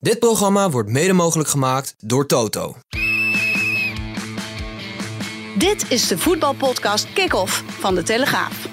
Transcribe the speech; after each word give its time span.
Dit 0.00 0.18
programma 0.18 0.70
wordt 0.70 0.88
mede 0.88 1.12
mogelijk 1.12 1.48
gemaakt 1.48 1.94
door 1.98 2.26
Toto. 2.26 2.76
Dit 5.56 5.90
is 5.90 6.08
de 6.08 6.18
voetbalpodcast 6.18 7.12
Kick-Off 7.12 7.64
van 7.66 7.94
De 7.94 8.02
Telegraaf. 8.02 8.68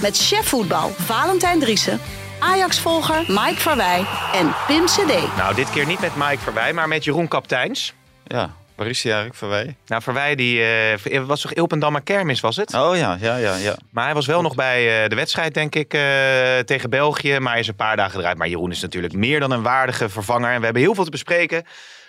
Met 0.00 0.16
chef 0.16 0.48
voetbal 0.48 0.88
Valentijn 0.88 1.58
Driessen, 1.58 2.00
Ajax-volger 2.38 3.24
Mike 3.28 3.60
Verwij 3.60 4.06
en 4.34 4.54
Pim 4.66 4.84
CD. 4.84 5.36
Nou, 5.36 5.54
dit 5.54 5.70
keer 5.70 5.86
niet 5.86 6.00
met 6.00 6.16
Mike 6.16 6.38
Verwij, 6.38 6.72
maar 6.72 6.88
met 6.88 7.04
Jeroen 7.04 7.28
Kapteins. 7.28 7.94
Ja, 8.24 8.54
waar 8.78 8.86
is 8.86 9.02
hij 9.02 9.12
eigenlijk, 9.12 9.40
Verwij? 9.40 9.76
Nou, 9.86 10.02
Verwij 10.02 10.34
die, 10.34 10.62
eh, 10.62 11.24
was 11.24 11.40
toch 11.40 11.52
Ilpendammer 11.52 12.02
Kermis, 12.02 12.40
was 12.40 12.56
het? 12.56 12.74
Oh 12.74 12.96
ja, 12.96 13.16
ja, 13.20 13.36
ja. 13.36 13.56
ja. 13.56 13.76
Maar 13.90 14.04
hij 14.04 14.14
was 14.14 14.26
wel 14.26 14.42
nog 14.42 14.54
bij 14.54 15.02
eh, 15.02 15.08
de 15.08 15.14
wedstrijd, 15.16 15.54
denk 15.54 15.74
ik, 15.74 15.94
eh, 15.94 16.58
tegen 16.58 16.90
België. 16.90 17.38
Maar 17.38 17.52
hij 17.52 17.60
is 17.60 17.68
een 17.68 17.74
paar 17.74 17.96
dagen 17.96 18.20
eruit. 18.20 18.38
Maar 18.38 18.48
Jeroen 18.48 18.70
is 18.70 18.80
natuurlijk 18.80 19.12
meer 19.14 19.40
dan 19.40 19.50
een 19.50 19.62
waardige 19.62 20.08
vervanger. 20.08 20.50
En 20.52 20.58
we 20.58 20.64
hebben 20.64 20.82
heel 20.82 20.94
veel 20.94 21.04
te 21.04 21.10
bespreken. 21.10 21.64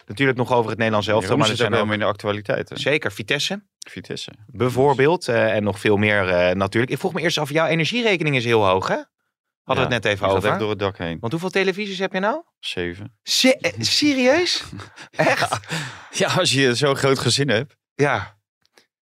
Natuurlijk 0.05 0.37
nog 0.37 0.51
over 0.53 0.69
het 0.69 0.77
Nederlands 0.77 1.07
elftal. 1.07 1.23
Jeroen 1.29 1.39
Maar 1.39 1.47
zit 1.49 1.59
er 1.59 1.65
ook 1.65 1.73
zijn 1.73 1.87
wel 1.87 1.97
de 1.97 2.05
actualiteiten. 2.05 2.77
zeker 2.77 3.11
Vitesse, 3.11 3.61
Vitesse. 3.79 4.31
bijvoorbeeld. 4.47 5.27
eh, 5.27 5.55
en 5.55 5.63
nog 5.63 5.79
veel 5.79 5.97
meer 5.97 6.27
eh, 6.29 6.55
natuurlijk. 6.55 6.91
Ik 6.91 6.99
vroeg 6.99 7.13
me 7.13 7.21
eerst 7.21 7.37
af, 7.37 7.49
jouw 7.49 7.67
energierekening 7.67 8.35
is 8.35 8.45
heel 8.45 8.67
hoog, 8.67 8.87
hè? 8.87 8.97
Hadden 9.69 9.87
we 9.87 9.93
het 9.93 10.03
net 10.03 10.13
even 10.13 10.27
over. 10.27 10.49
echt 10.49 10.59
door 10.59 10.69
het 10.69 10.79
dak 10.79 10.97
heen. 10.97 11.17
Want 11.19 11.31
hoeveel 11.31 11.49
televisies 11.49 11.99
heb 11.99 12.13
je 12.13 12.19
nou? 12.19 12.41
Zeven. 12.59 13.17
Se- 13.23 13.57
eh, 13.57 13.71
serieus? 13.79 14.63
Echt? 15.11 15.59
Ja, 16.11 16.27
als 16.33 16.51
je 16.53 16.75
zo'n 16.75 16.95
groot 16.95 17.19
gezin 17.19 17.49
hebt. 17.49 17.75
Ja. 17.95 18.37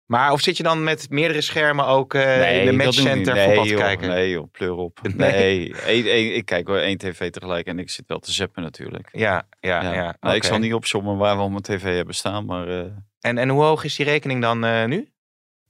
Maar 0.06 0.32
of 0.32 0.42
zit 0.42 0.58
je 0.58 0.64
dan 0.64 0.84
met 0.84 1.10
meerdere 1.10 1.42
schermen 1.42 1.86
ook 1.86 2.14
eh, 2.14 2.60
in 2.60 2.66
de 2.66 2.72
matchcenter 2.84 3.34
niet. 3.34 3.44
voetbal 3.44 3.54
nee, 3.56 3.64
te 3.64 3.70
joh, 3.70 3.80
kijken? 3.80 4.08
Nee 4.10 4.30
joh, 4.30 4.52
pleur 4.52 4.74
op. 4.74 5.00
Nee. 5.16 5.74
Nee, 5.86 6.34
ik 6.34 6.46
kijk 6.46 6.68
wel 6.68 6.78
één 6.78 6.98
tv 6.98 7.30
tegelijk 7.32 7.68
en 7.68 7.80
ik 7.80 7.90
zit 7.90 8.04
wel 8.08 8.20
te 8.20 8.32
zappen 8.32 8.64
natuurlijk. 8.64 9.10
Ja, 9.12 9.48
ja, 9.60 9.94
ja. 9.94 10.16
Nou, 10.20 10.36
Ik 10.36 10.44
zal 10.44 10.58
niet 10.60 10.74
opzommen 10.74 11.18
waar 11.18 11.38
we 11.38 11.50
mijn 11.50 11.62
tv 11.62 11.96
hebben 11.96 12.16
staan, 12.16 12.46
maar... 12.46 12.68
eh, 12.68 12.86
En, 13.20 13.38
en 13.38 13.50
hoe 13.50 13.64
hoog 13.64 13.84
is 13.84 13.96
die 13.96 14.06
rekening 14.06 14.42
dan 14.42 14.60
nu? 14.90 15.12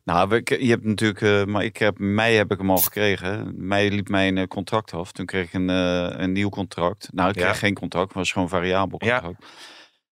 Nou, 0.08 0.42
je 0.44 0.70
hebt 0.70 0.84
natuurlijk, 0.86 1.22
eh, 1.22 1.44
maar 1.46 1.64
ik 1.64 1.78
heb, 1.78 2.00
mei 2.00 2.36
heb 2.36 2.52
ik 2.52 2.58
hem 2.58 2.70
al 2.72 2.78
gekregen. 2.78 3.54
Mei 3.58 3.90
liep 3.90 4.10
mijn 4.10 4.38
eh, 4.38 4.48
contract 4.48 4.94
af. 4.94 5.12
Toen 5.12 5.26
kreeg 5.26 5.46
ik 5.46 5.54
een, 5.54 5.70
eh, 5.70 6.08
een 6.22 6.32
nieuw 6.32 6.50
contract. 6.50 7.10
Nou, 7.14 7.30
ik 7.30 7.36
kreeg 7.36 7.48
Ja. 7.48 7.54
geen 7.54 7.74
contract, 7.74 8.08
het 8.08 8.18
was 8.18 8.32
gewoon 8.32 8.50
variabel 8.50 9.02
Ja. 9.06 9.20
contract. 9.20 9.46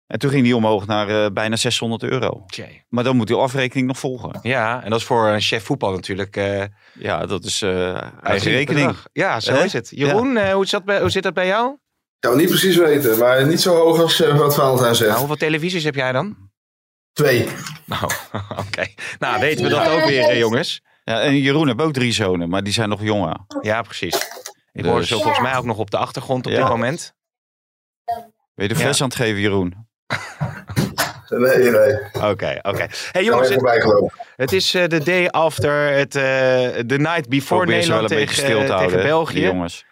En 0.06 0.18
toen 0.18 0.30
ging 0.30 0.42
die 0.44 0.56
omhoog 0.56 0.86
naar 0.86 1.08
eh, 1.24 1.30
bijna 1.33 1.56
600 1.56 2.02
euro. 2.02 2.44
Maar 2.88 3.05
dan 3.05 3.16
moet 3.16 3.27
die 3.27 3.36
afrekening 3.36 3.86
nog 3.86 3.98
volgen. 3.98 4.38
Ja, 4.42 4.83
en 4.84 4.91
dat 4.91 4.98
is 4.98 5.05
voor 5.06 5.28
een 5.28 5.41
chef 5.41 5.64
voetbal 5.64 5.92
natuurlijk 5.92 6.36
eh 6.36 6.64
Ja, 6.94 7.27
dat 7.27 7.44
is 7.44 7.62
eh 7.62 8.02
eigen 8.22 8.50
rekening. 8.50 8.86
bedrag. 8.86 9.06
Ja, 9.12 9.41
zo 9.41 9.55
is 9.62 9.72
het. 9.72 9.91
Jeroen, 9.94 10.50
hoe, 10.52 10.66
zat 10.66 10.84
bij, 10.84 11.00
hoe 11.00 11.11
zit 11.11 11.22
dat 11.22 11.34
bij 11.34 11.46
jou? 11.46 11.72
Ik 11.72 11.78
zou 12.27 12.34
het 12.34 12.42
niet 12.42 12.52
precies 12.61 12.77
weten, 12.77 13.18
maar 13.18 13.46
niet 13.46 13.61
zo 13.61 13.74
hoog 13.74 14.00
als 14.00 14.18
wat 14.18 14.55
Valentijn 14.55 14.94
zegt. 14.94 15.08
Nou, 15.08 15.18
hoeveel 15.18 15.36
televisies 15.36 15.84
heb 15.84 15.94
jij 15.94 16.12
dan? 16.12 16.49
Twee. 17.12 17.48
Nou, 17.86 18.05
oké. 18.66 18.86
Nou, 19.19 19.41
weten 19.41 19.64
we 19.64 19.70
dat 19.70 19.89
ook 19.89 20.05
weer, 20.05 20.29
eh, 20.29 20.39
jongens. 20.39 20.80
Ja, 21.05 21.20
en 21.20 21.36
Jeroen 21.39 21.67
heeft 21.67 21.80
ook 21.80 21.92
drie 21.92 22.12
zonen, 22.12 22.48
maar 22.48 22.62
die 22.62 22.73
zijn 22.73 22.89
nog 22.89 23.02
jonger. 23.02 23.36
Ja, 23.61 23.83
precies. 23.83 24.14
Ik 24.73 24.83
Dus- 24.83 24.86
hoor 24.92 25.05
ze 25.05 25.14
volgens 25.14 25.40
mij 25.40 25.57
ook 25.57 25.64
nog 25.64 25.79
op 25.79 25.90
de 25.90 25.96
achtergrond 25.96 26.46
op 26.46 26.52
Ja. 26.52 26.58
dit 26.58 26.68
moment. 26.68 27.14
Ben 28.55 28.68
je 28.68 28.68
de 28.68 28.74
Ja. 28.74 28.80
fles 28.80 29.01
aan 29.02 29.08
het 29.08 29.17
geven, 29.17 29.40
Jeroen? 29.40 29.89
Nee, 31.29 31.70
nee. 31.70 31.98
Oké, 32.12 32.58
oké. 32.62 32.86
Hey 33.13 33.24
Jongens, 33.24 33.48
het, 34.36 34.52
is 34.52 34.74
eh, 34.74 34.86
de 34.89 35.02
day 35.02 35.29
after, 35.29 35.92
het, 35.92 36.14
eh 36.14 36.23
the 36.68 36.96
night 36.96 37.29
before 37.29 37.61
Probeer 37.61 37.77
Nederland 37.79 38.11
een 38.11 38.17
beetje 38.17 38.34
tegen, 38.34 38.45
stil 38.51 38.58
te 38.58 38.64
eh, 38.64 38.68
houden, 38.70 38.89
tegen 38.90 39.07
België. 39.11 39.40
jongens. 39.40 39.84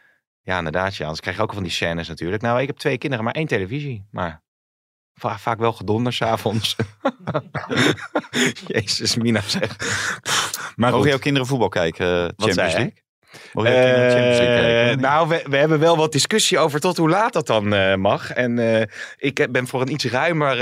Ja, 0.43 0.59
inderdaad. 0.59 0.97
Ja. 0.97 1.03
Anders 1.03 1.21
krijg 1.21 1.37
je 1.37 1.43
ook 1.43 1.53
van 1.53 1.63
die 1.63 1.73
scènes 1.73 2.09
natuurlijk. 2.09 2.43
Nou, 2.43 2.61
ik 2.61 2.67
heb 2.67 2.77
twee 2.77 2.99
kinderen, 2.99 3.25
maar 3.25 3.35
één 3.35 3.47
televisie. 3.47 4.07
Maar 4.11 4.43
va- 5.19 5.39
vaak 5.39 5.59
wel 5.59 5.73
gedonder 5.73 6.13
s'avonds. 6.13 6.77
Jezus, 8.67 9.17
Mina 9.17 9.41
zeg. 9.41 9.77
Maar 10.77 10.91
Mogen 10.93 11.09
jouw 11.09 11.19
kinderen 11.19 11.49
voetbal 11.49 11.69
kijken, 11.69 12.07
eh, 12.07 12.23
Champions? 12.37 12.57
League? 12.73 12.95
Champions 13.53 14.39
League 14.39 14.57
Eh, 14.57 14.61
kijken? 14.61 15.01
nou, 15.01 15.29
we, 15.29 15.43
we 15.49 15.57
hebben 15.57 15.79
wel 15.79 15.97
wat 15.97 16.13
discussie 16.13 16.59
over 16.59 16.81
tot 16.81 16.97
hoe 16.97 17.09
laat 17.09 17.33
dat 17.33 17.47
dan 17.47 17.73
eh, 17.75 17.95
mag. 17.95 18.31
En 18.33 18.59
eh, 18.59 18.83
ik 19.17 19.47
ben 19.53 19.67
voor 19.67 19.81
een 19.81 19.93
iets 19.93 20.05
ruimer 20.05 20.57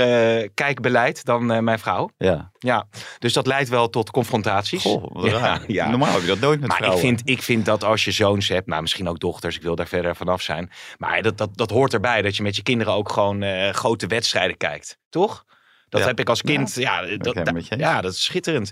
kijkbeleid 0.53 1.25
dan 1.25 1.63
mijn 1.63 1.79
vrouw. 1.79 2.09
Ja. 2.17 2.51
Ja, 2.59 2.87
dus 3.19 3.33
dat 3.33 3.47
leidt 3.47 3.69
wel 3.69 3.89
tot 3.89 4.11
confrontaties. 4.11 4.81
Goh, 4.81 5.63
Ja. 5.67 5.89
Normaal 5.89 6.11
heb 6.11 6.21
je 6.21 6.27
dat 6.27 6.39
nooit 6.39 6.59
met 6.59 6.67
Maar 6.69 6.77
ik 6.77 6.83
vrouwen. 6.83 7.05
vind, 7.07 7.21
ik 7.25 7.41
vind 7.41 7.65
dat 7.65 7.83
als 7.83 8.05
je 8.05 8.11
zoons 8.11 8.47
hebt, 8.47 8.67
nou 8.67 8.81
misschien 8.81 9.07
ook 9.09 9.19
dochters, 9.19 9.55
ik 9.55 9.61
wil 9.61 9.75
daar 9.75 9.87
verder 9.87 10.15
vanaf 10.15 10.41
zijn. 10.41 10.71
Maar 10.97 11.21
dat, 11.21 11.37
dat, 11.37 11.49
dat 11.57 11.69
hoort 11.69 11.93
erbij, 11.93 12.21
dat 12.21 12.35
je 12.35 12.43
met 12.43 12.55
je 12.55 12.63
kinderen 12.63 12.93
ook 12.93 13.11
gewoon 13.11 13.43
grote 13.73 14.07
wedstrijden 14.07 14.57
kijkt. 14.57 14.97
Toch? 15.09 15.45
Dat 15.89 16.01
Ja. 16.01 16.07
heb 16.07 16.19
ik 16.19 16.29
als 16.29 16.41
kind. 16.41 16.73
Ja, 16.73 17.17
dat, 17.17 17.33
da- 17.35 17.53
ja 17.77 18.01
dat 18.01 18.11
is 18.13 18.23
schitterend. 18.23 18.71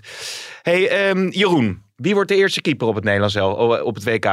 hey, 0.62 0.88
ehm, 0.88 1.28
Jeroen, 1.28 1.82
wie 1.96 2.14
wordt 2.14 2.28
de 2.28 2.34
eerste 2.36 2.60
keeper 2.60 2.86
op 2.86 2.94
het 2.94 3.04
Nederlands 3.04 3.34
el- 3.34 3.82
op 3.84 3.94
het 3.94 4.04
WK? 4.04 4.24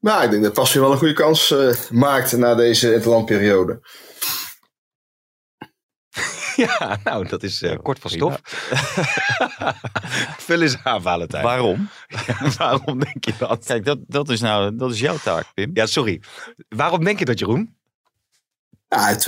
Nou, 0.00 0.24
ik 0.24 0.30
denk 0.30 0.42
dat 0.42 0.52
Pasveer 0.52 0.80
wel 0.80 0.92
een 0.92 0.98
goede 0.98 1.12
kans 1.12 1.50
eh, 1.50 1.74
maakt 1.90 2.36
na 2.36 2.54
deze 2.54 2.94
interlandperiode. 2.94 3.80
Ja, 6.56 6.98
nou, 7.04 7.28
dat 7.28 7.42
is 7.42 7.62
eh, 7.62 7.76
kort 7.82 7.98
van 7.98 8.10
stof. 8.10 8.40
Vul 10.46 10.60
eens 10.62 10.76
aan, 10.84 11.02
Valentijn. 11.02 11.42
Waarom? 11.44 11.88
Waarom 12.58 12.98
denk 12.98 13.24
je 13.24 13.32
dat? 13.38 13.64
Kijk, 13.64 13.84
dat, 13.84 13.98
dat 14.06 14.28
is 14.28 14.40
nou 14.40 14.76
dat 14.76 14.90
is 14.92 15.00
jouw 15.00 15.16
taak, 15.16 15.46
Pim. 15.54 15.70
Ja, 15.74 15.86
sorry. 15.86 16.22
Waarom 16.68 17.04
denk 17.04 17.18
je 17.18 17.24
dat, 17.24 17.38
Jeroen? 17.38 17.76
Ja, 18.88 18.98
hij 18.98 19.08
heeft 19.08 19.22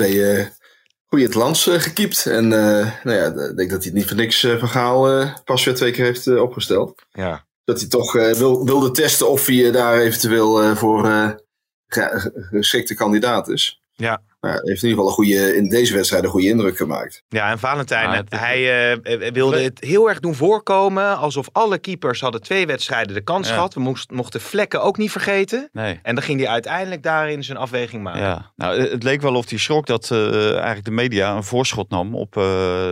twee 1.08 1.18
eh 1.18 1.18
goede 1.18 1.24
interlands 1.24 1.66
eh, 1.66 1.80
gekiept. 1.80 2.26
En 2.26 2.44
eh, 2.52 2.92
nou 3.04 3.16
ja, 3.16 3.26
ik 3.26 3.56
denk 3.56 3.70
dat 3.70 3.82
hij 3.82 3.90
het 3.90 3.92
niet 3.92 4.06
voor 4.06 4.16
niks 4.16 4.42
uh, 4.42 4.58
verhaal 4.58 5.08
eh 5.10 5.34
Pasveer 5.44 5.74
twee 5.74 5.92
keer 5.92 6.04
heeft 6.04 6.38
opgesteld. 6.38 7.02
Ja. 7.10 7.46
Dat 7.64 7.80
hij 7.80 7.88
toch 7.88 8.12
wil, 8.12 8.64
wilde 8.64 8.90
testen 8.90 9.28
of 9.30 9.46
hij 9.46 9.70
daar 9.70 9.98
eventueel 9.98 10.76
voor 10.76 11.04
ge- 11.06 11.38
ge- 11.86 12.46
geschikte 12.50 12.94
kandidaat 12.94 13.48
is. 13.48 13.80
Ja. 13.92 14.22
Maar 14.40 14.50
hij 14.52 14.60
heeft 14.64 14.82
in 14.82 14.88
ieder 14.88 15.04
geval 15.04 15.06
een 15.24 15.24
goede, 15.30 15.56
in 15.56 15.68
deze 15.68 15.94
wedstrijd 15.94 16.24
een 16.24 16.30
goede 16.30 16.48
indruk 16.48 16.76
gemaakt. 16.76 17.22
Ja, 17.28 17.50
en 17.50 17.58
Valentijn, 17.58 18.10
het- 18.10 18.34
hij 18.38 18.90
eh, 18.92 19.30
wilde 19.32 19.60
het 19.60 19.80
heel 19.80 20.08
erg 20.08 20.20
doen 20.20 20.34
voorkomen 20.34 21.16
alsof 21.18 21.48
alle 21.52 21.78
keepers 21.78 22.20
hadden 22.20 22.42
twee 22.42 22.66
wedstrijden 22.66 23.14
de 23.14 23.20
kans 23.20 23.48
Ja. 23.48 23.54
gehad. 23.54 23.74
We 23.74 23.80
moest, 23.80 24.10
mochten 24.10 24.40
vlekken 24.40 24.82
ook 24.82 24.96
niet 24.96 25.10
vergeten. 25.10 25.68
Nee. 25.72 25.98
En 26.02 26.14
dan 26.14 26.24
ging 26.24 26.40
hij 26.40 26.48
uiteindelijk 26.48 27.02
daarin 27.02 27.44
zijn 27.44 27.58
afweging 27.58 28.02
maken. 28.02 28.20
Ja, 28.20 28.52
nou, 28.56 28.80
het 28.80 29.02
leek 29.02 29.20
wel 29.20 29.34
of 29.34 29.48
hij 29.50 29.58
schrok 29.58 29.86
dat 29.86 30.10
eh, 30.10 30.52
eigenlijk 30.52 30.84
de 30.84 30.90
media 30.90 31.36
een 31.36 31.44
voorschot 31.44 31.90
nam 31.90 32.14
op 32.14 32.36
eh, 32.36 32.42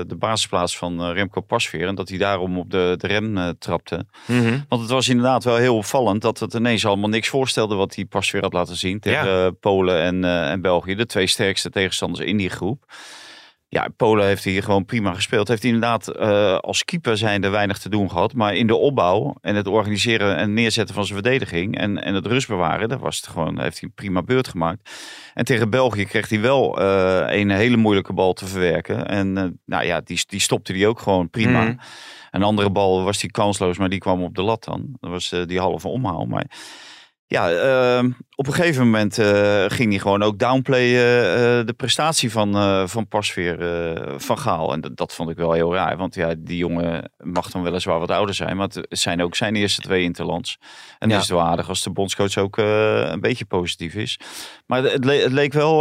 de 0.07 0.17
basisplaats 0.19 0.79
van 0.79 1.01
eh, 1.01 1.11
Remco 1.13 1.41
Pasveer. 1.41 1.87
En 1.87 1.95
dat 1.95 2.09
hij 2.09 2.19
daarom 2.19 2.59
op 2.59 2.71
de, 2.71 2.95
de 2.97 3.07
rem 3.07 3.37
eh, 3.39 3.49
trapte. 3.59 4.07
Mhm. 4.27 4.59
Want 4.69 4.83
het 4.83 4.91
was 4.91 5.09
inderdaad 5.09 5.45
wel 5.45 5.57
heel 5.57 5.77
opvallend 5.77 6.23
dat 6.23 6.39
het 6.39 6.55
ineens 6.55 6.87
allemaal 6.87 7.09
niks 7.09 7.29
voorstelde 7.29 7.75
wat 7.75 7.95
hij 7.95 8.05
Pasveer 8.05 8.43
had 8.43 8.53
laten 8.53 8.77
zien 8.77 9.01
tegen 9.01 9.29
Ja. 9.29 9.45
eh, 9.47 9.53
Polen 9.61 10.01
en, 10.01 10.25
eh, 10.25 10.51
en 10.51 10.61
België. 10.61 10.95
De 10.95 11.07
twee 11.07 11.27
sterkste 11.37 11.71
tegenstanders 11.71 12.25
in 12.27 12.37
die 12.37 12.51
groep. 12.51 12.85
Ja, 13.69 13.89
Polen 13.97 14.27
heeft 14.27 14.45
hier 14.45 14.63
gewoon 14.63 14.85
prima 14.85 15.15
gespeeld. 15.15 15.49
Heeft 15.49 15.65
inderdaad 15.65 16.09
eh, 16.09 16.59
als 16.59 16.85
keeper 16.85 17.17
zijn 17.17 17.45
er 17.45 17.51
weinig 17.51 17.79
te 17.79 17.89
doen 17.89 18.11
gehad. 18.11 18.35
Maar 18.35 18.55
in 18.55 18.67
de 18.67 18.75
opbouw 18.75 19.35
en 19.41 19.55
het 19.55 19.67
organiseren 19.67 20.37
en 20.37 20.55
neerzetten 20.55 20.95
van 20.95 21.07
zijn 21.07 21.23
verdediging 21.23 21.79
en, 21.79 22.03
en 22.03 22.15
het 22.15 22.27
rust 22.27 22.49
bewaren, 22.49 22.89
daar 22.89 22.99
was 22.99 23.17
het 23.17 23.27
gewoon, 23.27 23.59
heeft 23.61 23.81
hij 23.81 23.89
een 23.89 23.95
prima 23.95 24.23
beurt 24.23 24.49
gemaakt. 24.49 24.91
En 25.35 25.45
tegen 25.45 25.71
België 25.71 26.05
kreeg 26.05 26.29
hij 26.29 26.41
wel 26.41 26.81
eh, 26.81 27.39
een 27.39 27.51
hele 27.51 27.77
moeilijke 27.77 28.13
bal 28.13 28.33
te 28.33 28.47
verwerken. 28.47 29.07
En 29.07 29.37
eh, 29.37 29.45
nou 29.65 29.85
ja, 29.85 30.01
die, 30.01 30.25
die 30.27 30.41
stopte 30.41 30.73
hij 30.73 30.87
ook 30.87 31.01
gewoon 31.01 31.31
prima. 31.31 31.63
Mhm. 31.63 31.77
Een 32.31 32.43
andere 32.43 32.71
bal 32.71 33.03
was 33.05 33.19
die 33.19 33.31
kansloos, 33.31 33.79
maar 33.79 33.89
die 33.89 33.99
kwam 33.99 34.23
op 34.23 34.35
de 34.35 34.43
lat 34.43 34.65
dan. 34.65 34.97
Dat 35.01 35.11
was 35.11 35.35
die 35.47 35.61
halve 35.61 35.89
omhaal. 35.89 36.25
Maar 36.27 36.47
Ja, 37.29 37.51
ehm, 37.51 38.11
op 38.35 38.47
een 38.47 38.53
gegeven 38.53 38.85
moment 38.85 39.19
eh, 39.19 39.65
ging 39.67 39.91
hij 39.91 39.99
gewoon 39.99 40.23
ook 40.23 40.39
downplayen 40.39 41.23
eh, 41.23 41.67
de 41.67 41.75
prestatie 41.77 42.31
van, 42.31 42.57
eh, 42.57 42.87
van 42.87 43.09
Pasveer 43.09 43.59
van 44.17 44.39
Gaal. 44.39 44.73
En 44.73 44.81
dat, 44.81 44.97
dat 44.97 45.15
vond 45.15 45.31
ik 45.31 45.37
wel 45.37 45.53
heel 45.53 45.75
raar. 45.75 45.97
Want 45.97 46.15
ja, 46.15 46.35
die 46.39 46.57
jongen 46.57 47.11
mag 47.19 47.51
dan 47.51 47.63
weliswaar 47.63 47.99
wat 47.99 48.11
ouder 48.11 48.35
zijn. 48.35 48.57
Maar 48.57 48.69
het 48.73 48.87
zijn 48.89 49.23
ook 49.23 49.35
zijn 49.35 49.57
eerste 49.57 49.81
twee 49.81 50.03
interlands. 50.03 50.59
En 50.99 51.09
ja. 51.09 51.15
is 51.15 51.21
het 51.21 51.31
wel 51.31 51.47
aardig 51.47 51.69
als 51.69 51.83
de 51.83 51.91
bondscoach 51.91 52.37
ook 52.37 52.57
een 52.57 53.21
beetje 53.21 53.45
positief 53.45 53.95
is. 53.95 54.21
Maar 54.67 54.83
het, 54.83 55.05
het 55.05 55.33
leek 55.33 55.53
wel 55.53 55.79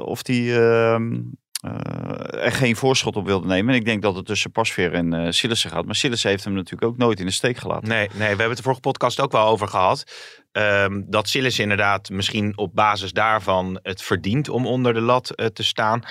of 0.00 0.22
die 0.22 0.60
ehm, 0.60 1.20
er 2.30 2.52
geen 2.52 2.76
voorschot 2.76 3.16
op 3.16 3.26
wilde 3.26 3.46
nemen. 3.46 3.74
En 3.74 3.80
ik 3.80 3.84
denk 3.84 4.02
dat 4.02 4.14
het 4.14 4.26
tussen 4.26 4.50
Pasveer 4.50 4.94
en 4.94 5.14
uh, 5.14 5.26
Sillissen 5.30 5.70
gaat. 5.70 5.84
Maar 5.84 5.94
Sillissen 5.94 6.30
heeft 6.30 6.44
hem 6.44 6.52
natuurlijk 6.52 6.92
ook 6.92 6.96
nooit 6.96 7.20
in 7.20 7.26
de 7.26 7.32
steek 7.32 7.56
gelaten. 7.56 7.88
Nee, 7.88 8.08
nee 8.12 8.18
we 8.18 8.24
hebben 8.26 8.48
het 8.48 8.56
de 8.56 8.62
vorige 8.62 8.80
podcast 8.80 9.20
ook 9.20 9.32
wel 9.32 9.46
over 9.46 9.68
gehad. 9.68 10.04
Um, 10.52 11.04
dat 11.08 11.28
Sillissen 11.28 11.62
inderdaad 11.62 12.10
misschien 12.10 12.58
op 12.58 12.74
basis 12.74 13.12
daarvan 13.12 13.78
het 13.82 14.02
verdient 14.02 14.48
om 14.48 14.66
onder 14.66 14.94
de 14.94 15.00
lat 15.00 15.32
uh, 15.34 15.46
te 15.46 15.62
staan. 15.62 16.02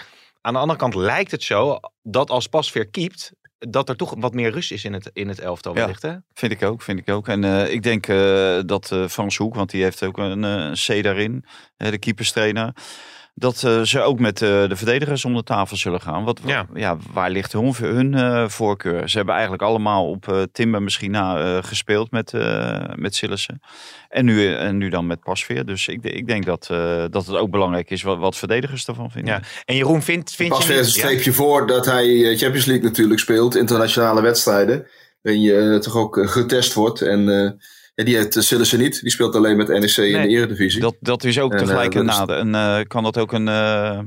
Aan 0.42 0.54
de 0.54 0.60
andere 0.60 0.80
kant 0.80 0.96
lijkt 0.96 1.32
het 1.32 1.44
zo 1.44 1.80
dat 2.04 2.30
als 2.30 2.48
Pasveer 2.48 2.88
keept, 2.88 3.32
dat 3.60 3.90
er 3.90 3.96
toch 3.96 4.14
wat 4.18 4.34
meer 4.34 4.52
rust 4.52 4.72
is 4.72 4.84
in 4.84 4.94
het, 4.94 5.10
in 5.14 5.28
het 5.28 5.40
elftal 5.40 5.74
ja, 5.74 5.80
wellicht, 5.80 6.02
hè? 6.02 6.16
vind 6.34 6.52
ik 6.52 6.64
ook, 6.64 6.82
vind 6.82 7.00
ik 7.00 7.10
ook. 7.10 7.28
En 7.28 7.44
uh, 7.44 7.72
ik 7.72 7.84
denk 7.84 8.08
uh, 8.08 8.60
dat 8.66 8.96
Frans 9.10 9.38
Hoek, 9.38 9.56
want 9.56 9.70
die 9.70 9.84
heeft 9.84 10.04
ook 10.04 10.18
een 10.18 10.74
C 10.74 11.04
daarin, 11.04 11.46
de 11.78 11.98
keeperstrainer 11.98 12.74
dat 13.40 13.64
uh, 13.66 13.82
ze 13.82 14.02
ook 14.02 14.20
met 14.20 14.42
uh, 14.42 14.70
de 14.70 14.76
verdedigers 14.76 15.26
om 15.26 15.36
de 15.36 15.44
tafel 15.44 15.78
zullen 15.78 16.02
gaan. 16.02 16.24
Wat, 16.24 16.40
ja. 16.46 16.66
ja 16.74 16.98
waar 17.14 17.30
ligt 17.30 17.54
hun, 17.54 17.76
hun 17.78 18.14
uh, 18.14 18.48
voorkeur? 18.48 19.10
Ze 19.10 19.18
hebben 19.18 19.34
eigenlijk 19.34 19.64
allemaal 19.64 20.10
op 20.10 20.48
Timber 20.52 20.82
misschien 20.82 21.12
na 21.12 21.62
gespeeld 21.62 22.12
met, 22.12 22.34
met 22.96 23.16
Sillissen. 23.16 23.62
En 24.10 24.26
nu, 24.26 24.54
en 24.54 24.78
nu 24.78 24.90
dan 24.90 25.08
met 25.08 25.20
Pasveer. 25.20 25.66
Dus 25.66 25.88
ik, 25.88 26.04
ik 26.04 26.28
denk 26.28 26.46
dat, 26.46 26.68
dat 27.12 27.26
het 27.26 27.36
ook 27.36 27.52
belangrijk 27.52 27.90
is 27.90 28.02
wat, 28.02 28.18
wat 28.18 28.36
verdedigers 28.36 28.88
ervan 28.88 29.12
vinden. 29.12 29.34
Ja. 29.34 29.42
En 29.66 29.76
Jeroen, 29.76 30.02
vindt 30.02 30.36
vind 30.36 30.50
Pasveer 30.50 30.76
je... 30.76 30.82
een 30.82 30.88
streepje 30.88 31.34
voor 31.34 31.68
dat 31.68 31.86
hij 31.86 32.38
Champions 32.38 32.66
League 32.66 32.86
natuurlijk 32.86 33.20
speelt. 33.20 33.56
Internationale 33.56 34.22
wedstrijden. 34.22 34.88
Waarin 35.22 35.42
je 35.42 35.80
toch 35.82 35.96
ook 35.96 36.30
getest 36.30 36.74
wordt. 36.74 37.02
En 37.02 37.60
ja, 37.98 38.04
die 38.04 38.16
heeft 38.16 38.34
ze 38.44 38.78
niet. 38.78 39.02
Die 39.02 39.12
speelt 39.12 39.36
alleen 39.36 39.58
met 39.58 39.68
NEC 39.68 39.98
in 39.98 40.22
de 40.22 40.28
Eredivisie. 40.28 40.82
Dat, 40.82 40.96
dat 41.00 41.24
is 41.24 41.40
ook 41.40 41.58
tegelijk 41.58 41.94
uh, 41.94 42.00
een 42.00 42.06
nadeel. 42.06 42.36
En 42.36 42.48
uh, 42.54 42.80
kan 42.88 43.04
dat 43.04 43.18
ook 43.18 43.32
een, 43.32 43.48
uh, 43.48 44.00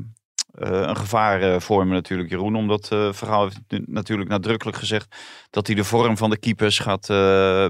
een 0.52 0.96
gevaar 0.96 1.60
vormen 1.62 1.94
natuurlijk, 1.94 2.30
Jeroen. 2.30 2.56
Omdat 2.56 2.86
Verhaal 3.10 3.42
heeft 3.42 3.86
natuurlijk 3.86 4.28
nadrukkelijk 4.28 4.76
gezegd 4.76 5.16
dat 5.50 5.66
hij 5.66 5.76
de 5.76 5.84
vorm 5.84 6.16
van 6.16 6.30
de 6.30 6.38
keepers 6.38 6.78
gaat 6.78 7.06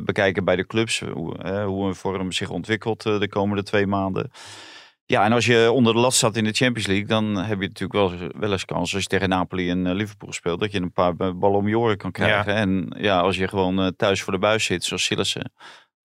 bekijken 0.04 0.44
bij 0.44 0.56
de 0.56 0.66
clubs. 0.66 1.00
Hoe, 1.12 1.62
hoe 1.64 1.88
een 1.88 1.94
vorm 1.94 2.32
zich 2.32 2.50
ontwikkelt 2.50 3.02
de 3.02 3.28
komende 3.28 3.62
twee 3.62 3.86
maanden. 3.86 4.30
Ja, 5.06 5.24
en 5.24 5.32
als 5.32 5.46
je 5.46 5.72
onder 5.72 5.92
de 5.92 5.98
last 5.98 6.16
staat 6.16 6.36
in 6.36 6.44
de 6.44 6.52
Champions 6.52 6.88
League, 6.88 7.06
dan 7.06 7.36
heb 7.36 7.60
je 7.60 7.68
natuurlijk 7.68 7.92
wel, 7.92 8.30
wel 8.38 8.52
eens 8.52 8.64
kans 8.64 8.94
als 8.94 9.02
je 9.02 9.08
tegen 9.08 9.28
Napoli 9.28 9.70
en 9.70 9.94
Liverpool 9.94 10.32
speelt, 10.32 10.60
dat 10.60 10.72
je 10.72 10.80
een 10.80 10.92
paar 10.92 11.16
ballen 11.16 11.58
om 11.58 11.68
je 11.68 11.78
oren 11.78 11.96
kan 11.96 12.12
krijgen. 12.12 12.52
Ja. 12.52 12.58
En 12.58 12.96
ja, 12.98 13.20
als 13.20 13.36
je 13.36 13.48
gewoon 13.48 13.94
thuis 13.96 14.22
voor 14.22 14.32
de 14.32 14.38
buis 14.38 14.64
zit, 14.64 14.84
zoals 14.84 15.04
Sillissen, 15.04 15.52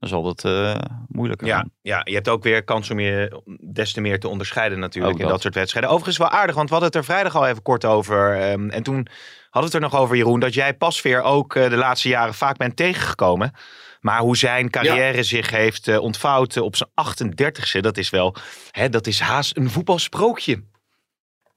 dan 0.10 0.24
zal 0.24 0.34
dat 0.34 0.52
uh, 0.52 0.75
moeilijker 1.07 1.48
ja, 1.48 1.66
Ja, 1.81 2.02
je 2.04 2.13
hebt 2.13 2.30
ook 2.30 2.44
weer 2.44 2.63
kans 2.63 2.90
om 2.90 3.00
je 3.00 3.42
des 3.74 3.94
te 3.94 4.02
meer 4.02 4.19
te 4.19 4.28
onderscheiden 4.28 4.80
natuurlijk 4.80 5.19
in 5.19 5.28
dat 5.28 5.42
soort 5.42 5.56
wedstrijden. 5.56 5.92
Overigens 5.92 6.18
wel 6.18 6.30
aardig, 6.30 6.56
want 6.56 6.69
we 6.69 6.75
hadden 6.75 6.94
het 6.94 7.00
er 7.00 7.13
vrijdag 7.13 7.36
al 7.36 7.48
even 7.48 7.62
kort 7.62 7.86
over. 7.86 8.52
Um, 8.52 8.69
en 8.69 8.84
toen 8.84 9.07
hadden 9.50 9.72
we 9.72 9.78
het 9.78 9.84
er 9.84 9.92
nog 9.92 9.96
over, 9.96 10.16
Jeroen, 10.16 10.40
dat 10.40 10.54
jij 10.54 10.74
Pasveer 10.74 11.22
ook 11.22 11.56
uh, 11.56 11.69
de 11.69 11.75
laatste 11.75 12.10
jaren 12.10 12.34
vaak 12.34 12.57
bent 12.57 12.75
tegengekomen. 12.75 13.52
Maar 14.00 14.19
hoe 14.19 14.38
zijn 14.38 14.69
carrière 14.69 15.18
ja. 15.18 15.24
zich 15.24 15.50
heeft 15.50 15.88
uh, 15.88 16.00
ontvouwd 16.00 16.57
op 16.57 16.75
zijn 16.75 16.90
38ste, 16.90 17.80
dat 17.80 17.98
is 17.98 18.10
wel, 18.10 18.36
hè, 18.72 18.90
dat 18.90 19.07
is 19.07 19.19
haast 19.19 19.57
een 19.57 19.69
voetbalsprookje. 19.69 20.63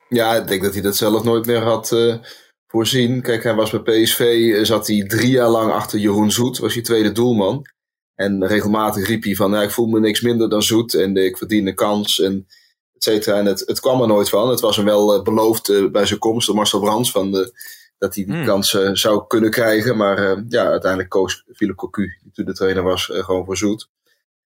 Ja, 0.09 0.35
ik 0.35 0.47
denk 0.47 0.63
dat 0.63 0.73
hij 0.73 0.83
dat 0.83 0.97
zelf 0.97 1.25
nooit 1.25 1.47
meer 1.47 1.63
had 1.63 1.97
voorzien. 2.67 3.23
Kijk, 3.23 3.43
hij 3.43 3.55
was 3.55 3.71
bij 3.71 4.03
PSV, 4.03 4.53
zat 4.67 4.87
hij 4.87 5.07
drie 5.07 5.31
jaar 5.31 5.49
lang 5.49 5.73
achter 5.73 5.99
Jeroen 5.99 6.31
Zoet, 6.31 6.59
was 6.59 6.75
hij 6.75 6.83
tweede 6.83 7.13
doelman. 7.13 7.67
En 8.19 8.47
regelmatig 8.47 9.07
riep 9.07 9.25
hij 9.25 9.35
van, 9.35 9.51
nou, 9.51 9.65
ik 9.65 9.71
voel 9.71 9.87
me 9.87 10.01
niks 10.01 10.21
minder 10.21 10.51
dan 10.51 10.63
zoet 10.63 10.95
en 10.95 11.17
ik 11.17 11.37
verdien 11.37 11.67
een 11.67 11.75
kans 11.75 12.21
en 12.21 12.47
et 12.95 13.03
cetera. 13.03 13.39
En 13.39 13.47
het, 13.47 13.63
het 13.67 13.81
kwam 13.81 14.01
er 14.01 14.07
nooit 14.07 14.29
van. 14.29 14.51
Het 14.51 14.61
was 14.61 14.77
hem 14.77 14.85
wel 14.85 15.17
uh, 15.17 15.23
beloofd 15.23 15.69
uh, 15.69 15.91
bij 15.91 16.07
zijn 16.07 16.19
komst 16.19 16.47
door 16.47 16.57
Marcel 16.57 16.81
Brands 16.81 17.11
van 17.11 17.33
de, 17.33 17.53
dat 17.99 18.15
hij 18.15 18.25
die 18.25 18.35
hmm. 18.35 18.45
kans 18.45 18.73
uh, 18.73 18.91
zou 18.93 19.27
kunnen 19.27 19.51
krijgen. 19.51 19.97
Maar 19.97 20.45
ja, 20.49 20.67
uiteindelijk 20.71 21.11
koos 21.11 21.45
Philip 21.55 21.77
Cocu, 21.77 22.19
die 22.23 22.33
toen 22.33 22.45
de 22.45 22.55
trainer 22.55 22.83
was, 22.83 23.05
gewoon 23.13 23.45
voor 23.45 23.57
zoet. 23.57 23.89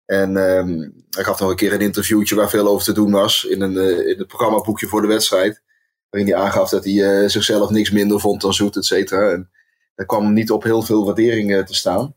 En 0.05 0.35
um, 0.35 1.05
hij 1.09 1.23
gaf 1.23 1.39
nog 1.39 1.49
een 1.49 1.55
keer 1.55 1.73
een 1.73 1.81
interviewtje 1.81 2.35
waar 2.35 2.49
veel 2.49 2.67
over 2.67 2.85
te 2.85 2.93
doen 2.93 3.11
was 3.11 3.43
in, 3.43 3.61
een, 3.61 4.07
in 4.07 4.17
het 4.17 4.27
programmaboekje 4.27 4.87
voor 4.87 5.01
de 5.01 5.07
wedstrijd. 5.07 5.61
Waarin 6.09 6.31
hij 6.31 6.41
aangaf 6.41 6.69
dat 6.69 6.83
hij 6.83 7.29
zichzelf 7.29 7.69
niks 7.69 7.91
minder 7.91 8.19
vond 8.19 8.41
dan 8.41 8.53
zoet, 8.53 8.75
et 8.75 8.85
cetera. 8.85 9.31
En 9.31 9.49
daar 9.95 10.05
kwam 10.05 10.33
niet 10.33 10.51
op 10.51 10.63
heel 10.63 10.81
veel 10.81 11.05
waardering 11.05 11.65
te 11.65 11.75
staan. 11.75 12.15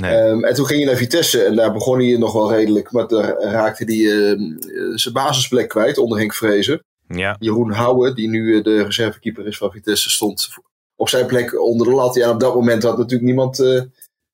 Nee. 0.00 0.16
Um, 0.16 0.44
en 0.44 0.54
toen 0.54 0.66
ging 0.66 0.78
hij 0.78 0.88
naar 0.88 0.98
Vitesse 0.98 1.42
en 1.42 1.56
daar 1.56 1.72
begon 1.72 1.98
hij 1.98 2.16
nog 2.16 2.32
wel 2.32 2.52
redelijk. 2.52 2.92
Maar 2.92 3.08
daar 3.08 3.40
raakte 3.40 3.84
hij 3.84 3.96
uh, 3.96 4.56
zijn 4.94 5.14
basisplek 5.14 5.68
kwijt 5.68 5.98
onder 5.98 6.18
Henk 6.18 6.34
Vrezen. 6.34 6.82
Ja. 7.08 7.36
Jeroen 7.38 7.72
Houwe, 7.72 8.14
die 8.14 8.28
nu 8.28 8.56
eh, 8.56 8.62
de 8.62 8.82
reservekeeper 8.82 9.46
is 9.46 9.58
van 9.58 9.70
Vitesse, 9.70 10.10
stond 10.10 10.48
op 10.96 11.08
zijn 11.08 11.26
plek 11.26 11.60
onder 11.60 11.86
de 11.86 11.92
lat. 11.92 12.14
Ja, 12.14 12.30
op 12.30 12.40
dat 12.40 12.54
moment 12.54 12.82
had 12.82 12.96
natuurlijk 12.96 13.26
niemand 13.26 13.60
uh, 13.60 13.82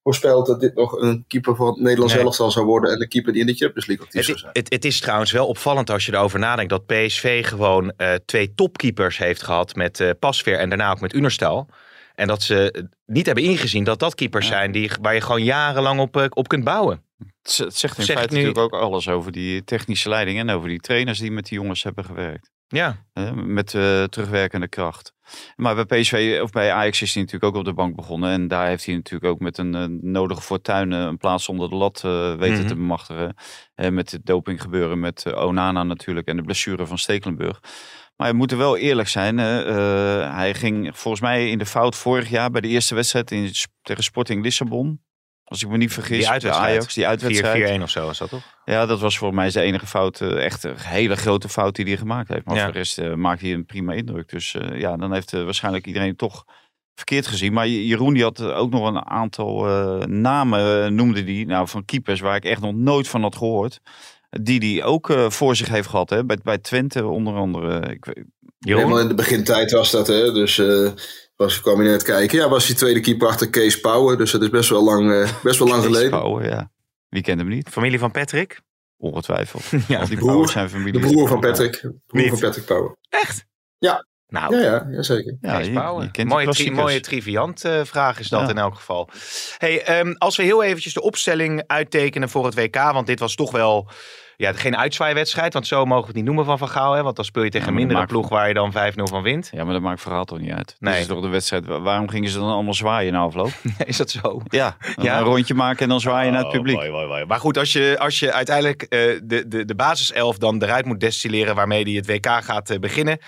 voorspeld 0.02 0.46
dat 0.46 0.60
dit 0.60 0.74
nog 0.74 1.00
een 1.00 1.24
keeper 1.28 1.56
van 1.56 1.66
het 1.66 1.80
Nederlands 1.80 2.14
nee. 2.14 2.22
elftal 2.22 2.50
zou 2.50 2.66
worden. 2.66 2.92
En 2.92 2.98
de 2.98 3.08
keeper 3.08 3.32
die 3.32 3.40
in 3.40 3.46
de 3.46 3.54
Champions 3.54 3.86
League 3.86 4.06
actief 4.06 4.24
zou 4.24 4.38
zijn. 4.38 4.50
Het, 4.52 4.72
het, 4.72 4.84
is 4.84 5.00
trouwens 5.00 5.32
wel 5.32 5.46
opvallend 5.46 5.90
als 5.90 6.06
je 6.06 6.12
erover 6.12 6.38
nadenkt 6.38 6.70
dat 6.70 6.86
PSV 6.86 7.46
gewoon 7.46 7.92
uh, 7.96 8.14
twee 8.24 8.54
topkeepers 8.54 9.18
heeft 9.18 9.42
gehad 9.42 9.74
met 9.74 10.14
Pasveer 10.18 10.58
en 10.58 10.68
daarna 10.68 10.90
ook 10.90 11.00
met 11.00 11.14
Unerstal. 11.14 11.68
En 12.14 12.26
dat 12.26 12.42
ze 12.42 12.88
niet 13.06 13.26
hebben 13.26 13.44
ingezien 13.44 13.84
dat 13.84 13.98
dat 13.98 14.14
keepers 14.14 14.46
zijn 14.46 14.72
die, 14.72 14.90
waar 15.00 15.14
je 15.14 15.20
gewoon 15.20 15.44
jarenlang 15.44 16.00
op, 16.00 16.16
eh, 16.16 16.24
op 16.28 16.48
kunt 16.48 16.64
bouwen. 16.64 17.02
Het 17.42 17.52
zegt 17.52 17.98
in 17.98 18.04
zeg 18.04 18.16
feite 18.16 18.34
nu... 18.34 18.42
natuurlijk 18.42 18.74
ook 18.74 18.80
alles 18.80 19.08
over 19.08 19.32
die 19.32 19.64
technische 19.64 20.08
leiding 20.08 20.38
en 20.38 20.50
over 20.50 20.68
die 20.68 20.80
trainers 20.80 21.18
die 21.18 21.30
met 21.30 21.46
die 21.48 21.58
jongens 21.58 21.82
hebben 21.82 22.04
gewerkt. 22.04 22.52
Ja. 22.68 22.96
met 23.34 23.72
uh, 23.72 24.04
terugwerkende 24.04 24.68
kracht. 24.68 25.12
Maar 25.56 25.74
bij 25.74 26.00
PSV 26.00 26.38
of 26.42 26.50
bij 26.50 26.72
Ajax 26.72 27.02
is 27.02 27.14
hij 27.14 27.22
natuurlijk 27.22 27.52
ook 27.52 27.58
op 27.58 27.66
de 27.66 27.74
bank 27.74 27.96
begonnen. 27.96 28.30
En 28.30 28.48
daar 28.48 28.66
heeft 28.66 28.86
hij 28.86 28.94
natuurlijk 28.94 29.32
ook 29.32 29.40
met 29.40 29.58
een 29.58 29.74
uh, 29.74 29.84
nodige 30.00 30.40
fortuin 30.40 30.90
een 30.90 31.16
plaats 31.16 31.48
onder 31.48 31.68
de 31.68 31.74
lat 31.74 32.00
weten 32.00 32.36
mm-hmm. 32.36 32.66
te 32.66 32.74
bemachtigen. 32.74 33.34
met 33.74 34.10
het 34.10 34.26
doping 34.26 34.60
gebeuren 34.62 35.00
met 35.00 35.34
Onana 35.34 35.82
natuurlijk 35.82 36.26
en 36.26 36.36
de 36.36 36.42
blessure 36.42 36.86
van 36.86 36.98
Stekelenburg. 36.98 37.60
Maar 38.16 38.30
we 38.30 38.36
moeten 38.36 38.58
wel 38.58 38.76
eerlijk 38.76 39.08
zijn. 39.08 39.38
Uh, 39.38 40.34
hij 40.34 40.54
ging 40.54 40.96
volgens 40.96 41.22
mij 41.22 41.50
in 41.50 41.58
de 41.58 41.66
fout 41.66 41.96
vorig 41.96 42.28
jaar 42.28 42.50
bij 42.50 42.60
de 42.60 42.68
eerste 42.68 42.94
wedstrijd 42.94 43.30
in, 43.30 43.52
tegen 43.82 44.02
Sporting 44.02 44.42
Lissabon. 44.42 45.02
Als 45.44 45.62
ik 45.62 45.68
me 45.68 45.76
niet 45.76 45.92
vergis. 45.92 46.18
Die 46.18 46.28
uitwedstrijd. 46.28 46.70
Ajax, 46.70 46.94
die 46.94 47.06
uitwedstrijd. 47.06 47.78
4-4-1 47.78 47.82
of 47.82 47.90
zo 47.90 48.06
was 48.06 48.18
dat 48.18 48.28
toch? 48.28 48.42
Ja, 48.64 48.86
dat 48.86 49.00
was 49.00 49.18
volgens 49.18 49.40
mij 49.40 49.50
zijn 49.50 49.66
enige 49.66 49.86
fout. 49.86 50.20
Uh, 50.20 50.44
echt 50.44 50.64
een 50.64 50.78
hele 50.78 51.16
grote 51.16 51.48
fout 51.48 51.74
die 51.74 51.84
hij 51.84 51.96
gemaakt 51.96 52.28
heeft. 52.28 52.44
Maar 52.44 52.56
ja. 52.56 52.62
voor 52.64 52.72
de 52.72 52.78
rest 52.78 52.98
uh, 52.98 53.14
maakt 53.14 53.40
hij 53.40 53.52
een 53.52 53.66
prima 53.66 53.92
indruk. 53.92 54.28
Dus 54.28 54.54
uh, 54.54 54.80
ja, 54.80 54.96
dan 54.96 55.12
heeft 55.12 55.32
waarschijnlijk 55.32 55.86
iedereen 55.86 56.16
toch 56.16 56.44
verkeerd 56.94 57.26
gezien. 57.26 57.52
Maar 57.52 57.68
Jeroen 57.68 58.14
die 58.14 58.22
had 58.22 58.42
ook 58.42 58.70
nog 58.70 58.86
een 58.86 59.06
aantal 59.06 59.64
namen, 60.06 60.94
noemde 60.94 61.24
die. 61.24 61.46
Nou, 61.46 61.68
van 61.68 61.84
keepers 61.84 62.20
waar 62.20 62.36
ik 62.36 62.44
echt 62.44 62.60
nog 62.60 62.74
nooit 62.74 63.08
van 63.08 63.22
had 63.22 63.36
gehoord 63.36 63.80
die 64.42 64.60
die 64.60 64.82
ook 64.82 65.08
uh, 65.08 65.30
voor 65.30 65.56
zich 65.56 65.68
heeft 65.68 65.88
gehad. 65.88 66.10
Hè? 66.10 66.24
Bij, 66.24 66.38
bij 66.42 66.58
Twente 66.58 67.06
onder 67.06 67.34
andere. 67.34 67.92
Ik, 67.92 68.24
Helemaal 68.58 69.00
in 69.00 69.08
de 69.08 69.14
begintijd 69.14 69.70
was 69.70 69.90
dat. 69.90 70.06
Hè? 70.06 70.32
Dus 70.32 70.56
uh, 70.56 70.90
was, 71.36 71.60
kwam 71.60 71.82
je 71.82 71.88
net 71.88 72.02
kijken. 72.02 72.38
Ja, 72.38 72.48
was 72.48 72.66
hij 72.66 72.76
tweede 72.76 73.00
keeper 73.00 73.28
achter 73.28 73.50
Kees 73.50 73.80
Power. 73.80 74.16
Dus 74.16 74.30
dat 74.30 74.42
is 74.42 74.50
best 74.50 74.70
wel 74.70 74.84
lang, 74.84 75.10
uh, 75.10 75.28
best 75.42 75.58
wel 75.58 75.68
lang 75.68 75.82
Kees 75.82 75.92
geleden. 75.92 76.20
Power, 76.20 76.48
ja. 76.48 76.70
Wie 77.08 77.22
kent 77.22 77.38
hem 77.38 77.48
niet? 77.48 77.68
Familie 77.68 77.98
van 77.98 78.10
Patrick? 78.10 78.60
Ongetwijfeld. 78.96 79.64
ja, 79.88 80.00
Al 80.00 80.08
die 80.08 80.16
broer, 80.16 80.48
zijn 80.48 80.70
familie. 80.70 81.00
De 81.00 81.06
broer 81.06 81.28
van 81.28 81.40
Patrick. 81.40 81.80
De 81.80 81.94
broer 82.06 82.28
van 82.28 82.38
Patrick 82.38 82.64
Power. 82.64 82.96
Echt? 83.08 83.46
Ja. 83.78 84.06
Nou, 84.26 84.56
ja, 84.56 84.86
ja, 84.90 85.02
zeker. 85.02 85.36
Ja, 85.40 85.58
je, 85.58 85.64
je 86.12 86.24
mooie, 86.24 86.48
tri 86.48 86.70
mooie 86.70 87.00
triviant 87.00 87.64
uh, 87.64 87.84
vraag 87.84 88.18
is 88.18 88.28
dat 88.28 88.40
ja. 88.40 88.48
in 88.48 88.58
elk 88.58 88.74
geval. 88.74 89.08
Hey, 89.58 90.00
um, 90.00 90.16
als 90.18 90.36
we 90.36 90.42
heel 90.42 90.62
eventjes 90.62 90.94
de 90.94 91.02
opstelling 91.02 91.62
uittekenen 91.66 92.28
voor 92.28 92.44
het 92.44 92.54
WK, 92.54 92.74
want 92.74 93.06
dit 93.06 93.18
was 93.18 93.34
toch 93.34 93.50
wel 93.50 93.90
ja, 94.36 94.52
geen 94.52 94.76
uitzwaaiwedstrijd, 94.76 95.52
want 95.52 95.66
zo 95.66 95.84
mogen 95.84 96.00
we 96.00 96.06
het 96.06 96.16
niet 96.16 96.24
noemen 96.24 96.44
van 96.44 96.58
Van 96.58 96.68
Gaal. 96.68 96.92
Hè? 96.92 97.02
Want 97.02 97.16
dan 97.16 97.24
speel 97.24 97.42
je 97.42 97.50
tegen 97.50 97.68
een 97.68 97.74
mindere 97.74 98.06
ploeg 98.06 98.28
waar 98.28 98.48
je 98.48 98.54
dan 98.54 98.72
5-0 98.72 98.74
van 98.94 99.22
wint. 99.22 99.50
Ja, 99.52 99.64
maar 99.64 99.72
dat 99.72 99.82
maakt 99.82 100.00
verhaal 100.00 100.24
toch 100.24 100.38
niet 100.38 100.52
uit. 100.52 100.76
Nee. 100.78 100.92
Dat 100.92 101.02
is 101.02 101.08
toch 101.08 101.20
de 101.20 101.28
wedstrijd. 101.28 101.66
Waarom 101.66 102.08
gingen 102.08 102.30
ze 102.30 102.38
dan 102.38 102.50
allemaal 102.50 102.74
zwaaien 102.74 103.12
na 103.12 103.18
afloop? 103.18 103.52
is 103.86 103.96
dat 103.96 104.10
zo? 104.10 104.40
Ja, 104.44 104.76
ja, 105.02 105.18
een 105.18 105.24
rondje 105.24 105.54
maken 105.54 105.82
en 105.82 105.88
dan 105.88 106.00
zwaaien 106.00 106.26
oh, 106.26 106.32
naar 106.32 106.44
het 106.44 106.58
oh, 106.58 106.62
publiek. 106.62 107.26
Maar 107.26 107.40
goed, 107.40 107.58
als 107.58 107.72
je, 107.72 107.96
als 107.98 108.18
je 108.18 108.32
uiteindelijk 108.32 108.82
uh, 108.82 108.88
de, 109.22 109.48
de, 109.48 109.64
de 109.64 109.74
basiself 109.74 110.38
dan 110.38 110.62
eruit 110.62 110.84
moet 110.84 111.00
destilleren 111.00 111.54
waarmee 111.54 111.84
die 111.84 111.96
het 111.96 112.06
WK 112.06 112.26
gaat 112.26 112.70
uh, 112.70 112.78
beginnen. 112.78 113.18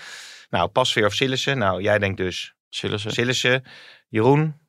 Nou, 0.49 0.67
Pasveer 0.67 1.05
of 1.05 1.13
Sillissen. 1.13 1.57
Nou, 1.57 1.81
jij 1.81 1.99
denkt 1.99 2.17
dus 2.17 2.53
Sillissen. 2.69 3.11
Sillissen. 3.11 3.63
Jeroen? 4.09 4.66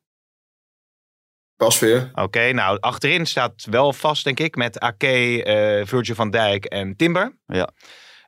Pasveer. 1.59 2.09
Oké, 2.13 2.51
nou 2.51 2.77
achterin 2.79 3.25
staat 3.25 3.65
wel 3.69 3.93
vast 3.93 4.23
denk 4.23 4.39
ik 4.39 4.55
met 4.55 4.79
Ake, 4.79 5.43
eh 5.43 5.85
Virgil 5.87 6.15
van 6.15 6.29
Dijk 6.29 6.65
en 6.65 6.95
Timber. 6.95 7.37
Ja. 7.45 7.69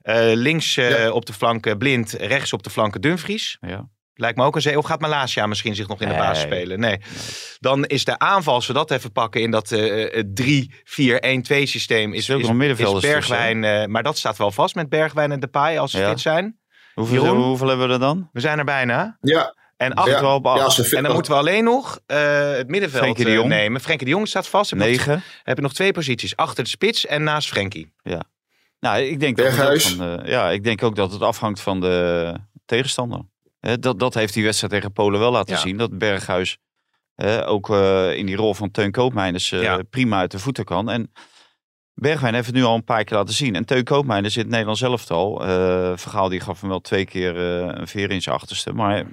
Eh, 0.02 0.16
links 0.34 0.78
eh, 0.78 0.90
Ja. 1.04 1.12
op 1.12 1.26
de 1.26 1.34
flanken 1.34 1.78
Blind, 1.78 2.12
rechts 2.12 2.54
op 2.54 2.64
de 2.64 2.70
flanken 2.70 3.02
Dumfries. 3.02 3.58
Ja. 3.62 3.90
Lijkt 4.14 4.38
me 4.38 4.44
ook 4.44 4.56
een 4.56 4.62
zee. 4.62 4.78
Of 4.78 4.86
gaat 4.86 5.02
Malasia 5.02 5.46
misschien 5.48 5.76
zich 5.76 5.88
nog 5.88 6.02
in 6.02 6.08
de 6.08 6.14
Nee. 6.14 6.24
basis 6.24 6.44
spelen? 6.44 6.80
Nee. 6.80 6.98
Dan 7.60 7.86
is 7.86 8.06
de 8.06 8.20
aanval, 8.20 8.54
als 8.54 8.68
we 8.68 8.74
dat 8.74 8.92
even 8.92 9.12
pakken 9.12 9.42
in 9.42 9.52
dat 9.52 9.72
eh, 9.72 10.18
eh, 10.18 10.24
3-4-1-2 10.34 11.66
systeem, 11.66 12.14
is, 12.14 12.30
Is 12.30 12.50
is, 12.50 13.00
Bergwijn. 13.02 13.64
eh, 13.64 13.86
maar 13.86 14.04
dat 14.04 14.18
staat 14.18 14.38
wel 14.38 14.52
vast 14.52 14.76
met 14.76 14.90
Bergwijn 14.90 15.32
en 15.32 15.40
Depay 15.40 15.78
als 15.80 15.92
ze 15.92 16.00
Ja. 16.00 16.10
fit 16.10 16.20
zijn. 16.20 16.60
Hoeveel, 16.94 17.24
Jeroen? 17.24 17.44
hoeveel 17.44 17.68
hebben 17.68 17.88
we 17.88 17.94
er 17.94 18.00
dan? 18.00 18.30
We 18.32 18.40
zijn 18.40 18.58
er 18.60 18.66
bijna. 18.66 19.18
Ja, 19.22 19.56
En, 19.82 19.98
op 19.98 20.46
ja 20.46 20.70
fit 20.70 20.94
en 20.94 21.04
dan 21.04 21.14
moeten 21.14 21.32
we 21.32 21.38
alleen 21.38 21.64
nog 21.64 22.00
eh, 22.06 22.52
het 22.52 22.68
middenveld 22.68 23.02
Frenkie 23.04 23.24
de 23.24 23.30
eh, 23.30 23.36
Jong. 23.36 23.50
nemen. 23.50 23.82
Frenkie 23.82 24.06
de 24.06 24.12
Jong 24.14 24.28
staat 24.28 24.48
vast. 24.48 24.72
Nog, 24.72 24.80
Negen. 24.88 25.24
heb 25.44 25.56
je 25.56 25.62
nog 25.64 25.74
twee 25.74 25.92
posities. 25.92 26.36
Achter 26.36 26.64
de 26.64 26.70
spits 26.70 27.06
en 27.06 27.24
naast 27.24 27.48
Frenkie. 27.48 27.94
Nou, 28.80 29.02
ik 29.02 29.20
denk, 29.20 29.38
dat 29.38 29.54
van 29.84 29.98
de, 29.98 30.22
ja, 30.26 30.50
ik 30.50 30.64
denk 30.64 30.84
ook 30.84 30.96
dat 30.96 31.12
het 31.12 31.22
afhangt 31.22 31.62
van 31.62 31.80
de 31.80 32.34
tegenstander. 32.66 33.20
Hè, 33.60 33.80
dat, 33.80 34.00
dat 34.00 34.14
heeft 34.14 34.34
die 34.34 34.44
wedstrijd 34.44 34.74
tegen 34.74 34.92
Polen 34.94 35.20
wel 35.20 35.32
laten 35.32 35.56
Ja. 35.56 35.60
zien. 35.62 35.78
Dat 35.78 35.98
Berghuis 35.98 36.58
hè, 37.16 37.48
ook 37.48 37.70
eh, 37.70 38.16
in 38.18 38.26
die 38.26 38.36
rol 38.36 38.54
van 38.54 38.72
Teun 38.72 38.92
Koopmeiners 38.92 39.52
eh, 39.52 39.62
Ja. 39.62 39.82
prima 39.90 40.20
uit 40.20 40.32
de 40.32 40.40
voeten 40.40 40.66
kan. 40.66 40.90
En 40.90 41.12
Bergwijn 41.94 42.34
heeft 42.34 42.46
het 42.46 42.56
nu 42.56 42.64
al 42.64 42.76
een 42.76 42.84
paar 42.84 43.04
keer 43.04 43.18
laten 43.18 43.34
zien. 43.34 43.56
En 43.56 43.66
Teun 43.66 43.84
Koopmeiners 43.84 44.36
in 44.36 44.42
het 44.42 44.50
Nederlands 44.52 44.82
elftal. 44.82 45.46
eh 45.46 45.92
Vergaal 45.96 46.30
die 46.30 46.40
gaf 46.40 46.60
hem 46.62 46.70
wel 46.70 46.82
twee 46.82 47.06
keer 47.06 47.36
eh, 47.38 47.80
een 47.80 47.88
veer 47.88 48.12
in 48.12 48.22
zijn 48.22 48.36
achterste. 48.36 48.74
Maar 48.74 49.06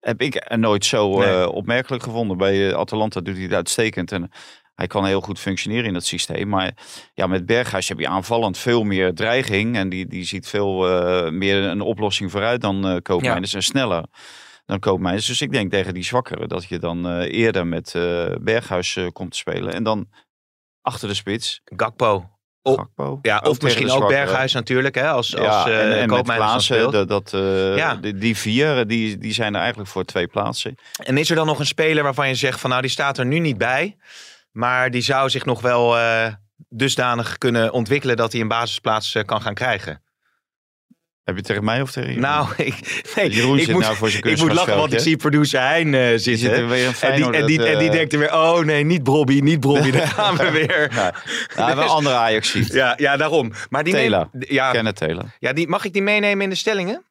heb 0.00 0.20
ik 0.20 0.56
nooit 0.56 0.84
zo 0.84 1.18
Nee. 1.18 1.28
eh, 1.28 1.48
opmerkelijk 1.48 2.02
gevonden. 2.02 2.36
Bij 2.36 2.68
eh, 2.68 2.76
Atalanta 2.76 3.20
doet 3.20 3.34
hij 3.34 3.44
het 3.44 3.52
uitstekend. 3.52 4.12
En 4.12 4.30
hij 4.74 4.86
kan 4.86 5.04
heel 5.06 5.20
goed 5.20 5.38
functioneren 5.38 5.84
in 5.84 5.94
het 5.94 6.06
systeem. 6.06 6.48
Maar 6.48 6.72
ja, 7.14 7.26
met 7.26 7.46
Berghuis 7.46 7.88
heb 7.88 7.98
je 7.98 8.08
aanvallend 8.08 8.58
veel 8.58 8.84
meer 8.84 9.14
dreiging. 9.14 9.76
En 9.76 9.88
die, 9.88 10.06
die 10.06 10.24
ziet 10.24 10.48
veel 10.48 10.88
eh, 10.88 11.30
meer 11.30 11.56
een 11.64 11.80
oplossing 11.80 12.30
vooruit 12.30 12.60
dan 12.60 12.86
eh 12.88 12.96
Koopmeiners. 13.02 13.54
En 13.54 13.62
sneller 13.62 14.04
dan 14.68 14.78
Koopmeiners. 14.78 15.26
Dus 15.26 15.40
ik 15.40 15.52
denk 15.52 15.70
tegen 15.70 15.94
die 15.94 16.04
zwakkere 16.04 16.46
dat 16.46 16.64
je 16.64 16.78
dan 16.78 17.08
eh, 17.08 17.32
eerder 17.38 17.66
met 17.66 17.94
eh, 17.94 18.34
Berghuis 18.40 18.96
eh, 18.96 19.06
komt 19.12 19.30
te 19.30 19.36
spelen. 19.36 19.72
En 19.72 19.82
dan 19.82 20.08
achter 20.82 21.08
de 21.08 21.14
spits, 21.14 21.60
Gakpo. 21.64 22.37
Gakpo. 22.76 23.18
Ja, 23.22 23.42
of 23.44 23.60
misschien 23.60 23.90
ook. 23.90 24.08
Berghuis 24.08 24.52
natuurlijk. 24.52 24.94
Hè, 24.94 25.08
als 25.08 25.36
als 25.36 25.46
Ja, 25.46 25.68
eh 25.68 25.92
en, 25.92 25.98
en 26.00 26.10
met 26.10 26.22
Klaassen, 26.22 26.90
dat, 26.90 27.08
dat, 27.08 27.32
eh, 27.34 27.76
Ja. 27.76 27.94
die, 27.94 28.14
die 28.14 28.36
vier, 28.36 28.86
die, 28.86 29.18
die 29.18 29.32
zijn 29.32 29.54
er 29.54 29.60
eigenlijk 29.60 29.90
voor 29.90 30.04
twee 30.04 30.26
plaatsen. 30.26 30.74
En 31.02 31.18
is 31.18 31.30
er 31.30 31.36
dan 31.36 31.46
nog 31.46 31.58
een 31.58 31.66
speler 31.66 32.02
waarvan 32.02 32.28
je 32.28 32.34
zegt 32.34 32.60
van 32.60 32.70
nou 32.70 32.82
die 32.82 32.90
staat 32.90 33.18
er 33.18 33.26
nu 33.26 33.38
niet 33.38 33.58
bij. 33.58 33.96
Maar 34.52 34.90
die 34.90 35.02
zou 35.02 35.30
zich 35.30 35.44
nog 35.44 35.60
wel 35.60 35.98
eh, 35.98 36.26
dusdanig 36.68 37.38
kunnen 37.38 37.72
ontwikkelen 37.72 38.16
dat 38.16 38.32
hij 38.32 38.40
een 38.40 38.48
basisplaats 38.48 39.14
eh, 39.14 39.24
kan 39.24 39.42
gaan 39.42 39.54
krijgen. 39.54 40.02
Heb 41.28 41.36
je 41.36 41.42
tegen 41.42 41.64
mij 41.64 41.80
of 41.82 41.90
tegen 41.90 42.08
Jeroen? 42.08 42.22
Nou, 42.22 42.46
ik, 42.56 43.02
nee, 43.16 43.30
Jeroen 43.30 43.58
ik, 43.58 43.64
zit 43.64 43.72
moet, 43.74 43.82
nou 43.82 43.96
voor 43.96 44.10
zijn 44.10 44.22
ik 44.22 44.38
moet 44.38 44.52
lachen, 44.52 44.76
want 44.76 44.92
ik 44.92 44.98
zie 44.98 45.16
producer 45.16 45.60
Hein 45.60 45.94
eh, 45.94 46.08
zitten. 46.08 46.38
zit 46.38 46.50
er 46.50 46.68
weer 46.68 46.86
een 46.86 46.94
en, 47.00 47.16
die, 47.16 47.32
en, 47.32 47.46
die, 47.46 47.58
dat, 47.58 47.66
en 47.66 47.78
die 47.78 47.88
eh, 47.88 47.92
denkt 47.94 48.12
er 48.12 48.18
weer, 48.18 48.32
oh 48.32 48.58
nee, 48.64 48.84
niet 48.84 49.02
Brobby, 49.02 49.40
niet 49.40 49.60
Brobby, 49.60 49.90
daar 49.90 50.06
gaan 50.06 50.36
we 50.36 50.50
weer. 50.66 50.88
Ja, 50.94 51.14
ja, 51.56 51.76
wel 51.76 51.88
andere 51.88 52.14
Ajax 52.14 52.50
ziet. 52.50 52.72
Ja, 52.82 52.94
ja, 52.96 53.16
daarom. 53.16 53.52
Maar 53.70 53.84
die 53.84 53.92
Taylor. 53.92 54.28
neemt- 54.32 54.50
ja, 54.50 54.70
Kenneth 54.70 54.96
Taylor. 54.96 55.24
ja, 55.38 55.52
die, 55.52 55.68
mag 55.68 55.84
ik 55.84 55.92
die 55.92 56.02
meenemen 56.02 56.44
in 56.44 56.50
de 56.50 56.56
stellingen? 56.56 57.02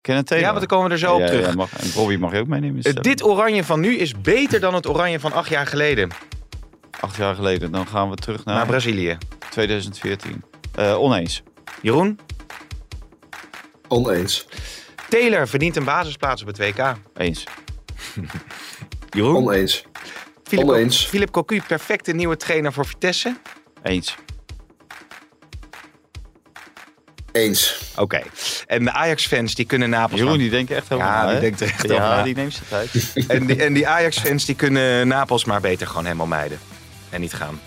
Kenneth 0.00 0.26
Taylor. 0.26 0.46
Ja, 0.46 0.52
want 0.54 0.68
dan 0.68 0.78
komen 0.78 0.86
we 0.88 1.02
er 1.02 1.08
zo 1.08 1.14
op 1.14 1.20
Ja, 1.20 1.26
terug. 1.26 1.46
ja, 1.46 1.52
mag, 1.54 1.68
en 1.72 1.90
Bobby 1.94 2.16
mag 2.16 2.32
je 2.32 2.38
ook 2.40 2.46
meenemen. 2.46 2.76
in 2.76 2.82
de 2.82 2.88
Eh, 2.92 3.00
dit 3.02 3.24
oranje 3.24 3.64
van 3.64 3.80
nu 3.80 3.96
is 3.96 4.20
beter 4.20 4.60
dan 4.60 4.74
het 4.74 4.86
oranje 4.88 5.20
van 5.20 5.32
acht 5.32 5.48
jaar 5.48 5.66
geleden. 5.66 6.10
Acht 7.00 7.16
jaar 7.16 7.34
geleden. 7.34 7.70
Dan 7.72 7.86
gaan 7.86 8.10
we 8.10 8.16
terug 8.16 8.44
naar 8.44 8.54
Naar 8.56 8.66
Brazilië. 8.66 9.18
2014. 9.50 10.42
Eh, 10.74 10.98
oneens. 11.02 11.42
Jeroen, 11.82 12.18
oneens. 13.88 14.46
Taylor 15.08 15.48
verdient 15.48 15.76
een 15.76 15.84
basisplaats 15.84 16.42
op 16.42 16.46
het 16.48 16.58
WK. 16.58 16.92
Eens. 17.16 17.44
Jeroen? 19.10 19.36
Oneens. 19.36 19.84
Philip, 20.44 20.68
Oneens. 20.68 21.06
Philip 21.06 21.30
Cocu, 21.30 21.62
perfecte 21.66 22.12
nieuwe 22.12 22.36
trainer 22.36 22.72
voor 22.72 22.86
Vitesse. 22.86 23.36
Eens. 23.82 24.14
Eens. 27.32 27.90
Oké. 27.96 28.22
En 28.66 28.84
de 28.84 28.92
Ajax-fans 28.92 29.54
die 29.54 29.64
kunnen 29.66 29.90
Napels... 29.90 30.12
Jeroen, 30.20 30.28
maar- 30.28 30.38
die 30.38 30.50
denkt 30.50 30.70
echt 30.70 30.92
over 30.92 31.06
Ja, 31.06 31.20
na, 31.22 31.26
die 31.26 31.34
hè? 31.34 31.40
denkt 31.40 31.60
er 31.60 31.66
echt 31.66 31.82
Ja, 31.88 31.94
over 31.94 32.16
na. 32.16 32.22
die 32.22 32.34
neemt 32.34 32.52
zijn 32.54 32.68
tijd. 32.68 33.12
En 33.30 33.46
die, 33.46 33.62
en 33.64 33.72
die 33.72 33.88
Ajax-fans 33.88 34.44
die 34.44 34.54
kunnen 34.54 35.08
Napels 35.08 35.44
maar 35.44 35.60
beter 35.60 35.86
gewoon 35.86 36.04
helemaal 36.04 36.26
mijden. 36.26 36.58
En 37.10 37.20
niet 37.20 37.34
gaan. 37.34 37.60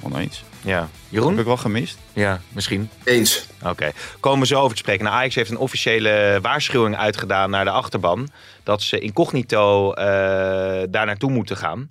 Oneens. 0.00 0.44
Ja. 0.62 0.80
Heb 0.80 0.88
Jeroen? 1.08 1.38
ik 1.38 1.44
wel 1.44 1.56
gemist. 1.56 1.98
Ja, 2.12 2.40
misschien. 2.52 2.90
Eens. 3.04 3.46
Oké, 3.64 3.90
komen 4.20 4.40
we 4.40 4.46
zo 4.46 4.60
over 4.60 4.70
te 4.76 4.82
spreken. 4.82 5.04
Nou, 5.04 5.16
Ajax 5.16 5.34
heeft 5.34 5.50
een 5.50 5.56
officiële 5.56 6.38
waarschuwing 6.42 6.96
uitgedaan 6.96 7.50
naar 7.50 7.64
de 7.64 7.70
achterban. 7.70 8.28
Dat 8.62 8.82
ze 8.82 8.98
incognito 8.98 9.92
eh 9.92 10.06
daar 10.90 11.06
naartoe 11.06 11.30
moeten 11.30 11.56
gaan. 11.56 11.90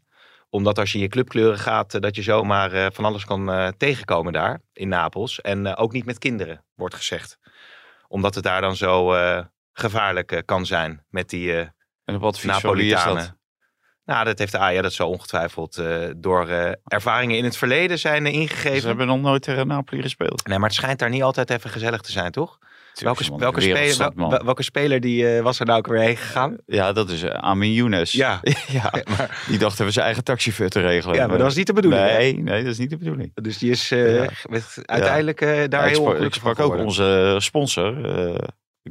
Omdat 0.49 0.79
als 0.79 0.91
je 0.91 0.97
in 0.97 1.03
je 1.03 1.09
clubkleuren 1.09 1.59
gaat, 1.59 1.93
eh, 1.93 2.01
dat 2.01 2.15
je 2.15 2.21
zomaar 2.21 2.71
eh, 2.71 2.85
van 2.93 3.05
alles 3.05 3.25
kan 3.25 3.51
eh, 3.51 3.67
tegenkomen 3.77 4.33
daar 4.33 4.61
in 4.73 4.87
Napels. 4.87 5.41
En 5.41 5.65
eh, 5.65 5.73
ook 5.81 5.91
niet 5.91 6.05
met 6.05 6.17
kinderen, 6.17 6.65
wordt 6.75 6.95
gezegd. 6.95 7.37
Omdat 8.07 8.35
het 8.35 8.43
daar 8.43 8.61
dan 8.61 8.75
zo 8.75 9.13
eh, 9.13 9.39
gevaarlijk 9.73 10.41
kan 10.45 10.65
zijn 10.65 11.05
met 11.09 11.29
die 11.29 11.53
eh, 11.53 11.67
En 12.05 12.15
op 12.15 12.35
is 12.35 13.03
dat? 13.03 13.37
Nou, 14.09 14.25
dat 14.25 14.39
heeft 14.39 14.51
de 14.51 14.57
AJA, 14.57 14.81
dat 14.81 14.93
zal 14.93 15.09
ongetwijfeld 15.09 15.77
eh, 15.77 15.95
door 16.17 16.47
eh, 16.47 16.71
ervaringen 16.87 17.37
in 17.37 17.43
het 17.43 17.57
verleden 17.57 17.99
zijn 17.99 18.25
eh, 18.25 18.33
Ze 18.33 18.39
ingegeven. 18.39 18.87
hebben 18.87 19.07
nog 19.07 19.21
nooit 19.21 19.41
tegen 19.41 19.67
Napoli 19.67 20.01
gespeeld. 20.01 20.47
Nee, 20.47 20.57
maar 20.57 20.67
het 20.69 20.77
schijnt 20.77 20.99
daar 20.99 21.09
niet 21.09 21.23
altijd 21.23 21.49
even 21.49 21.69
gezellig 21.69 22.01
te 22.01 22.11
zijn, 22.11 22.31
toch? 22.31 22.57
Welke, 22.93 23.37
welke, 23.37 23.61
speler, 23.61 23.97
wel- 23.97 24.11
man. 24.15 24.29
wel- 24.29 24.43
welke 24.45 24.63
speler 24.63 24.99
die, 24.99 25.41
was 25.41 25.59
er 25.59 25.65
nou 25.65 25.77
ook 25.77 25.87
weer 25.87 25.99
heen 26.01 26.17
gegaan? 26.17 26.57
Ja, 26.65 26.91
dat 26.93 27.09
is 27.09 27.25
Amin 27.29 27.73
Younes. 27.73 28.11
Ja. 28.11 28.39
ja. 28.67 28.91
maar, 29.17 29.41
Die 29.47 29.57
dacht 29.57 29.79
even 29.79 29.93
zijn 29.93 30.05
eigen 30.05 30.23
taxichauffeur 30.23 30.69
te 30.69 30.79
regelen. 30.81 31.15
ja, 31.15 31.27
maar 31.27 31.37
dat 31.37 31.45
was 31.45 31.55
niet 31.55 31.67
de 31.67 31.73
bedoeling. 31.73 32.01
hè? 32.07 32.17
Nee, 32.17 32.33
nee, 32.37 32.63
dat 32.63 32.71
is 32.71 32.77
niet 32.77 32.89
de 32.89 32.97
bedoeling. 32.97 33.31
Dus 33.33 33.57
die 33.57 33.71
is 33.71 33.89
Ja. 33.89 34.29
met, 34.49 34.77
uiteindelijk 34.85 35.39
daar 35.39 35.69
Ja, 35.69 35.81
heel 35.81 35.89
sprak, 35.89 35.95
ik 35.95 35.99
ongelukkig 35.99 36.33
sprak 36.33 36.59
ook 36.59 36.75
onze 36.75 37.35
sponsor, 37.39 37.95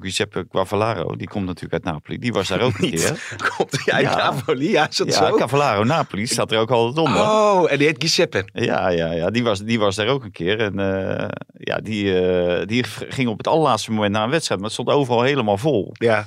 Giuseppe 0.00 0.46
Cavallaro. 0.48 1.16
Die 1.16 1.28
komt 1.28 1.46
natuurlijk 1.46 1.72
uit 1.72 1.94
Napoli. 1.94 2.18
Die 2.18 2.32
was 2.32 2.48
daar 2.48 2.60
ook 2.60 2.78
een 2.78 2.90
keer. 2.96 3.36
Komt 3.56 3.84
hij 3.84 3.94
uit 3.94 4.04
Ja. 4.04 4.16
Napoli? 4.16 4.70
Ja, 4.70 4.88
is 4.88 4.96
dat 4.96 5.06
Ja, 5.14 5.26
zo? 5.28 5.36
Cavallaro 5.36 5.84
Napoli 5.84 6.26
staat 6.26 6.52
er 6.52 6.58
ook 6.58 6.70
altijd 6.70 7.06
onder. 7.06 7.22
Oh, 7.22 7.72
en 7.72 7.78
die 7.78 7.86
heet 7.86 7.96
Giuseppe. 7.98 8.48
Ja, 8.52 8.88
ja, 8.88 9.12
ja. 9.12 9.30
Die, 9.30 9.42
was, 9.42 9.62
die 9.64 9.78
was 9.78 9.96
daar 9.96 10.06
ook 10.06 10.24
een 10.24 10.30
keer. 10.32 10.60
En 10.60 10.78
eh, 10.78 11.28
ja, 11.52 11.76
die, 11.80 12.20
eh, 12.20 12.66
die 12.66 12.84
ging 13.08 13.28
op 13.28 13.38
het 13.38 13.46
allerlaatste 13.46 13.90
moment 13.90 14.12
naar 14.12 14.24
een 14.24 14.30
wedstrijd. 14.30 14.60
Maar 14.60 14.70
het 14.70 14.78
stond 14.80 14.96
overal 14.98 15.22
helemaal 15.22 15.58
vol. 15.58 15.90
Ja. 15.92 16.26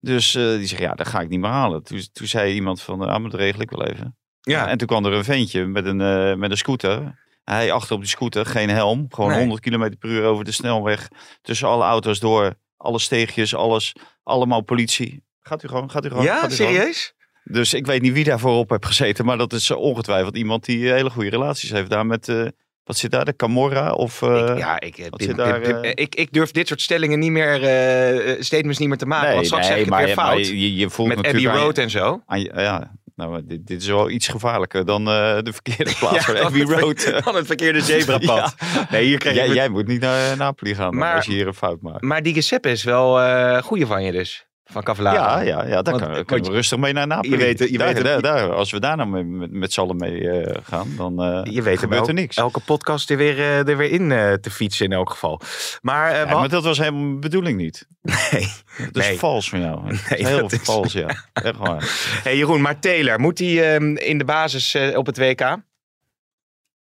Dus 0.00 0.34
eh, 0.34 0.42
die 0.44 0.66
zegt, 0.66 0.82
ja, 0.82 0.92
dat 0.94 1.08
ga 1.08 1.20
ik 1.20 1.28
niet 1.28 1.40
meer 1.40 1.50
halen. 1.50 1.82
Toen, 1.82 2.00
toen 2.12 2.26
zei 2.26 2.54
iemand 2.54 2.82
van, 2.82 3.00
ah, 3.00 3.20
maar 3.20 3.30
dat 3.30 3.40
regel 3.40 3.60
ik 3.60 3.70
wel 3.70 3.84
even. 3.86 4.16
Ja. 4.40 4.68
En 4.68 4.78
toen 4.78 4.86
kwam 4.86 5.04
er 5.06 5.12
een 5.12 5.24
ventje 5.24 5.66
met 5.66 5.86
een, 5.86 6.38
met 6.38 6.50
een 6.50 6.56
scooter. 6.56 7.28
Hij 7.44 7.72
achter 7.72 7.94
op 7.94 8.00
die 8.00 8.10
scooter, 8.10 8.46
geen 8.46 8.68
helm. 8.70 9.06
Gewoon 9.08 9.30
Nee. 9.30 9.38
100 9.38 9.60
km 9.60 9.90
per 9.98 10.08
uur 10.10 10.24
over 10.24 10.44
de 10.44 10.52
snelweg. 10.52 11.08
Tussen 11.42 11.68
alle 11.68 11.84
auto's 11.84 12.18
door. 12.20 12.54
Alle 12.80 12.98
steegjes, 12.98 13.54
alles. 13.54 13.92
Allemaal 14.22 14.60
politie. 14.60 15.22
Gaat 15.40 15.62
u 15.64 15.68
gewoon, 15.68 15.90
gaat 15.90 16.04
u 16.04 16.08
gewoon. 16.08 16.24
ja, 16.24 16.38
gaat 16.38 16.52
u 16.52 16.54
gewoon. 16.54 16.72
serieus? 16.72 17.14
Dus 17.44 17.74
ik 17.74 17.86
weet 17.86 18.02
niet 18.02 18.12
wie 18.12 18.24
daarvoor 18.24 18.56
op 18.56 18.70
heeft 18.70 18.86
gezeten. 18.86 19.24
Maar 19.24 19.38
dat 19.38 19.52
is 19.52 19.70
eh, 19.70 19.76
ongetwijfeld 19.76 20.36
iemand 20.36 20.64
die 20.64 20.86
eh, 20.88 20.94
hele 20.94 21.10
goede 21.10 21.30
relaties 21.30 21.70
heeft 21.70 21.90
daar 21.90 22.06
met... 22.06 22.28
eh, 22.28 22.46
wat 22.84 22.96
zit 22.98 23.10
daar? 23.10 23.24
De 23.24 23.36
Camorra? 23.36 23.92
Of, 23.92 24.22
ik, 24.22 24.58
ja, 24.58 24.80
ik, 24.80 25.08
Pim- 25.16 25.36
daar, 25.36 25.60
Pim- 25.60 25.84
ik, 25.94 26.14
ik 26.14 26.32
durf 26.32 26.50
dit 26.50 26.68
soort 26.68 26.80
stellingen 26.80 27.18
niet 27.18 27.30
meer, 27.30 27.62
eh, 27.64 28.36
statements 28.42 28.78
niet 28.78 28.88
meer 28.88 28.96
te 28.98 29.06
maken. 29.06 29.34
want 29.34 29.46
straks 29.46 29.66
zeg 29.66 29.76
ik 29.78 29.84
het 29.84 30.04
weer 30.04 30.08
fout. 30.14 30.46
je, 30.46 30.76
je 30.76 30.90
voelt 30.90 31.08
met 31.08 31.18
Abbey 31.26 31.40
je- 31.40 31.48
Road 31.48 31.78
en 31.78 31.90
zo. 31.90 32.22
je- 32.26 32.52
ja, 32.54 32.94
nou, 33.20 33.42
dit, 33.46 33.66
dit 33.66 33.80
is 33.82 33.86
wel 33.88 34.10
iets 34.10 34.28
gevaarlijker 34.28 34.84
dan 34.84 35.00
eh, 35.08 35.38
de 35.42 35.52
verkeerde 35.52 35.94
plaats 36.00 36.24
van 36.24 36.36
Abbey 36.36 36.60
het 36.60 36.70
Road. 36.70 37.24
Dan 37.24 37.34
het 37.34 37.46
verkeerde 37.46 37.80
zebrapad. 37.90 38.54
Nee, 38.90 39.04
hier 39.04 39.18
krijg 39.18 39.36
je... 39.36 39.42
Jij, 39.44 39.54
jij 39.54 39.68
moet 39.68 39.86
niet 39.86 40.00
naar 40.00 40.36
Napoli 40.36 40.74
gaan 40.74 40.96
Maar- 40.96 41.16
als 41.16 41.26
je 41.26 41.32
hier 41.32 41.46
een 41.46 41.54
fout 41.54 41.80
maakt. 41.80 42.02
Maar 42.02 42.22
die 42.22 42.32
Giuseppe 42.32 42.70
is 42.70 42.84
wel 42.84 43.20
eh 43.20 43.62
goeie 43.62 43.86
van 43.86 44.02
je 44.04 44.12
dus. 44.12 44.46
Van 44.70 44.82
Cavallaro. 44.82 45.16
Ja, 45.18 45.40
ja, 45.40 45.66
ja 45.66 45.82
daar 45.82 45.98
Want- 45.98 46.12
want 46.12 46.24
kunnen 46.26 46.46
we 46.50 46.52
rustig 46.56 46.78
mee 46.78 46.92
naar 46.92 47.06
Napoli. 47.06 47.30
je 47.30 47.36
weet 47.36 47.58
het- 47.58 47.68
je 47.68 47.78
daar, 47.78 47.86
weet 47.86 47.96
het- 47.96 48.06
daar, 48.06 48.22
daar- 48.22 48.52
als 48.52 48.70
we 48.70 48.80
daar 48.80 48.96
nou 48.96 49.08
met, 49.08 49.26
met, 49.26 49.50
met 49.52 49.72
z'n 49.72 49.80
allen 49.80 49.96
mee 49.96 50.30
eh, 50.30 50.56
gaan, 50.62 50.88
dan 50.96 51.22
eh, 51.22 51.40
Je 51.52 51.62
weet 51.62 51.78
gebeurt 51.78 52.08
er 52.08 52.14
niks. 52.14 52.36
elke 52.36 52.60
podcast 52.60 53.10
er 53.10 53.16
weer, 53.16 53.38
eh, 53.38 53.68
er 53.68 53.76
weer 53.76 53.90
in 53.90 54.12
eh, 54.12 54.32
te 54.32 54.50
fietsen 54.50 54.84
in 54.86 54.92
elk 54.92 55.10
geval. 55.10 55.40
Maar, 55.80 56.10
eh, 56.10 56.16
Ja, 56.18 56.28
wat- 56.28 56.38
maar 56.38 56.48
dat 56.48 56.64
was 56.64 56.78
helemaal 56.78 57.00
mijn 57.02 57.20
bedoeling 57.20 57.56
niet. 57.56 57.86
nee. 58.02 58.48
Dat 58.92 58.96
is 59.02 59.08
Nee. 59.08 59.18
vals 59.18 59.48
van 59.48 59.60
jou. 59.60 59.80
Nee, 59.86 60.26
heel 60.26 60.38
dat 60.40 60.52
is- 60.52 60.60
vals, 60.62 60.92
ja. 60.92 61.08
Echt 61.32 61.56
waar. 61.56 61.84
Hey 62.22 62.36
Jeroen, 62.36 62.60
maar 62.60 62.78
Taylor, 62.80 63.20
moet 63.20 63.38
hij 63.38 63.74
ehm, 63.74 63.96
in 63.96 64.18
de 64.18 64.24
basis 64.24 64.74
eh, 64.74 64.96
op 64.98 65.06
het 65.06 65.18
WK? 65.18 65.40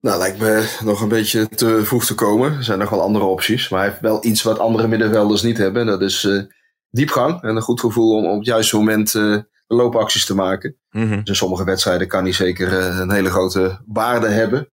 Nou, 0.00 0.18
lijkt 0.18 0.38
me 0.38 0.76
nog 0.84 1.00
een 1.00 1.08
beetje 1.08 1.48
te 1.48 1.84
vroeg 1.84 2.04
te 2.04 2.14
komen. 2.14 2.56
Er 2.56 2.64
zijn 2.64 2.78
nog 2.78 2.90
wel 2.90 3.00
andere 3.02 3.24
opties. 3.24 3.68
Maar 3.68 3.80
hij 3.80 3.88
heeft 3.88 4.00
wel 4.00 4.24
iets 4.26 4.42
wat 4.42 4.58
andere 4.58 4.88
middenvelders 4.88 5.42
niet 5.42 5.58
hebben. 5.58 5.86
Dat 5.86 6.02
is 6.02 6.24
eh, 6.24 6.42
diepgang 6.92 7.42
en 7.42 7.56
een 7.56 7.62
goed 7.62 7.80
gevoel 7.80 8.16
om 8.16 8.26
op 8.26 8.36
het 8.38 8.46
juiste 8.46 8.76
moment 8.76 9.14
eh, 9.14 9.36
loopacties 9.66 10.24
te 10.26 10.34
maken. 10.34 10.76
Mhm. 10.90 11.08
Dus 11.18 11.28
in 11.28 11.34
sommige 11.36 11.64
wedstrijden 11.64 12.08
kan 12.08 12.22
hij 12.22 12.32
zeker 12.32 12.78
eh, 12.78 12.98
een 12.98 13.10
hele 13.12 13.30
grote 13.30 13.80
waarde 13.86 14.28
hebben. 14.28 14.70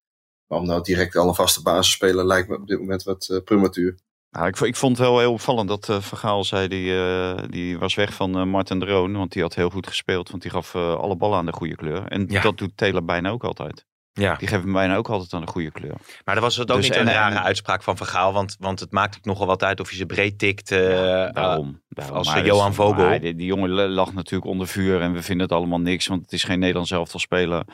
Maar 0.47 0.59
om 0.59 0.67
nou 0.67 0.83
direct 0.83 1.17
al 1.17 1.29
een 1.29 1.35
vaste 1.35 1.63
basis 1.63 1.87
te 1.87 1.91
spelen 1.97 2.27
lijkt 2.27 2.49
me 2.49 2.57
op 2.57 2.67
dit 2.67 2.79
moment 2.79 3.03
wat 3.03 3.29
eh, 3.29 3.39
prematuur. 3.45 3.99
Ja, 4.31 4.47
ik, 4.47 4.61
ik 4.61 4.77
vond 4.77 4.99
het 4.99 5.07
wel 5.07 5.19
heel 5.19 5.33
opvallend 5.33 5.69
dat 5.69 5.89
eh 5.89 6.01
Vergaal 6.01 6.45
zei, 6.45 6.69
die, 6.69 6.99
eh, 6.99 7.43
die 7.51 7.79
was 7.79 7.95
weg 7.95 8.15
van 8.15 8.37
eh 8.39 8.45
Martin 8.45 8.79
de 8.79 8.87
Roon. 8.87 9.17
Want 9.17 9.33
die 9.33 9.43
had 9.43 9.55
heel 9.55 9.71
goed 9.71 9.87
gespeeld, 9.87 10.31
want 10.31 10.43
die 10.43 10.51
gaf 10.51 10.75
eh, 10.75 10.95
alle 10.95 11.17
ballen 11.17 11.39
aan 11.39 11.47
de 11.47 11.53
goede 11.53 11.75
kleur. 11.77 12.07
En 12.09 12.25
Ja. 12.29 12.43
dat 12.43 12.59
doet 12.59 12.77
Taylor 12.77 13.05
bijna 13.05 13.31
ook 13.31 13.45
altijd. 13.45 13.85
Ja, 14.19 14.35
Die 14.37 14.49
geeft 14.49 14.63
hem 14.63 14.73
bijna 14.73 14.97
ook 14.97 15.09
altijd 15.09 15.33
aan 15.33 15.41
de 15.41 15.47
goede 15.47 15.71
kleur. 15.71 15.95
maar 16.25 16.35
dat 16.35 16.45
was 16.45 16.57
het 16.57 16.71
ook 16.71 16.77
Dus 16.77 16.89
niet 16.89 16.97
en- 16.99 17.07
een 17.07 17.13
rare 17.13 17.35
en- 17.35 17.43
uitspraak 17.43 17.83
van 17.83 17.97
Vergaal. 17.97 18.33
Want, 18.33 18.57
want 18.59 18.81
het 18.81 18.93
maakt 18.93 19.17
ook 19.17 19.25
nogal 19.25 19.47
wat 19.47 19.63
uit 19.65 19.81
of 19.81 19.91
je 19.91 19.97
ze 19.97 20.07
breed 20.07 20.39
tikt. 20.39 20.71
eh, 20.73 20.79
Daarom. 20.79 21.33
daarom. 21.33 22.17
als, 22.17 22.27
Maar 22.29 22.37
eh, 22.39 22.47
Johan 22.47 22.75
Vogel. 22.75 23.05
maar 23.05 23.21
die, 23.21 23.35
die 23.35 23.47
jongen 23.47 23.71
lag 23.71 24.13
natuurlijk 24.15 24.51
onder 24.51 24.67
vuur 24.69 25.01
en 25.01 25.13
we 25.13 25.23
vinden 25.23 25.47
het 25.47 25.57
allemaal 25.57 25.81
niks. 25.81 26.07
Want 26.07 26.23
het 26.23 26.33
is 26.33 26.45
geen 26.45 26.59
Nederlands 26.59 26.91
elftal 26.91 27.21
speler. 27.21 27.65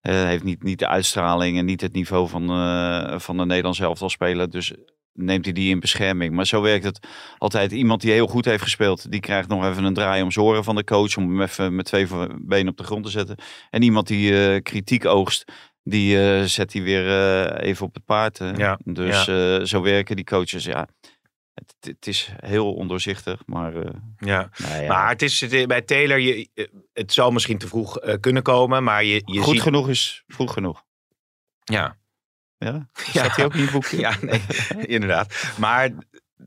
Eh, 0.00 0.14
heeft 0.24 0.44
niet, 0.44 0.62
niet 0.62 0.78
de 0.78 0.88
uitstraling 0.88 1.58
en 1.58 1.64
niet 1.64 1.80
het 1.80 1.92
niveau 1.92 2.28
van, 2.28 2.50
eh, 2.50 3.18
van 3.18 3.38
een 3.38 3.46
Nederlands 3.46 3.80
elftal 3.80 4.08
speler. 4.10 4.50
Dus 4.50 4.72
neemt 5.12 5.44
hij 5.44 5.54
die 5.54 5.70
in 5.70 5.80
bescherming. 5.80 6.34
Maar 6.34 6.46
zo 6.46 6.60
werkt 6.62 6.84
het 6.84 7.06
altijd. 7.38 7.72
Iemand 7.72 8.00
die 8.00 8.12
heel 8.12 8.26
goed 8.26 8.44
heeft 8.44 8.62
gespeeld, 8.62 9.10
die 9.10 9.20
krijgt 9.20 9.48
nog 9.48 9.64
even 9.66 9.84
een 9.84 9.94
draai 9.94 10.22
om 10.22 10.30
zijn 10.30 10.44
oren 10.46 10.64
van 10.64 10.74
de 10.76 10.84
coach. 10.84 11.16
Om 11.16 11.24
hem 11.28 11.42
even 11.42 11.74
met 11.74 11.84
twee 11.84 12.06
benen 12.40 12.68
op 12.68 12.76
de 12.76 12.84
grond 12.84 13.04
te 13.04 13.10
zetten. 13.10 13.36
En 13.70 13.82
iemand 13.82 14.06
die 14.06 14.48
eh, 14.52 14.62
kritiek 14.62 15.04
oogst, 15.04 15.52
die 15.88 16.20
eh, 16.38 16.42
zet 16.44 16.72
hij 16.72 16.82
weer 16.82 17.08
eh, 17.08 17.68
even 17.68 17.86
op 17.86 17.94
het 17.94 18.04
paard. 18.04 18.38
Ja, 18.56 18.78
Dus 18.84 19.28
eh, 19.28 19.60
zo 19.62 19.82
werken 19.82 20.16
die 20.16 20.24
coaches. 20.24 20.64
Ja, 20.64 20.88
het, 21.54 21.74
het 21.80 22.06
is 22.06 22.30
heel 22.36 22.74
ondoorzichtig, 22.74 23.42
maar... 23.46 23.72
ja. 24.18 24.50
nou 24.56 24.82
ja, 24.82 24.88
Maar 24.88 25.08
het 25.08 25.22
is 25.22 25.40
het- 25.40 25.66
bij 25.68 25.82
Taylor, 25.82 26.18
je, 26.20 26.48
het 26.92 27.12
zou 27.12 27.32
misschien 27.32 27.58
te 27.58 27.68
vroeg 27.68 27.98
kunnen 28.20 28.42
komen. 28.42 28.84
Maar 28.84 29.04
je, 29.04 29.22
je 29.24 29.40
goed 29.40 29.52
ziet... 29.54 29.62
genoeg 29.62 29.88
is 29.88 30.22
vroeg 30.26 30.52
genoeg. 30.52 30.84
Ja, 31.64 31.96
Ja? 32.58 32.88
Ja. 32.88 32.88
Staat 32.92 33.36
hij 33.36 33.44
ook 33.44 33.54
in 33.54 33.62
je 33.64 33.70
boekje? 33.70 33.98
ja 34.06 34.16
nee, 34.20 34.40
inderdaad. 34.96 35.52
Maar 35.58 35.90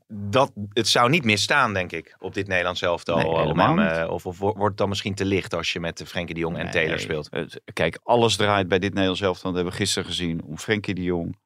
dat, 0.07 0.51
het 0.73 0.87
zou 0.87 1.09
niet 1.09 1.23
misstaan, 1.23 1.73
denk 1.73 1.91
ik, 1.91 2.15
op 2.19 2.33
dit 2.33 2.47
Nederlands 2.47 2.81
elftal. 2.81 3.17
Nee, 3.17 3.65
hem, 3.65 3.79
eh, 3.79 4.09
of, 4.09 4.25
of 4.25 4.37
wordt 4.37 4.63
het 4.63 4.77
dan 4.77 4.89
misschien 4.89 5.15
te 5.15 5.25
licht 5.25 5.53
als 5.53 5.73
je 5.73 5.79
met 5.79 6.03
Frenkie 6.05 6.33
de 6.35 6.41
Jong 6.41 6.57
en 6.57 6.71
Taylor 6.71 6.95
Nee, 6.95 6.99
speelt? 6.99 7.59
Kijk, 7.73 7.99
alles 8.03 8.35
draait 8.35 8.67
bij 8.67 8.79
dit 8.79 8.89
Nederlands 8.91 9.21
elftal. 9.21 9.43
Dat 9.51 9.55
hebben 9.55 9.71
we 9.73 9.79
gisteren 9.79 10.07
gezien. 10.09 10.43
Om 10.43 10.57
Frenkie 10.57 10.95
de 10.95 11.03
Jong, 11.03 11.37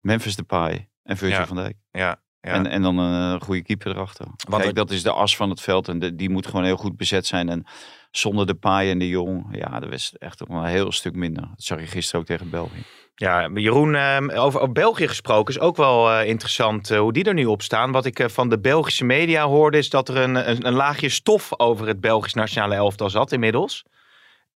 Memphis 0.00 0.36
Depay 0.36 0.88
en 1.02 1.16
Virgil 1.16 1.38
Ja. 1.38 1.46
van 1.46 1.56
Dijk. 1.56 1.76
Ja, 1.90 2.22
ja. 2.46 2.52
En, 2.52 2.66
en 2.66 2.82
dan 2.82 2.98
een 2.98 3.40
goede 3.40 3.62
keeper 3.62 3.90
erachter. 3.90 4.26
Want 4.48 4.62
Kijk, 4.62 4.74
dat 4.74 4.90
is 4.90 5.02
de 5.02 5.12
as 5.12 5.36
van 5.36 5.50
het 5.50 5.60
veld. 5.60 5.88
En 5.88 5.98
de- 5.98 6.14
die 6.16 6.30
moet 6.30 6.46
gewoon 6.46 6.64
heel 6.64 6.76
goed 6.76 6.96
bezet 6.96 7.26
zijn. 7.26 7.48
En 7.48 7.64
zonder 8.10 8.46
Depay 8.46 8.90
en 8.90 8.98
de 8.98 9.08
Jong, 9.08 9.46
ja, 9.50 9.80
dat 9.80 9.90
was 9.90 10.12
echt 10.18 10.48
nog 10.48 10.62
een 10.62 10.68
heel 10.68 10.92
stuk 10.92 11.14
minder. 11.14 11.42
Dat 11.42 11.50
zag 11.64 11.80
je 11.80 11.86
gisteren 11.86 12.20
ook 12.20 12.26
tegen 12.26 12.50
België. 12.50 12.82
Ja, 13.14 13.50
Jeroen, 13.54 13.94
eh, 13.94 14.16
over, 14.44 14.60
over 14.60 14.72
België 14.72 15.08
gesproken 15.08 15.54
is 15.54 15.60
ook 15.60 15.76
wel 15.76 16.10
eh, 16.12 16.28
interessant 16.28 16.90
eh, 16.90 16.98
hoe 16.98 17.12
die 17.12 17.24
er 17.24 17.34
nu 17.34 17.44
op 17.44 17.62
staan. 17.62 17.92
Wat 17.92 18.04
ik 18.04 18.18
eh, 18.18 18.28
van 18.28 18.48
de 18.48 18.58
Belgische 18.58 19.04
media 19.04 19.44
hoorde 19.46 19.78
is 19.78 19.90
dat 19.90 20.08
er 20.08 20.16
een, 20.16 20.50
een, 20.50 20.66
een 20.66 20.72
laagje 20.74 21.08
stof 21.08 21.58
over 21.60 21.86
het 21.86 22.00
Belgisch 22.00 22.34
nationale 22.34 22.74
elftal 22.74 23.10
zat 23.10 23.32
inmiddels. 23.32 23.84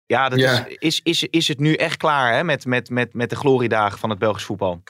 Ja, 0.05 0.29
dat 0.29 0.39
Ja. 0.39 0.65
Is, 0.67 0.77
is, 0.77 1.01
is, 1.03 1.24
is 1.29 1.48
het 1.48 1.60
nu 1.60 1.74
echt 1.74 1.98
klaar 1.98 2.34
hè, 2.34 2.43
met, 2.43 2.65
met, 2.65 2.89
met, 2.89 3.13
met 3.13 3.29
de 3.29 3.36
gloriedagen 3.36 4.00
van 4.00 4.10
het 4.10 4.19
Belgisch 4.19 4.43
voetbal? 4.43 4.81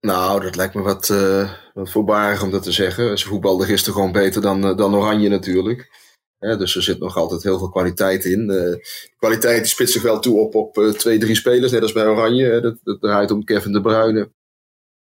Nou, 0.00 0.40
dat 0.40 0.56
lijkt 0.56 0.74
me 0.74 0.82
wat, 0.82 1.10
eh 1.10 1.52
wat 1.74 1.90
voorbarig 1.90 2.42
om 2.42 2.50
dat 2.50 2.62
te 2.62 2.72
zeggen. 2.72 3.18
Ze 3.18 3.28
voetbalden 3.28 3.66
gisteren 3.66 3.94
gewoon 3.94 4.12
beter 4.12 4.42
dan, 4.42 4.64
eh, 4.64 4.76
dan 4.76 4.94
Oranje 4.94 5.28
natuurlijk. 5.28 6.06
Dus 6.38 6.76
er 6.76 6.82
zit 6.82 6.98
nog 6.98 7.16
altijd 7.16 7.42
heel 7.42 7.58
veel 7.58 7.70
kwaliteit 7.70 8.24
in. 8.24 8.50
Eh 8.50 8.76
kwaliteit 9.18 9.68
spitst 9.68 9.92
zich 9.92 10.02
wel 10.02 10.20
toe 10.20 10.38
op, 10.38 10.54
op 10.54 10.74
twee, 10.96 11.18
drie 11.18 11.34
spelers, 11.34 11.72
net 11.72 11.82
als 11.82 11.92
bij 11.92 12.06
Oranje. 12.06 12.60
Dat, 12.60 12.78
dat 12.82 13.00
draait 13.00 13.30
om 13.30 13.44
Kevin 13.44 13.72
De 13.72 13.80
Bruyne. 13.80 14.32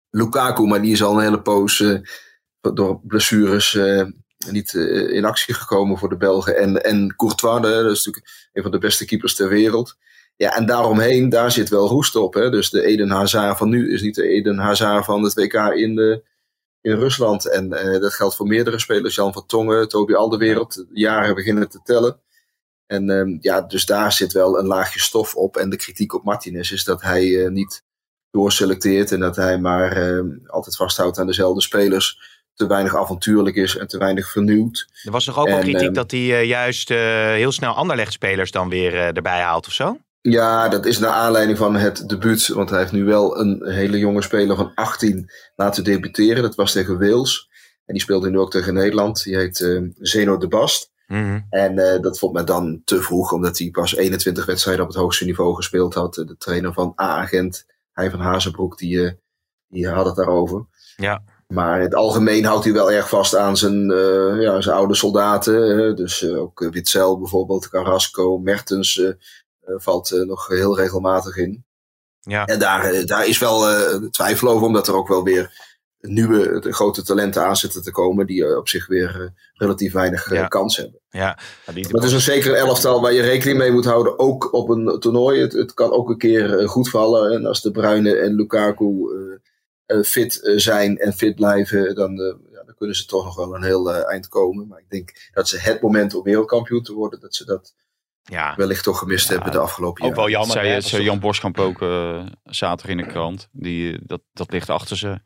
Lukaku, 0.10 0.64
maar 0.64 0.82
die 0.82 0.92
is 0.92 1.04
al 1.04 1.14
een 1.14 1.24
hele 1.24 1.42
poos 1.42 1.84
door 2.62 3.00
blessures 3.04 3.80
niet 4.50 4.74
in 5.10 5.26
actie 5.26 5.54
gekomen 5.54 5.98
voor 5.98 6.10
de 6.10 6.18
Belgen. 6.18 6.58
En, 6.58 6.84
en 6.84 7.16
Courtois, 7.16 7.62
dat 7.62 7.92
is 7.92 8.06
natuurlijk 8.06 8.50
een 8.54 8.62
van 8.62 8.72
de 8.72 8.78
beste 8.78 9.06
keepers 9.06 9.36
ter 9.36 9.50
wereld. 9.50 9.98
Ja, 10.38 10.56
en 10.56 10.66
daaromheen, 10.66 11.30
daar 11.30 11.52
zit 11.52 11.70
wel 11.70 11.88
roest 11.88 12.16
op. 12.16 12.34
Hè? 12.34 12.50
Dus 12.50 12.70
de 12.70 12.82
Eden 12.82 13.10
Hazard 13.10 13.58
van 13.58 13.70
nu 13.70 13.94
is 13.94 14.02
niet 14.02 14.16
de 14.16 14.28
Eden 14.28 14.58
Hazard 14.58 15.06
van 15.06 15.24
het 15.24 15.34
WK 15.34 15.54
in, 15.54 15.96
de, 15.96 16.24
in 16.82 16.96
Rusland. 16.98 17.50
En 17.50 17.74
eh, 17.74 18.02
dat 18.02 18.14
geldt 18.14 18.36
voor 18.36 18.48
meerdere 18.48 18.80
spelers. 18.80 19.16
Jan 19.16 19.34
van 19.34 19.46
Tongen, 19.46 19.88
Toby 19.88 20.14
Alderwereld. 20.14 20.74
De 20.74 20.88
jaren 20.92 21.36
beginnen 21.36 21.70
te 21.70 21.80
tellen. 21.84 22.20
En 22.88 23.10
ehm, 23.10 23.38
ja, 23.40 23.62
dus 23.62 23.86
daar 23.86 24.12
zit 24.12 24.34
wel 24.34 24.60
een 24.60 24.66
laagje 24.66 25.00
stof 25.00 25.36
op. 25.36 25.58
En 25.58 25.70
de 25.70 25.76
kritiek 25.76 26.14
op 26.14 26.24
Martinez 26.24 26.72
is 26.72 26.84
dat 26.84 27.02
hij 27.02 27.44
eh, 27.44 27.52
niet 27.52 27.84
doorselecteert. 28.32 29.12
En 29.12 29.20
dat 29.20 29.36
hij 29.36 29.58
maar 29.58 29.92
ehm, 29.92 30.28
altijd 30.46 30.76
vasthoudt 30.76 31.18
aan 31.18 31.28
dezelfde 31.28 31.62
spelers. 31.62 32.34
Te 32.54 32.68
weinig 32.68 32.96
avontuurlijk 32.96 33.56
is 33.56 33.78
en 33.78 33.88
te 33.88 33.98
weinig 33.98 34.32
vernieuwd. 34.32 34.88
Er 35.04 35.12
was 35.12 35.26
toch 35.26 35.40
ook 35.40 35.48
wel 35.48 35.58
En, 35.58 35.64
kritiek 35.64 35.82
ehm, 35.82 35.94
dat 35.94 36.12
hij 36.12 36.40
eh, 36.40 36.44
juist 36.44 36.90
heel 36.90 37.52
snel 37.52 37.74
Anderlecht-spelers 37.74 38.52
dan 38.52 38.70
weer 38.70 38.94
erbij 38.94 39.42
haalt 39.42 39.68
of 39.68 39.74
zo? 39.74 39.98
Ja, 40.32 40.70
dat 40.70 40.86
is 40.86 41.00
naar 41.00 41.10
aanleiding 41.12 41.58
van 41.58 41.76
het 41.76 42.10
debuut. 42.10 42.48
Want 42.48 42.70
hij 42.70 42.80
heeft 42.80 42.92
nu 42.92 43.04
wel 43.04 43.40
een 43.40 43.66
hele 43.72 43.98
jonge 43.98 44.22
speler 44.22 44.56
van 44.56 44.72
18 44.76 45.30
laten 45.56 45.84
debuteren. 45.84 46.42
Dat 46.44 46.56
was 46.56 46.72
tegen 46.72 47.00
Wales. 47.00 47.50
En 47.86 47.94
die 47.94 48.02
speelde 48.02 48.30
nu 48.30 48.40
ook 48.40 48.52
tegen 48.52 48.74
Nederland. 48.74 49.24
Die 49.24 49.36
heet 49.36 49.62
eh, 49.62 49.82
Zeno 49.94 50.38
de 50.38 50.48
Bast. 50.48 50.92
Mhm. 51.08 51.40
En 51.50 51.78
eh, 51.80 52.02
dat 52.02 52.20
vond 52.20 52.34
men 52.34 52.46
dan 52.46 52.82
te 52.86 53.02
vroeg, 53.02 53.32
omdat 53.32 53.58
hij 53.58 53.70
pas 53.70 53.96
21 53.96 54.46
wedstrijden 54.46 54.84
op 54.84 54.90
het 54.90 54.98
hoogste 55.00 55.26
niveau 55.26 55.56
gespeeld 55.56 55.94
had. 55.94 56.14
De 56.14 56.36
trainer 56.38 56.74
van 56.74 56.94
A-agent, 57.02 57.66
hij 57.92 58.10
van 58.12 58.20
Hazenbroek, 58.20 58.78
die, 58.78 59.06
eh, 59.06 59.12
die 59.68 59.88
had 59.88 60.06
het 60.06 60.16
daarover. 60.16 60.66
Ja. 60.96 61.24
Maar 61.48 61.78
in 61.78 61.84
het 61.84 61.96
algemeen 61.96 62.46
houdt 62.46 62.64
hij 62.64 62.74
wel 62.74 62.92
erg 62.92 63.10
vast 63.10 63.36
aan 63.36 63.58
zijn, 63.58 63.92
eh, 63.92 64.42
ja, 64.42 64.62
zijn 64.62 64.76
oude 64.76 64.96
soldaten. 64.96 65.88
eh, 65.90 65.96
dus 65.96 66.22
eh, 66.24 66.42
ook 66.42 66.62
eh, 66.62 66.70
Witzel 66.72 67.20
bijvoorbeeld, 67.20 67.70
Carrasco, 67.70 68.38
Mertens 68.38 69.00
eh, 69.00 69.08
eh, 69.08 69.14
valt 69.66 70.12
eh, 70.12 70.20
nog 70.22 70.48
heel 70.48 70.78
regelmatig 70.78 71.38
in. 71.38 71.66
Ja. 72.20 72.46
En 72.46 72.60
daar, 72.60 72.84
eh, 72.84 73.06
daar 73.06 73.28
is 73.28 73.38
wel 73.40 73.70
eh, 73.70 73.96
twijfel 73.96 74.48
over, 74.48 74.68
omdat 74.68 74.88
er 74.88 74.96
ook 74.96 75.08
wel 75.08 75.24
weer 75.24 75.74
nieuwe 76.00 76.50
eh, 76.50 76.74
grote 76.74 77.04
talenten 77.04 77.46
aan 77.46 77.56
zitten 77.58 77.84
te 77.84 77.92
komen. 77.92 78.26
Die 78.28 78.46
eh, 78.46 78.58
op 78.58 78.68
zich 78.68 78.88
weer 78.88 79.22
eh, 79.22 79.28
relatief 79.54 79.94
weinig 79.94 80.32
eh, 80.32 80.38
Ja. 80.38 80.48
kans 80.48 80.78
hebben. 80.78 81.00
Ja. 81.10 81.40
Maar 81.66 81.76
het 81.76 82.04
is 82.04 82.12
een 82.12 82.22
zeker 82.22 82.54
elftal 82.54 83.02
waar 83.02 83.14
je 83.14 83.22
rekening 83.22 83.58
mee 83.58 83.72
moet 83.72 83.86
houden, 83.86 84.20
ook 84.20 84.54
op 84.54 84.70
een 84.70 85.00
toernooi. 85.00 85.42
Het, 85.42 85.54
het 85.54 85.74
kan 85.74 85.92
ook 85.92 86.10
een 86.10 86.18
keer 86.18 86.60
eh, 86.60 86.68
goed 86.68 86.90
vallen. 86.90 87.32
En 87.32 87.46
als 87.46 87.62
de 87.62 87.72
Bruyne 87.72 88.16
en 88.16 88.36
Lukaku 88.36 88.86
eh, 88.86 89.98
eh, 89.98 90.04
fit 90.04 90.42
eh, 90.42 90.58
zijn 90.58 90.98
en 90.98 91.14
fit 91.14 91.36
blijven, 91.36 91.96
dan, 91.96 92.20
eh, 92.20 92.36
ja, 92.52 92.64
dan 92.64 92.76
kunnen 92.76 92.96
ze 92.96 93.06
toch 93.06 93.24
nog 93.24 93.36
wel 93.36 93.56
een 93.56 93.64
heel 93.64 93.92
eh, 93.94 94.12
eind 94.12 94.28
komen. 94.28 94.68
Maar 94.68 94.80
ik 94.80 94.90
denk 94.90 95.30
dat 95.34 95.48
ze 95.48 95.60
het 95.60 95.82
moment 95.82 96.14
om 96.16 96.24
wereldkampioen 96.24 96.84
te 96.84 96.94
worden, 96.94 97.20
dat 97.20 97.36
ze 97.36 97.46
dat 97.46 97.74
ja. 98.32 98.54
wellicht 98.56 98.84
toch 98.84 99.00
gemist 99.00 99.30
hebben 99.30 99.52
de 99.52 99.58
afgelopen 99.60 100.04
Ook 100.04 100.08
jaren. 100.16 100.24
wel 100.24 100.30
jammer. 100.40 100.82
zei, 100.82 100.98
hè, 101.02 101.10
Jan 101.10 101.20
Boskamp 101.20 101.60
ook 101.60 101.82
eh, 101.82 102.26
zaterdag 102.44 102.98
in 102.98 103.04
de 103.04 103.12
krant. 103.12 103.50
Die, 103.52 103.94
eh, 103.94 104.00
dat, 104.04 104.22
dat 104.34 104.52
ligt 104.52 104.70
achter 104.70 104.98
ze. 104.98 105.20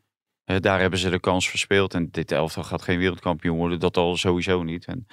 Hè, 0.44 0.60
daar 0.60 0.80
hebben 0.80 0.98
ze 0.98 1.10
de 1.10 1.20
kans 1.20 1.48
verspeeld. 1.50 1.94
En 1.94 2.08
dit 2.10 2.32
elftal 2.32 2.62
gaat 2.62 2.82
geen 2.82 2.98
wereldkampioen 2.98 3.56
worden. 3.56 3.80
Dat 3.80 3.96
al 3.96 4.16
sowieso 4.16 4.62
niet. 4.62 4.84
En 4.84 5.06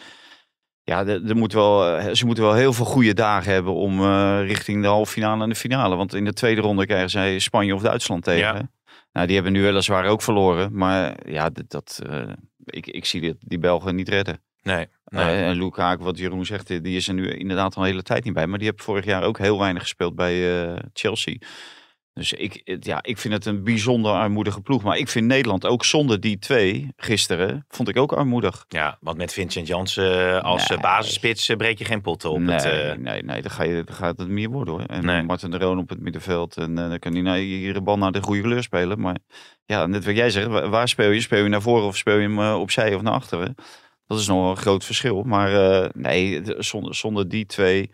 ja, 0.83 1.03
de- 1.03 1.23
er 1.27 1.35
moet 1.35 1.53
wel, 1.53 1.97
eh, 1.97 2.13
ze 2.13 2.25
moeten 2.25 2.43
wel 2.43 2.53
heel 2.53 2.73
veel 2.73 2.85
goede 2.85 3.13
dagen 3.13 3.51
hebben 3.53 3.73
om 3.73 3.99
eh, 4.01 4.39
richting 4.45 4.81
de 4.81 4.87
halve 4.87 5.11
finale 5.11 5.43
en 5.43 5.49
de 5.49 5.55
finale. 5.55 5.95
Want 5.95 6.13
in 6.13 6.25
de 6.25 6.33
tweede 6.33 6.61
ronde 6.61 6.85
krijgen 6.85 7.09
zij 7.09 7.39
Spanje 7.39 7.75
of 7.75 7.81
Duitsland 7.81 8.23
tegen. 8.23 8.39
Ja. 8.55 8.69
Nou, 9.11 9.25
die 9.25 9.35
hebben 9.35 9.53
nu 9.53 9.61
weliswaar 9.61 10.05
ook 10.05 10.21
verloren. 10.21 10.77
Maar 10.77 11.29
ja, 11.29 11.49
dat, 11.49 11.69
dat, 11.69 12.01
eh, 12.09 12.29
ik, 12.63 12.87
ik 12.87 13.05
zie 13.05 13.21
dit, 13.21 13.35
die 13.39 13.59
Belgen 13.59 13.95
niet 13.95 14.09
redden. 14.09 14.41
Nee. 14.61 14.87
Eh, 15.07 15.47
en 15.47 15.55
Lukaku, 15.57 16.03
wat 16.03 16.17
Jeroen 16.17 16.45
zegt, 16.45 16.67
die 16.67 16.95
is 16.95 17.07
er 17.07 17.13
nu 17.13 17.29
inderdaad 17.31 17.75
al 17.75 17.81
een 17.83 17.89
hele 17.89 18.03
tijd 18.03 18.23
niet 18.23 18.33
bij. 18.33 18.47
Maar 18.47 18.59
die 18.59 18.67
heeft 18.67 18.83
vorig 18.83 19.05
jaar 19.05 19.23
ook 19.23 19.37
heel 19.37 19.59
weinig 19.59 19.81
gespeeld 19.81 20.15
bij 20.15 20.63
eh, 20.67 20.75
Chelsea. 20.93 21.35
Dus 22.13 22.33
ik, 22.33 22.61
het- 22.63 22.85
ja, 22.85 22.99
ik 23.03 23.17
vind 23.17 23.33
het 23.33 23.45
een 23.45 23.63
bijzonder 23.63 24.11
armoedige 24.11 24.61
ploeg. 24.61 24.83
Maar 24.83 24.97
ik 24.97 25.07
vind 25.07 25.25
Nederland 25.25 25.65
ook 25.65 25.85
zonder 25.85 26.19
die 26.19 26.39
twee 26.39 26.91
gisteren, 26.95 27.65
vond 27.67 27.89
ik 27.89 27.97
ook 27.97 28.11
armoedig. 28.13 28.65
Ja, 28.67 28.97
want 29.01 29.17
met 29.17 29.33
Vincent 29.33 29.67
Jansen 29.67 30.43
als 30.43 30.67
Nee. 30.67 30.77
eh, 30.77 30.83
basisspits 30.83 31.49
eh, 31.49 31.57
breek 31.57 31.77
je 31.77 31.85
geen 31.85 32.01
potten 32.01 32.31
op. 32.31 32.39
nee, 32.39 32.55
het, 32.55 32.65
eh, 32.65 32.97
nee, 32.97 33.23
nee, 33.23 33.41
dan, 33.41 33.51
ga 33.51 33.63
je, 33.63 33.83
dan 33.85 33.95
gaat 33.95 34.17
het 34.19 34.27
meer 34.27 34.49
worden 34.49 34.73
hoor. 34.73 34.83
En 34.83 35.05
Nee. 35.05 35.23
Martin 35.23 35.51
de 35.51 35.57
Roon 35.57 35.77
op 35.77 35.89
het 35.89 35.99
middenveld. 35.99 36.57
En 36.57 36.77
eh, 36.77 36.89
dan 36.89 36.99
kan 36.99 37.13
hij 37.13 37.21
nou 37.21 37.39
hier 37.39 37.73
de 37.73 37.81
bal 37.81 37.97
naar 37.97 38.11
de 38.11 38.21
goede 38.21 38.41
kleur 38.41 38.63
spelen. 38.63 38.99
Maar 39.01 39.17
ja, 39.65 39.85
net 39.85 40.05
wat 40.05 40.15
jij 40.15 40.29
zegt, 40.29 40.47
wa- 40.47 40.69
waar 40.69 40.87
speel 40.87 41.09
je? 41.09 41.21
Speel 41.21 41.43
je 41.43 41.49
naar 41.49 41.61
voren 41.61 41.85
of 41.87 41.97
speel 41.97 42.15
je 42.17 42.21
hem 42.27 42.39
eh, 42.39 42.59
opzij 42.59 42.95
of 42.95 43.01
naar 43.01 43.13
achteren? 43.13 43.55
Dat 44.07 44.19
is 44.19 44.27
nog 44.27 44.49
een 44.49 44.57
groot 44.57 44.85
verschil. 44.85 45.23
Maar 45.23 45.81
eh, 45.81 45.89
nee, 45.93 46.41
de- 46.41 46.55
zonder, 46.63 46.95
zonder 46.95 47.29
die 47.29 47.45
twee 47.45 47.89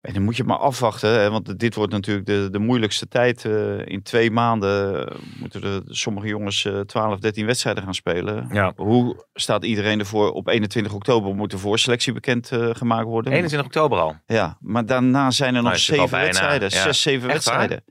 En 0.00 0.12
dan 0.12 0.22
moet 0.22 0.36
je 0.36 0.44
maar 0.44 0.56
afwachten, 0.58 1.10
hè, 1.20 1.30
want 1.30 1.58
dit 1.58 1.74
wordt 1.74 1.92
natuurlijk 1.92 2.26
de, 2.26 2.48
de 2.50 2.58
moeilijkste 2.58 3.08
tijd. 3.08 3.44
Uh, 3.44 3.86
in 3.86 4.02
twee 4.02 4.30
maanden 4.30 5.08
moeten 5.38 5.62
er 5.62 5.82
sommige 5.86 6.26
jongens 6.26 6.64
uh, 6.64 6.80
12, 6.80 7.18
13 7.18 7.46
wedstrijden 7.46 7.82
gaan 7.82 7.94
spelen. 7.94 8.48
Ja. 8.52 8.72
Hoe 8.76 9.26
staat 9.34 9.64
iedereen 9.64 9.98
ervoor? 9.98 10.30
Op 10.30 10.48
21 10.48 10.92
oktober 10.92 11.34
moet 11.34 11.50
de 11.50 11.58
voorselectie 11.58 12.12
bekend 12.12 12.50
uh, 12.52 12.70
gemaakt 12.72 13.06
worden. 13.06 13.32
21 13.32 13.66
oktober 13.68 13.98
al? 13.98 14.16
Ja, 14.26 14.56
maar 14.60 14.86
daarna 14.86 15.30
zijn 15.30 15.54
er 15.54 15.62
nog 15.62 15.70
nou, 15.70 15.82
zeven 15.82 16.18
wedstrijden. 16.20 16.70
Ja. 16.70 16.82
Zes, 16.82 17.02
zeven 17.02 17.22
Echt 17.22 17.32
wedstrijden. 17.32 17.84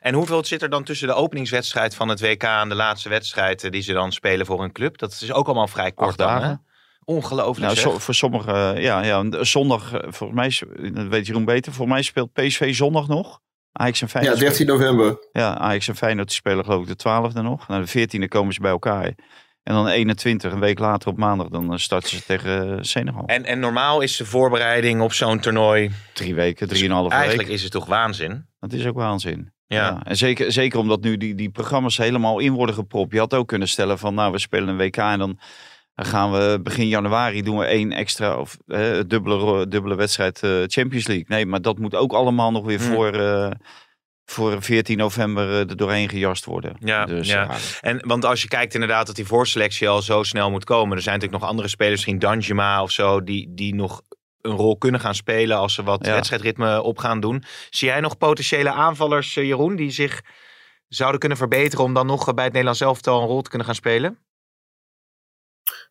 En 0.00 0.14
hoeveel 0.14 0.44
zit 0.44 0.62
er 0.62 0.70
dan 0.70 0.84
tussen 0.84 1.08
de 1.08 1.14
openingswedstrijd 1.14 1.94
van 1.94 2.08
het 2.08 2.20
WK 2.20 2.42
en 2.42 2.68
de 2.68 2.74
laatste 2.74 3.08
wedstrijd 3.08 3.64
eh, 3.64 3.70
die 3.70 3.82
ze 3.82 3.92
dan 3.92 4.12
spelen 4.12 4.46
voor 4.46 4.62
een 4.62 4.72
club? 4.72 4.98
Dat 4.98 5.12
is 5.12 5.32
ook 5.32 5.46
allemaal 5.46 5.68
vrij 5.68 5.92
kort 5.92 6.16
dagen. 6.16 6.48
Dan, 6.48 6.64
Ongelooflijk. 7.04 7.72
Nou, 7.72 7.76
zo, 7.76 7.98
voor 7.98 8.14
sommigen, 8.14 8.80
ja, 8.80 9.02
ja, 9.02 9.44
zondag, 9.44 9.92
eh, 9.92 10.12
volgens 10.12 10.38
mij, 10.38 10.90
dat 10.90 11.06
weet 11.06 11.26
Jeroen 11.26 11.44
beter, 11.44 11.72
voor 11.72 11.88
mij 11.88 12.02
speelt 12.02 12.32
PSV 12.32 12.74
zondag 12.74 13.08
nog. 13.08 13.40
Ajax 13.72 14.02
en 14.02 14.08
Feyenoord. 14.08 14.38
Ja, 14.38 14.44
13 14.44 14.66
november. 14.66 15.28
Ja, 15.32 15.58
Ajax 15.58 15.88
en 15.88 15.96
Feyenoord 15.96 16.32
spelen 16.32 16.64
geloof 16.64 16.88
ik 16.88 16.98
de 16.98 17.30
12e 17.30 17.42
nog. 17.42 17.68
Na 17.68 17.80
de 17.80 18.08
14e 18.08 18.28
komen 18.28 18.54
ze 18.54 18.60
bij 18.60 18.70
elkaar. 18.70 19.14
En 19.62 19.74
dan 19.74 19.88
21, 19.88 20.52
een 20.52 20.60
week 20.60 20.78
later 20.78 21.08
op 21.08 21.16
maandag, 21.16 21.48
dan 21.48 21.72
eh, 21.72 21.78
starten 21.78 22.08
ze 22.08 22.24
tegen 22.24 22.76
eh, 22.76 22.78
Senegal. 22.80 23.26
En, 23.26 23.44
en 23.44 23.58
normaal 23.58 24.00
is 24.00 24.16
de 24.16 24.24
voorbereiding 24.24 25.00
op 25.00 25.12
zo'n 25.12 25.40
toernooi... 25.40 25.90
Drie 26.12 26.34
weken, 26.34 26.68
drieënhalf 26.68 27.08
week. 27.08 27.12
Eigenlijk 27.12 27.48
is 27.48 27.62
het 27.62 27.72
toch 27.72 27.86
waanzin? 27.86 28.46
Dat 28.58 28.72
is 28.72 28.86
ook 28.86 28.96
waanzin. 28.96 29.52
Ja. 29.66 29.76
ja. 29.76 30.00
En 30.04 30.16
zeker, 30.16 30.52
zeker 30.52 30.78
omdat 30.78 31.00
nu 31.00 31.16
die, 31.16 31.34
die 31.34 31.50
programma's 31.50 31.96
helemaal 31.96 32.38
in 32.38 32.52
worden 32.52 32.74
gepropt. 32.74 33.12
Je 33.12 33.18
had 33.18 33.34
ook 33.34 33.48
kunnen 33.48 33.68
stellen 33.68 33.98
van, 33.98 34.14
nou, 34.14 34.32
we 34.32 34.38
spelen 34.38 34.68
een 34.68 34.76
WK 34.76 34.96
en 34.96 35.18
dan 35.18 35.38
gaan 35.96 36.32
we 36.32 36.60
begin 36.62 36.88
januari 36.88 37.42
doen 37.42 37.58
we 37.58 37.64
één 37.64 37.92
extra 37.92 38.38
of 38.38 38.56
dubbele, 39.06 39.68
dubbele 39.68 39.94
wedstrijd 39.94 40.42
uh, 40.42 40.62
Champions 40.66 41.06
League. 41.06 41.24
Nee, 41.28 41.46
maar 41.46 41.62
dat 41.62 41.78
moet 41.78 41.94
ook 41.94 42.12
allemaal 42.12 42.50
nog 42.50 42.64
weer 42.64 42.80
hmm. 42.80 42.92
voor, 42.92 43.14
uh, 43.14 43.50
voor 44.24 44.62
14 44.62 44.96
november 44.96 45.50
er 45.50 45.76
doorheen 45.76 46.08
gejast 46.08 46.44
worden. 46.44 46.76
Ja, 46.78 47.04
dus, 47.04 47.28
ja. 47.28 47.50
En, 47.80 48.06
want 48.06 48.24
als 48.24 48.42
je 48.42 48.48
kijkt 48.48 48.74
inderdaad 48.74 49.06
dat 49.06 49.16
die 49.16 49.26
voorselectie 49.26 49.88
al 49.88 50.02
zo 50.02 50.22
snel 50.22 50.50
moet 50.50 50.64
komen. 50.64 50.96
Er 50.96 51.02
zijn 51.02 51.14
natuurlijk 51.14 51.42
nog 51.42 51.50
andere 51.50 51.68
spelers, 51.68 51.94
misschien 51.94 52.18
Danjima 52.18 52.82
of 52.82 52.90
zo, 52.90 53.22
die, 53.22 53.54
die 53.54 53.74
nog 53.74 54.02
een 54.46 54.56
rol 54.56 54.78
kunnen 54.78 55.00
gaan 55.00 55.14
spelen 55.14 55.56
als 55.56 55.74
ze 55.74 55.82
wat 55.82 56.06
ja. 56.06 56.12
wedstrijdritme 56.12 56.82
op 56.82 56.98
gaan 56.98 57.20
doen. 57.20 57.42
Zie 57.70 57.88
jij 57.88 58.00
nog 58.00 58.18
potentiële 58.18 58.70
aanvallers, 58.70 59.34
Jeroen, 59.34 59.76
die 59.76 59.90
zich 59.90 60.22
zouden 60.88 61.20
kunnen 61.20 61.38
verbeteren 61.38 61.84
om 61.84 61.94
dan 61.94 62.06
nog 62.06 62.34
bij 62.34 62.44
het 62.44 62.52
Nederlands 62.52 62.80
elftal 62.80 63.20
een 63.20 63.28
rol 63.28 63.42
te 63.42 63.48
kunnen 63.48 63.66
gaan 63.66 63.76
spelen? 63.76 64.18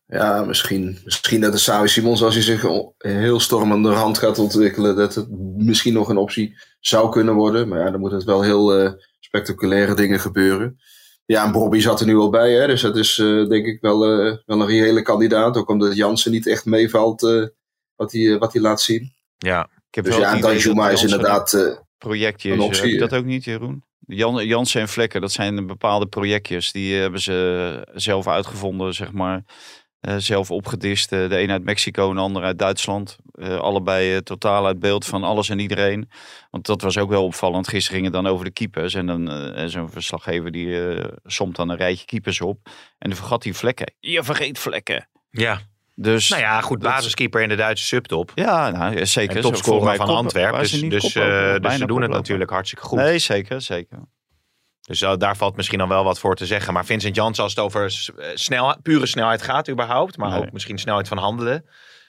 Ja, 0.06 0.44
misschien, 0.44 0.98
misschien 1.04 1.40
dat 1.40 1.52
de 1.52 1.58
Savi 1.58 1.88
Simons, 1.88 2.22
als 2.22 2.34
hij 2.34 2.42
zich 2.42 2.66
heel 2.98 3.40
stormende 3.40 3.90
rand 3.90 4.18
gaat 4.18 4.38
ontwikkelen, 4.38 4.96
dat 4.96 5.14
het 5.14 5.26
misschien 5.56 5.92
nog 5.92 6.08
een 6.08 6.16
optie 6.16 6.56
zou 6.80 7.10
kunnen 7.10 7.34
worden. 7.34 7.68
Maar 7.68 7.78
ja, 7.78 7.90
dan 7.90 8.00
moet 8.00 8.10
het 8.10 8.24
wel 8.24 8.42
heel 8.42 8.80
uh, 8.80 8.90
spectaculaire 9.20 9.94
dingen 9.94 10.20
gebeuren. 10.20 10.80
Ja, 11.24 11.44
en 11.44 11.52
Bobby 11.52 11.80
zat 11.80 12.00
er 12.00 12.06
nu 12.06 12.16
al 12.16 12.30
bij, 12.30 12.52
hè, 12.52 12.66
dus 12.66 12.80
dat 12.80 12.96
is 12.96 13.18
uh, 13.18 13.48
denk 13.48 13.66
ik 13.66 13.80
wel, 13.80 14.26
uh, 14.26 14.36
wel 14.46 14.60
een 14.60 14.66
reële 14.66 15.02
kandidaat. 15.02 15.56
Ook 15.56 15.68
omdat 15.68 15.96
Jansen 15.96 16.30
niet 16.30 16.46
echt 16.46 16.64
meevalt 16.64 17.50
wat, 17.96 18.12
hij, 18.12 18.38
wat 18.38 18.52
hij 18.52 18.62
laat 18.62 18.80
zien. 18.80 19.12
Ja, 19.36 19.62
ik 19.62 19.94
heb 19.94 20.04
dus 20.04 20.16
ja, 20.16 20.36
Danjuma 20.36 20.90
is 20.90 21.02
inderdaad 21.02 21.80
projectjes. 21.98 22.52
Een 22.52 22.60
optie, 22.60 22.82
heb 22.82 22.90
je 22.90 22.98
dat 22.98 23.14
ook 23.14 23.24
niet, 23.24 23.44
Jeroen? 23.44 23.84
Jan, 23.98 24.46
Jansen 24.46 24.80
en 24.80 24.88
Vlekken, 24.88 25.20
dat 25.20 25.32
zijn 25.32 25.66
bepaalde 25.66 26.06
projectjes. 26.06 26.72
Die 26.72 26.94
hebben 26.94 27.20
ze 27.20 27.88
zelf 27.94 28.26
uitgevonden, 28.26 28.94
zeg 28.94 29.12
maar. 29.12 29.44
Uh, 30.00 30.16
zelf 30.16 30.50
opgedist. 30.50 31.12
Uh, 31.12 31.28
de 31.28 31.40
een 31.40 31.50
uit 31.50 31.64
Mexico 31.64 32.08
en 32.08 32.14
de 32.14 32.20
ander 32.20 32.42
uit 32.42 32.58
Duitsland. 32.58 33.16
Uh, 33.34 33.58
allebei 33.58 34.22
totaal 34.22 34.66
uit 34.66 34.78
beeld 34.78 35.06
van 35.06 35.24
alles 35.24 35.48
en 35.48 35.58
iedereen. 35.58 36.10
Want 36.50 36.66
dat 36.66 36.82
was 36.82 36.98
ook 36.98 37.08
wel 37.08 37.24
opvallend. 37.24 37.68
Gisteren 37.68 38.00
ging 38.00 38.04
het 38.04 38.22
dan 38.22 38.32
over 38.32 38.44
de 38.44 38.50
keepers. 38.50 38.94
En 38.94 39.06
dan 39.06 39.52
zo'n 39.70 39.90
verslaggever 39.90 40.50
die 40.50 40.98
somt 41.24 41.56
dan 41.56 41.68
een 41.68 41.76
rijtje 41.76 42.06
keepers 42.06 42.40
op. 42.40 42.58
En 42.98 43.08
dan 43.08 43.18
vergat 43.18 43.44
hij 43.44 43.52
vlekken. 43.52 43.94
Je 43.98 44.22
vergeet 44.22 44.58
vlekken. 44.58 45.08
Ja. 45.30 45.60
Dus, 45.98 46.28
nou 46.28 46.42
ja, 46.42 46.60
goed, 46.60 46.78
basiskeeper 46.78 47.42
in 47.42 47.48
de 47.48 47.54
Duitse 47.54 47.84
subtop. 47.84 48.32
Ja, 48.34 48.70
nou, 48.70 49.06
zeker. 49.06 49.36
En 49.36 49.42
topscorer 49.42 49.96
van 49.96 50.08
Antwerpen. 50.08 50.60
Dus, 50.60 50.70
dus, 50.70 51.12
dus 51.60 51.76
ze 51.76 51.86
doen 51.86 52.02
het 52.02 52.10
natuurlijk 52.10 52.50
hartstikke 52.50 52.84
goed. 52.84 52.98
Nee, 52.98 53.18
zeker, 53.18 53.60
zeker. 53.60 53.98
Dus 54.80 54.98
daar 54.98 55.36
valt 55.36 55.56
misschien 55.56 55.78
dan 55.78 55.88
wel 55.88 56.04
wat 56.04 56.18
voor 56.18 56.36
te 56.36 56.46
zeggen. 56.46 56.72
Maar 56.72 56.84
Vincent 56.84 57.14
Jans, 57.14 57.38
als 57.38 57.54
het 57.54 57.64
over 57.64 57.90
snel, 58.34 58.76
pure 58.82 59.06
snelheid 59.06 59.42
gaat 59.42 59.68
überhaupt, 59.68 60.16
maar 60.16 60.30
nee. 60.30 60.38
ook 60.38 60.52
misschien 60.52 60.78
snelheid 60.78 61.08
van 61.08 61.18
handelen. 61.18 61.64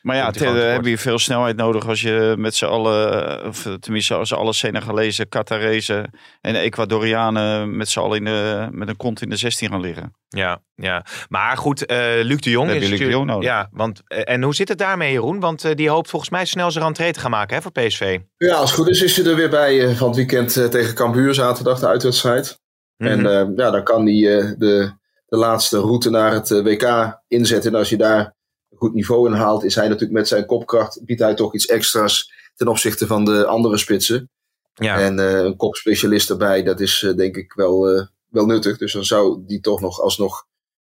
Maar 0.08 0.16
ja, 0.16 0.32
te, 0.32 0.46
heb 0.46 0.86
je 0.86 0.98
veel 0.98 1.20
snelheid 1.20 1.56
nodig 1.56 1.88
als 1.88 2.02
je 2.02 2.36
met 2.38 2.56
z'n 2.56 2.66
allen, 2.66 3.46
of 3.46 3.68
tenminste 3.80 4.14
als 4.14 4.34
alle 4.34 4.54
Senegalezen, 4.54 5.30
Qatarezen 5.30 6.10
en 6.42 6.56
Ecuadorianen 6.56 7.78
met 7.78 7.90
z'n 7.90 8.00
allen 8.00 8.18
in 8.18 8.26
de, 8.26 8.68
met 8.72 8.88
een 8.88 8.98
kont 8.98 9.22
in 9.22 9.30
de 9.30 9.36
16 9.36 9.70
gaan 9.70 9.82
liggen. 9.82 10.16
Ja, 10.28 10.62
ja. 10.76 11.06
maar 11.30 11.58
goed, 11.58 11.92
uh, 11.92 11.98
Luc 12.22 12.40
de 12.40 12.50
Jong 12.50 12.72
is 12.72 12.90
Luc 12.90 13.00
de 13.00 13.06
Jong 13.06 13.26
nodig. 13.26 13.50
Ja, 13.50 13.70
want, 13.72 14.02
uh, 14.08 14.20
en 14.24 14.44
hoe 14.44 14.56
zit 14.56 14.70
het 14.70 14.78
daarmee 14.78 15.12
Jeroen? 15.12 15.40
Want 15.40 15.66
uh, 15.66 15.76
die 15.76 15.90
hoopt 15.90 16.10
volgens 16.10 16.32
mij 16.32 16.46
snel 16.46 16.72
zijn 16.72 16.84
rentree 16.84 17.12
te 17.12 17.20
gaan 17.20 17.32
maken 17.32 17.56
hè, 17.56 17.62
voor 17.62 17.72
PSV. 17.72 18.20
Ja, 18.38 18.56
als 18.56 18.70
het 18.70 18.80
goed 18.80 18.90
is 18.90 19.02
is 19.02 19.18
hij 19.18 19.26
er 19.26 19.36
weer 19.36 19.50
bij 19.50 19.96
van 19.96 20.08
het 20.08 20.16
weekend 20.16 20.54
tegen 20.72 20.96
Cambuur 20.96 21.34
zaterdag, 21.34 21.80
de 21.80 21.88
uitwedstrijd. 21.88 22.60
Mm 22.98 23.08
-hmm. 23.08 23.26
En 23.26 23.54
ja, 23.56 23.72
dan 23.72 23.84
kan 23.84 24.06
hij 24.06 24.56
de, 24.58 24.92
de 25.26 25.38
laatste 25.38 25.80
route 25.80 26.10
naar 26.10 26.32
het 26.32 26.50
WK 26.50 27.18
inzetten. 27.28 27.72
En 27.72 27.78
als 27.78 27.90
je 27.90 27.98
daar 27.98 28.36
goed 28.78 28.94
niveau 28.94 29.30
in 29.30 29.36
haalt, 29.36 29.64
is 29.64 29.76
hij 29.76 29.88
natuurlijk 29.88 30.18
met 30.18 30.28
zijn 30.28 30.46
kopkracht, 30.46 31.06
biedt 31.06 31.22
hij 31.22 31.36
toch 31.36 31.54
iets 31.54 31.66
extra's 31.66 32.32
ten 32.56 32.68
opzichte 32.68 33.08
van 33.08 33.26
de 33.26 33.46
andere 33.46 33.78
spitsen. 33.78 34.30
Ja. 34.74 35.00
En 35.00 35.20
uh, 35.20 35.32
een 35.32 35.56
kopspecialist 35.56 36.30
erbij, 36.30 36.64
dat 36.64 36.80
is 36.80 37.02
uh, 37.02 37.16
denk 37.16 37.36
ik 37.36 37.54
wel, 37.54 37.96
uh, 37.96 38.06
wel 38.30 38.46
nuttig. 38.46 38.78
Dus 38.78 38.94
dan 38.94 39.06
zou 39.06 39.44
die 39.46 39.60
toch 39.60 39.82
nog 39.82 40.02
alsnog 40.02 40.46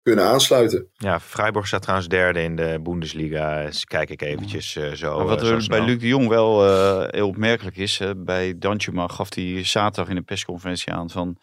kunnen 0.03 0.25
aansluiten. 0.25 0.87
Ja, 0.93 1.19
Freiburg 1.19 1.67
staat 1.67 1.81
trouwens 1.81 2.09
derde 2.09 2.41
in 2.41 2.55
de 2.55 2.79
Bundesliga. 2.83 3.65
Dus 3.65 3.85
kijk 3.85 4.09
ik 4.09 4.21
eventjes 4.21 4.71
zo. 4.93 5.17
Maar 5.17 5.25
wat 5.25 5.41
er 5.41 5.65
bij 5.67 5.81
Luc 5.81 5.99
de 5.99 6.07
Jong 6.07 6.27
wel 6.27 6.65
heel 7.07 7.27
opmerkelijk 7.27 7.77
is, 7.77 8.01
bij 8.17 8.57
Danjuma 8.57 9.07
gaf 9.07 9.35
hij 9.35 9.63
zaterdag 9.63 10.09
in 10.09 10.15
de 10.15 10.21
persconferentie 10.21 10.93
aan 10.93 11.09
van 11.09 11.37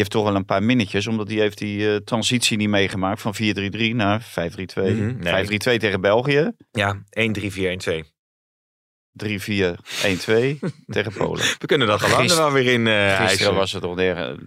heeft 0.00 0.10
toch 0.10 0.24
wel 0.24 0.34
een 0.34 0.44
paar 0.44 0.62
minnetjes, 0.62 1.06
omdat 1.06 1.26
die 1.26 1.40
heeft 1.40 1.58
die 1.58 1.78
uh, 1.78 1.96
transitie 1.96 2.56
niet 2.56 2.68
meegemaakt 2.68 3.20
van 3.20 3.34
4-3-3 3.34 3.94
naar 3.94 4.22
5-3-2. 4.22 4.24
Mm 4.34 4.84
-hmm, 4.84 5.16
nee. 5.18 5.44
5-3-2 5.44 5.56
tegen 5.56 6.00
België. 6.00 6.52
Ja, 6.70 6.98
1-3-4-1-2. 6.98 8.14
3-4-1-2 9.22 9.26
tegen 10.86 11.12
Polen. 11.16 11.44
We 11.58 11.66
kunnen 11.66 11.86
dat 11.86 12.02
al 12.02 12.26
wel 12.36 12.52
weer 12.52 12.72
in 12.72 12.86
uh, 12.86 13.26
Gisteren 13.26 13.54
was 13.54 13.72
het 13.72 13.82
nog 13.82 13.96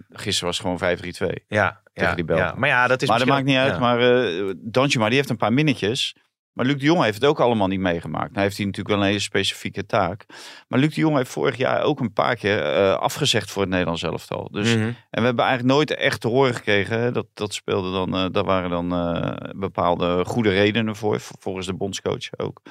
Gisteren 0.08 0.46
was 0.46 0.58
het 0.58 0.66
gewoon 0.66 1.32
5-3-2. 1.32 1.44
Ja, 1.48 1.80
tegen 1.92 2.08
ja, 2.08 2.14
die 2.14 2.24
Belgen. 2.24 2.46
Ja, 2.46 2.54
maar 2.54 2.68
ja, 2.68 2.86
dat 2.86 3.02
is 3.02 3.08
maar 3.08 3.18
dat 3.18 3.28
maakt 3.28 3.44
niet 3.44 3.56
uit. 3.56 3.72
Ja. 3.72 3.78
Maar 3.78 4.00
uh, 4.00 4.98
maar 4.98 5.08
die 5.08 5.18
heeft 5.18 5.30
een 5.30 5.36
paar 5.36 5.52
minnetjes. 5.52 6.14
Maar 6.58 6.66
Luc 6.66 6.76
de 6.76 6.84
Jong 6.84 7.02
heeft 7.02 7.14
het 7.20 7.24
ook 7.24 7.40
allemaal 7.40 7.66
niet 7.66 7.80
meegemaakt. 7.80 8.30
Nou 8.30 8.42
heeft 8.42 8.56
hij 8.56 8.66
natuurlijk 8.66 8.94
wel 8.94 9.04
een 9.04 9.10
hele 9.10 9.22
specifieke 9.22 9.86
taak. 9.86 10.26
Maar 10.68 10.78
Luc 10.78 10.94
de 10.94 11.00
Jong 11.00 11.16
heeft 11.16 11.30
vorig 11.30 11.56
jaar 11.56 11.82
ook 11.82 12.00
een 12.00 12.12
paar 12.12 12.36
keer 12.36 12.78
uh, 12.78 12.94
afgezegd 12.94 13.50
voor 13.50 13.62
het 13.62 13.70
Nederlands 13.70 14.02
elftal. 14.02 14.48
Dus, 14.50 14.74
Mhm. 14.74 14.86
En 14.86 15.20
we 15.20 15.26
hebben 15.26 15.44
eigenlijk 15.44 15.74
nooit 15.74 15.94
echt 15.94 16.20
te 16.20 16.28
horen 16.28 16.54
gekregen. 16.54 17.00
Hè, 17.00 17.12
dat, 17.12 17.26
dat 17.34 17.54
speelde 17.54 17.92
dan, 17.92 18.14
uh, 18.16 18.26
daar 18.32 18.44
waren 18.44 18.70
dan 18.70 18.92
uh, 18.92 19.32
bepaalde 19.56 20.24
goede 20.24 20.50
redenen 20.50 20.96
voor. 20.96 21.20
Volgens 21.20 21.66
de 21.66 21.74
bondscoach 21.74 22.28
ook. 22.36 22.62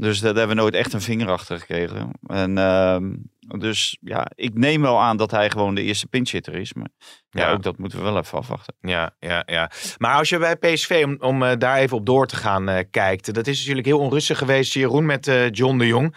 Dus 0.00 0.20
daar 0.20 0.34
hebben 0.34 0.56
we 0.56 0.62
nooit 0.62 0.74
echt 0.74 0.92
een 0.92 1.00
vinger 1.00 1.30
achter 1.30 1.58
gekregen. 1.58 2.10
En 2.26 2.58
ehm, 2.58 3.12
dus 3.58 3.98
ja, 4.00 4.26
ik 4.34 4.54
neem 4.54 4.82
wel 4.82 5.00
aan 5.00 5.16
dat 5.16 5.30
hij 5.30 5.50
gewoon 5.50 5.74
de 5.74 5.82
eerste 5.82 6.06
pinchitter 6.06 6.54
is. 6.54 6.72
Maar 6.72 6.88
ja, 7.30 7.46
Ja. 7.46 7.52
ook 7.52 7.62
dat 7.62 7.78
moeten 7.78 7.98
we 7.98 8.04
wel 8.04 8.18
even 8.18 8.38
afwachten. 8.38 8.74
Ja, 8.80 9.14
ja, 9.18 9.42
ja. 9.46 9.70
Maar 9.98 10.16
als 10.16 10.28
je 10.28 10.38
bij 10.38 10.56
PSV, 10.56 11.02
om, 11.06 11.16
om 11.18 11.42
eh, 11.42 11.56
daar 11.58 11.76
even 11.76 11.96
op 11.96 12.06
door 12.06 12.26
te 12.26 12.36
gaan, 12.36 12.68
eh, 12.68 12.84
kijkt. 12.90 13.34
Dat 13.34 13.46
is 13.46 13.58
natuurlijk 13.58 13.86
heel 13.86 13.98
onrustig 13.98 14.38
geweest, 14.38 14.72
Jeroen, 14.72 15.06
met 15.06 15.26
eh, 15.28 15.50
John 15.50 15.78
de 15.78 15.86
Jong. 15.86 16.16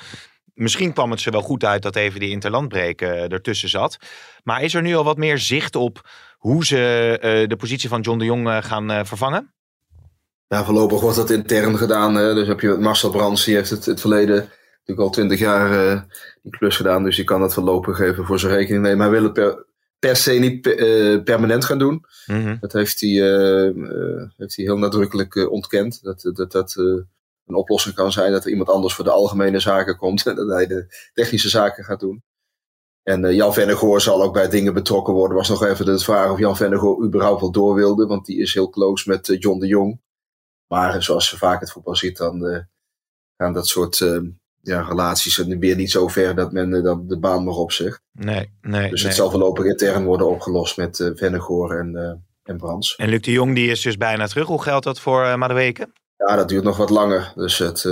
Misschien 0.53 0.93
kwam 0.93 1.11
het 1.11 1.19
ze 1.21 1.31
wel 1.31 1.41
goed 1.41 1.65
uit 1.65 1.81
dat 1.81 1.95
even 1.95 2.19
die 2.19 2.29
interlandbreek 2.29 3.01
eh, 3.01 3.31
ertussen 3.31 3.69
zat. 3.69 3.97
Maar 4.43 4.61
is 4.61 4.73
er 4.73 4.81
nu 4.81 4.95
al 4.95 5.03
wat 5.03 5.17
meer 5.17 5.37
zicht 5.37 5.75
op 5.75 6.09
hoe 6.37 6.65
ze 6.65 7.45
de 7.47 7.55
positie 7.55 7.89
van 7.89 8.01
John 8.01 8.19
de 8.19 8.25
Jong 8.25 8.65
gaan 8.65 9.05
vervangen? 9.05 9.53
Ja, 10.47 10.63
voorlopig 10.63 11.01
wordt 11.01 11.17
dat 11.17 11.29
intern 11.29 11.77
gedaan. 11.77 12.15
Hè. 12.15 12.33
Dus 12.33 12.47
heb 12.47 12.59
je 12.59 12.67
met 12.67 12.79
Marcel 12.79 13.09
Brands, 13.09 13.45
die 13.45 13.55
heeft 13.55 13.69
het 13.69 13.85
het 13.85 14.01
verleden 14.01 14.49
natuurlijk 14.85 15.07
al 15.07 15.09
twintig 15.09 15.39
jaar 15.39 15.87
eh, 15.87 16.01
die 16.41 16.51
klus 16.51 16.75
gedaan. 16.75 17.03
Dus 17.03 17.15
die 17.15 17.25
kan 17.25 17.39
dat 17.39 17.53
voorlopig 17.53 17.99
even 17.99 18.25
voor 18.25 18.39
zijn 18.39 18.53
rekening 18.53 18.83
nemen. 18.83 18.99
Hij 18.99 19.09
wil 19.09 19.23
het 19.23 19.33
per, 19.33 19.65
per 19.99 20.15
se 20.15 20.31
niet 20.31 20.67
eh, 20.67 21.23
permanent 21.23 21.65
gaan 21.65 21.77
doen. 21.77 22.05
Dat 22.59 22.73
heeft 22.73 23.01
hij, 23.01 23.09
eh, 23.09 23.73
heeft 24.37 24.55
hij 24.55 24.65
heel 24.65 24.77
nadrukkelijk 24.77 25.51
ontkend. 25.51 26.03
Dat 26.03 26.21
dat, 26.33 26.51
dat 26.51 26.75
een 27.45 27.55
oplossing 27.55 27.95
kan 27.95 28.11
zijn 28.11 28.31
dat 28.31 28.43
er 28.43 28.49
iemand 28.49 28.69
anders 28.69 28.93
voor 28.93 29.03
de 29.03 29.11
algemene 29.11 29.59
zaken 29.59 29.97
komt. 29.97 30.25
En 30.27 30.35
dat 30.35 30.49
hij 30.49 30.67
de 30.67 31.09
technische 31.13 31.49
zaken 31.49 31.83
gaat 31.83 31.99
doen. 31.99 32.23
En 33.03 33.35
Jan 33.35 33.53
Vennegoor 33.53 34.01
zal 34.01 34.23
ook 34.23 34.33
bij 34.33 34.49
dingen 34.49 34.73
betrokken 34.73 35.13
worden. 35.13 35.37
Was 35.37 35.49
nog 35.49 35.63
even 35.63 35.85
de 35.85 35.99
vraag 35.99 36.31
of 36.31 36.39
Jan 36.39 36.57
Vennegoor 36.57 37.03
überhaupt 37.05 37.41
wel 37.41 37.51
door 37.51 37.75
wilde. 37.75 38.05
Want 38.05 38.25
die 38.25 38.39
is 38.39 38.53
heel 38.53 38.69
close 38.69 39.09
met 39.09 39.35
John 39.39 39.59
de 39.59 39.67
Jong. 39.67 40.01
Maar 40.73 41.03
zoals 41.03 41.29
je 41.29 41.37
vaak 41.37 41.59
het 41.59 41.71
voetbal 41.71 41.95
ziet, 41.95 42.17
dan 42.17 42.45
eh, 42.45 42.59
gaan 43.37 43.53
dat 43.53 43.67
soort 43.67 44.01
eh, 44.01 44.19
ja, 44.61 44.81
relaties 44.81 45.35
zijn 45.35 45.59
weer 45.59 45.75
niet 45.75 45.91
zo 45.91 46.07
ver 46.07 46.35
dat 46.35 46.51
men 46.51 46.71
uh, 46.71 46.83
dat 46.83 47.09
de 47.09 47.19
baan 47.19 47.43
nog 47.43 47.57
opzegt. 47.57 48.01
Nee, 48.11 48.57
nee. 48.61 48.89
Dus 48.89 48.99
nee. 48.99 49.07
het 49.07 49.17
zal 49.17 49.29
voorlopig 49.29 49.65
intern 49.65 50.05
worden 50.05 50.29
opgelost 50.29 50.77
met 50.77 50.99
uh, 50.99 51.11
Vennegoor 51.15 51.77
en, 51.77 51.95
uh, 51.95 52.11
en 52.43 52.57
Brands. 52.57 52.95
En 52.95 53.09
Luc 53.09 53.21
de 53.21 53.31
Jong 53.31 53.55
die 53.55 53.69
is 53.69 53.81
dus 53.81 53.97
bijna 53.97 54.27
terug. 54.27 54.47
Hoe 54.47 54.61
geldt 54.61 54.85
dat 54.85 54.99
voor 54.99 55.23
uh, 55.23 55.35
Madueke? 55.35 55.91
Ja, 56.17 56.35
dat 56.35 56.49
duurt 56.49 56.63
nog 56.63 56.77
wat 56.77 56.89
langer. 56.89 57.31
Dus 57.35 57.57
het, 57.57 57.83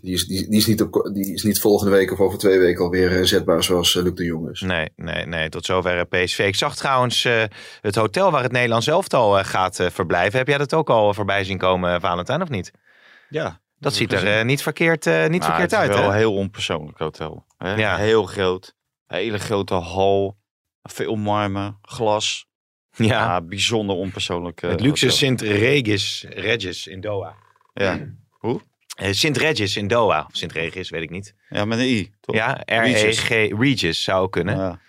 die, 0.00 0.12
is, 0.12 0.26
die, 0.26 0.48
die, 0.48 0.58
is 0.58 0.66
niet 0.66 0.82
op, 0.82 1.10
die 1.12 1.34
is 1.34 1.42
niet 1.42 1.60
volgende 1.60 1.92
week 1.92 2.12
of 2.12 2.20
over 2.20 2.38
twee 2.38 2.58
weken 2.58 2.84
alweer 2.84 3.26
zetbaar 3.26 3.64
zoals 3.64 3.94
Luc 3.94 4.14
de 4.14 4.24
Jong 4.24 4.50
is. 4.50 4.60
Nee, 4.60 4.88
nee, 4.96 5.26
nee. 5.26 5.48
Tot 5.48 5.64
zover 5.64 6.06
PSV. 6.06 6.38
Ik 6.38 6.54
zag 6.54 6.76
trouwens 6.76 7.28
het 7.80 7.94
hotel 7.94 8.30
waar 8.30 8.42
het 8.42 8.52
Nederlands 8.52 8.86
elftal 8.86 9.44
gaat 9.44 9.88
verblijven. 9.90 10.38
Heb 10.38 10.48
jij 10.48 10.58
dat 10.58 10.74
ook 10.74 10.90
al 10.90 11.14
voorbij 11.14 11.44
zien 11.44 11.58
komen, 11.58 12.00
Valentijn, 12.00 12.42
of 12.42 12.48
niet? 12.48 12.70
Ja. 13.28 13.60
Dat 13.82 13.94
ziet 13.94 14.12
er 14.12 14.38
uh, 14.38 14.44
niet 14.44 14.62
verkeerd, 14.62 15.06
uh, 15.06 15.26
niet 15.26 15.40
maar 15.40 15.48
verkeerd 15.48 15.74
uit. 15.74 15.88
Het 15.88 15.90
is 15.90 16.00
wel 16.00 16.10
hè? 16.10 16.14
een 16.14 16.20
heel 16.20 16.34
onpersoonlijk 16.34 16.98
hotel. 16.98 17.46
Hè? 17.58 17.74
Ja. 17.74 17.96
Heel 17.96 18.24
groot. 18.24 18.74
Hele 19.06 19.38
grote 19.38 19.74
hal. 19.74 20.36
Veel 20.82 21.14
marmer, 21.14 21.76
glas. 21.82 22.46
Ja. 22.90 23.06
ja 23.06 23.40
bijzonder 23.40 23.96
onpersoonlijk. 23.96 24.62
Uh, 24.62 24.70
het 24.70 24.80
luxe 24.80 25.04
hotel. 25.04 25.18
Sint 25.18 25.40
Regis, 25.40 26.26
Regis 26.28 26.86
in 26.86 27.00
Doha. 27.00 27.34
Ja. 27.72 28.00
Hoe? 28.96 29.14
Sint 29.14 29.36
Regis 29.36 29.76
in 29.76 29.88
Doha. 29.88 30.26
Of 30.28 30.36
Sint 30.36 30.52
Regis, 30.52 30.90
weet 30.90 31.02
ik 31.02 31.10
niet. 31.10 31.34
Ja, 31.48 31.64
met 31.64 31.78
een 31.78 31.84
I. 31.84 32.12
Toch? 32.20 32.34
Ja, 32.34 32.60
R-E-G, 32.64 33.28
Regis 33.58 34.02
zou 34.02 34.28
kunnen. 34.28 34.56
Ja. 34.56 34.80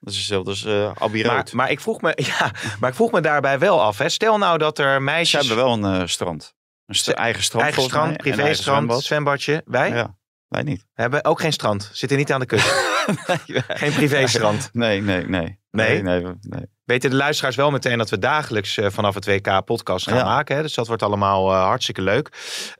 Dat 0.00 0.12
is 0.12 0.18
hetzelfde 0.18 0.50
als 0.50 0.64
uh, 0.64 0.92
Abbey 0.94 1.24
maar, 1.24 1.36
Road. 1.36 1.52
maar, 1.52 1.70
ik 1.70 1.80
vroeg 1.80 2.00
me, 2.00 2.12
ja, 2.38 2.52
maar 2.78 2.90
ik 2.90 2.96
vroeg 2.96 3.10
me 3.12 3.20
daarbij 3.20 3.58
wel 3.58 3.82
af. 3.82 3.98
Hè. 3.98 4.08
Stel 4.08 4.38
nou 4.38 4.58
dat 4.58 4.78
er 4.78 5.02
meisjes... 5.02 5.40
Ze 5.40 5.46
hebben 5.46 5.64
wel 5.64 5.90
een 5.90 6.00
uh, 6.00 6.06
strand. 6.06 6.54
Een 6.86 6.94
st 6.94 7.08
eigen 7.08 7.42
strand. 7.42 7.64
Eigen 7.64 7.82
strand, 7.82 8.16
privéstrand, 8.16 9.02
zwembadje. 9.02 9.62
Wij? 9.64 9.88
Ja, 9.90 10.16
wij 10.48 10.62
niet. 10.62 10.86
We 10.94 11.02
hebben 11.02 11.24
ook 11.24 11.40
geen 11.40 11.52
strand. 11.52 11.90
Zitten 11.92 12.18
niet 12.18 12.32
aan 12.32 12.40
de 12.40 12.46
kust. 12.46 12.74
nee, 13.26 13.62
geen 13.68 13.92
privéstrand. 13.92 14.70
Nee, 14.72 15.02
nee, 15.02 15.26
nee. 15.26 15.59
Nee? 15.70 16.02
Nee, 16.02 16.20
nee, 16.20 16.32
nee. 16.40 16.66
Weten 16.84 17.10
de 17.10 17.16
luisteraars 17.16 17.56
wel 17.56 17.70
meteen 17.70 17.98
dat 17.98 18.10
we 18.10 18.18
dagelijks 18.18 18.76
uh, 18.76 18.86
vanaf 18.90 19.14
het 19.14 19.26
WK 19.26 19.64
podcast 19.64 20.08
gaan 20.08 20.16
Ja. 20.16 20.24
maken. 20.24 20.56
Hè? 20.56 20.62
Dus 20.62 20.74
dat 20.74 20.86
wordt 20.86 21.02
allemaal 21.02 21.50
uh, 21.52 21.62
hartstikke 21.62 22.02
leuk. 22.02 22.28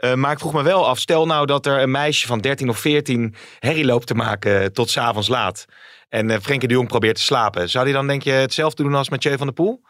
Uh, 0.04 0.14
maar 0.14 0.32
ik 0.32 0.38
vroeg 0.38 0.52
me 0.52 0.62
wel 0.62 0.86
af, 0.86 0.98
stel 0.98 1.26
nou 1.26 1.46
dat 1.46 1.66
er 1.66 1.80
een 1.82 1.90
meisje 1.90 2.26
van 2.26 2.40
13 2.40 2.68
of 2.68 2.78
14 2.78 3.34
herrie 3.58 3.84
loopt 3.84 4.06
te 4.06 4.14
maken 4.14 4.72
tot 4.72 4.90
s'avonds 4.90 5.28
laat. 5.28 5.64
En 6.08 6.42
Frenkie 6.42 6.68
de 6.68 6.74
Jong 6.74 6.88
probeert 6.88 7.16
te 7.16 7.22
slapen. 7.22 7.70
Zou 7.70 7.84
die 7.84 7.94
dan 7.94 8.06
denk 8.06 8.22
je 8.22 8.30
hetzelfde 8.30 8.82
doen 8.82 8.94
als 8.94 9.08
Mathieu 9.10 9.36
van 9.36 9.46
der 9.46 9.54
Poel? 9.54 9.82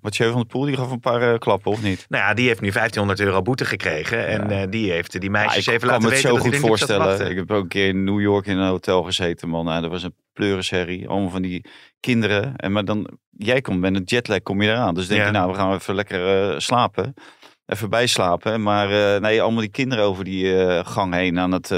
Mathieu 0.00 0.30
van 0.30 0.40
der 0.40 0.46
Poel, 0.46 0.64
die 0.64 0.76
gaf 0.76 0.90
een 0.90 1.00
paar 1.00 1.32
uh, 1.32 1.38
klappen, 1.38 1.70
of 1.70 1.82
niet? 1.82 2.06
Nou 2.08 2.24
ja, 2.24 2.34
die 2.34 2.46
heeft 2.46 2.60
nu 2.60 2.70
1500 2.70 3.28
euro 3.28 3.42
boete 3.42 3.64
gekregen. 3.64 4.26
En 4.26 4.48
ja. 4.48 4.62
uh, 4.62 4.70
die 4.70 4.90
heeft 4.90 5.20
die 5.20 5.30
meisjes 5.30 5.64
ja, 5.64 5.72
even 5.72 5.88
laten 5.88 6.08
weten 6.08 6.18
Ik 6.18 6.24
kan 6.24 6.32
me 6.34 6.42
het 6.42 6.54
zo 6.54 6.60
goed 6.60 6.68
voorstellen. 6.68 7.30
Ik 7.30 7.36
heb 7.36 7.50
ook 7.50 7.62
een 7.62 7.68
keer 7.68 7.88
in 7.88 8.04
New 8.04 8.20
York 8.20 8.46
in 8.46 8.58
een 8.58 8.68
hotel 8.68 9.02
gezeten, 9.02 9.48
man. 9.48 9.64
Nou, 9.64 9.82
dat 9.82 9.90
was 9.90 10.02
een 10.02 10.14
pleurisherrie. 10.34 11.08
Allemaal 11.08 11.30
van 11.30 11.42
die 11.42 11.64
kinderen. 12.00 12.56
En 12.56 12.72
maar 12.72 12.84
dan, 12.84 13.18
jij 13.30 13.60
komt 13.60 13.80
met 13.80 13.94
een 13.94 14.02
jetlag, 14.04 14.42
kom 14.42 14.62
je 14.62 14.68
eraan. 14.68 14.94
Dus 14.94 15.06
denk 15.06 15.20
ja. 15.20 15.26
je, 15.26 15.32
nou, 15.32 15.50
we 15.50 15.56
gaan 15.56 15.74
even 15.74 15.94
lekker 15.94 16.52
uh, 16.52 16.58
slapen. 16.58 17.14
Even 17.66 17.90
bijslapen. 17.90 18.62
Maar 18.62 18.90
uh, 18.90 19.20
nee, 19.20 19.42
allemaal 19.42 19.60
die 19.60 19.70
kinderen 19.70 20.04
over 20.04 20.24
die 20.24 20.44
uh, 20.44 20.80
gang 20.84 21.14
heen 21.14 21.38
aan 21.38 21.52
het 21.52 21.72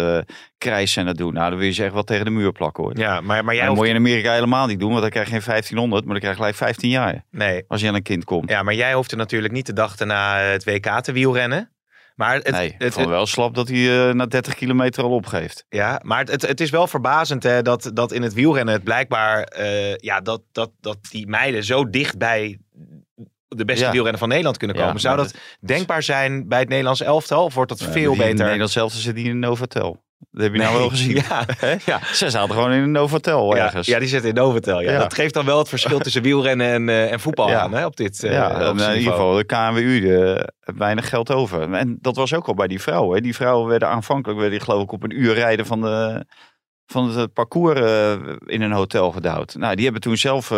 krijsen 0.58 1.00
en 1.00 1.06
dat 1.06 1.16
doen. 1.16 1.32
Nou, 1.32 1.48
dan 1.48 1.58
wil 1.58 1.66
je 1.66 1.72
ze 1.72 1.84
echt 1.84 1.92
wel 1.92 2.04
tegen 2.04 2.24
de 2.24 2.30
muur 2.30 2.52
plakken 2.52 2.84
hoor. 2.84 2.98
Ja, 2.98 3.20
maar, 3.20 3.44
maar 3.44 3.54
jij 3.54 3.66
dat 3.66 3.76
hoeft... 3.76 3.78
moet 3.78 3.86
je 3.86 3.94
in 3.94 4.06
Amerika 4.06 4.32
helemaal 4.32 4.66
niet 4.66 4.80
doen, 4.80 4.88
want 4.88 5.00
dan 5.00 5.10
krijg 5.10 5.26
je 5.26 5.32
geen 5.32 5.44
1500, 5.44 6.04
maar 6.04 6.12
dan 6.12 6.20
krijg 6.20 6.36
je 6.36 6.40
gelijk 6.40 6.58
15 6.58 6.90
jaar. 6.90 7.24
Nee. 7.30 7.64
Als 7.68 7.80
je 7.80 7.88
aan 7.88 7.94
een 7.94 8.02
kind 8.02 8.24
komt. 8.24 8.50
Ja, 8.50 8.62
maar 8.62 8.74
jij 8.74 8.94
hoeft 8.94 9.10
er 9.10 9.16
natuurlijk 9.16 9.52
niet 9.52 9.66
de 9.66 9.72
dag 9.72 9.98
na 9.98 10.38
het 10.38 10.64
WK 10.64 11.00
te 11.00 11.12
wielrennen. 11.12 11.75
Maar 12.16 12.34
het, 12.34 12.50
nee, 12.50 12.74
het, 12.78 12.96
het, 12.96 13.08
wel 13.08 13.26
slap 13.26 13.54
dat 13.54 13.68
hij 13.68 14.08
uh, 14.08 14.14
na 14.14 14.26
30 14.26 14.54
kilometer 14.54 15.02
al 15.02 15.10
opgeeft. 15.10 15.64
Ja, 15.68 16.00
maar 16.04 16.24
het, 16.24 16.46
het 16.46 16.60
is 16.60 16.70
wel 16.70 16.86
verbazend 16.86 17.42
hè, 17.42 17.62
dat, 17.62 17.90
dat 17.94 18.12
in 18.12 18.22
het 18.22 18.34
wielrennen 18.34 18.74
het 18.74 18.84
blijkbaar... 18.84 19.52
Uh, 19.58 19.96
ja, 19.96 20.20
dat, 20.20 20.42
dat, 20.52 20.70
dat 20.80 20.98
die 21.10 21.26
meiden 21.26 21.64
zo 21.64 21.90
dicht 21.90 22.18
bij 22.18 22.58
de 23.48 23.64
beste 23.64 23.84
ja. 23.84 23.90
wielrenner 23.90 24.18
van 24.18 24.28
Nederland 24.28 24.56
kunnen 24.56 24.76
komen. 24.76 24.92
Ja, 24.92 24.98
Zou 24.98 25.16
dat, 25.16 25.32
dat 25.32 25.40
denkbaar 25.60 26.02
zijn 26.02 26.48
bij 26.48 26.58
het 26.58 26.68
Nederlands 26.68 27.00
elftal? 27.00 27.44
Of 27.44 27.54
wordt 27.54 27.70
dat 27.70 27.80
ja, 27.80 27.90
veel 27.90 28.10
beter? 28.10 28.24
In 28.24 28.30
het 28.30 28.38
Nederlands 28.38 28.76
elftal 28.76 29.00
zit 29.00 29.16
hier 29.16 29.30
in 29.30 29.38
Novotel. 29.38 30.04
Dat 30.30 30.42
heb 30.42 30.52
je 30.52 30.58
nee. 30.58 30.66
nou 30.66 30.78
wel 30.78 30.88
gezien. 30.88 31.14
Ja, 31.28 31.44
ja. 31.84 32.00
Ze 32.12 32.30
zaten 32.30 32.54
gewoon 32.54 32.72
in 32.72 32.82
een 32.82 32.90
Novotel 32.90 33.56
ja, 33.56 33.64
ergens. 33.64 33.86
Ja, 33.86 33.98
die 33.98 34.08
zitten 34.08 34.28
in 34.28 34.34
Novotel. 34.34 34.80
Ja. 34.80 34.98
Dat 34.98 35.14
geeft 35.14 35.34
dan 35.34 35.44
wel 35.44 35.58
het 35.58 35.68
verschil 35.68 35.98
tussen 35.98 36.22
wielrennen 36.22 36.66
en, 36.66 36.88
uh, 36.88 37.12
en 37.12 37.20
voetbal 37.20 37.54
aan 37.54 37.72
hè, 37.72 37.86
op 37.86 37.96
dit 37.96 38.22
uh, 38.22 38.32
Ja, 38.32 38.70
op 38.70 38.78
in 38.78 38.96
ieder 38.96 39.12
geval 39.12 39.34
de 39.34 39.44
KNWU 39.44 40.00
de, 40.00 40.52
weinig 40.60 41.08
geld 41.08 41.32
over. 41.32 41.72
En 41.72 41.98
dat 42.00 42.16
was 42.16 42.34
ook 42.34 42.46
al 42.46 42.54
bij 42.54 42.66
die 42.66 42.80
vrouwen. 42.80 43.22
Die 43.22 43.34
vrouwen 43.34 43.68
werden 43.68 43.88
aanvankelijk, 43.88 44.40
werden 44.40 44.60
geloof 44.60 44.82
ik, 44.82 44.92
op 44.92 45.02
een 45.02 45.20
uur 45.20 45.34
rijden 45.34 45.66
van 45.66 45.80
de 45.80 46.26
van 46.86 47.10
het 47.10 47.32
parcours 47.32 47.80
uh, 47.80 48.12
in 48.46 48.62
een 48.62 48.72
hotel 48.72 49.12
gedouwd. 49.12 49.54
Nou, 49.54 49.74
die 49.74 49.84
hebben 49.84 50.02
toen 50.02 50.16
zelf 50.16 50.50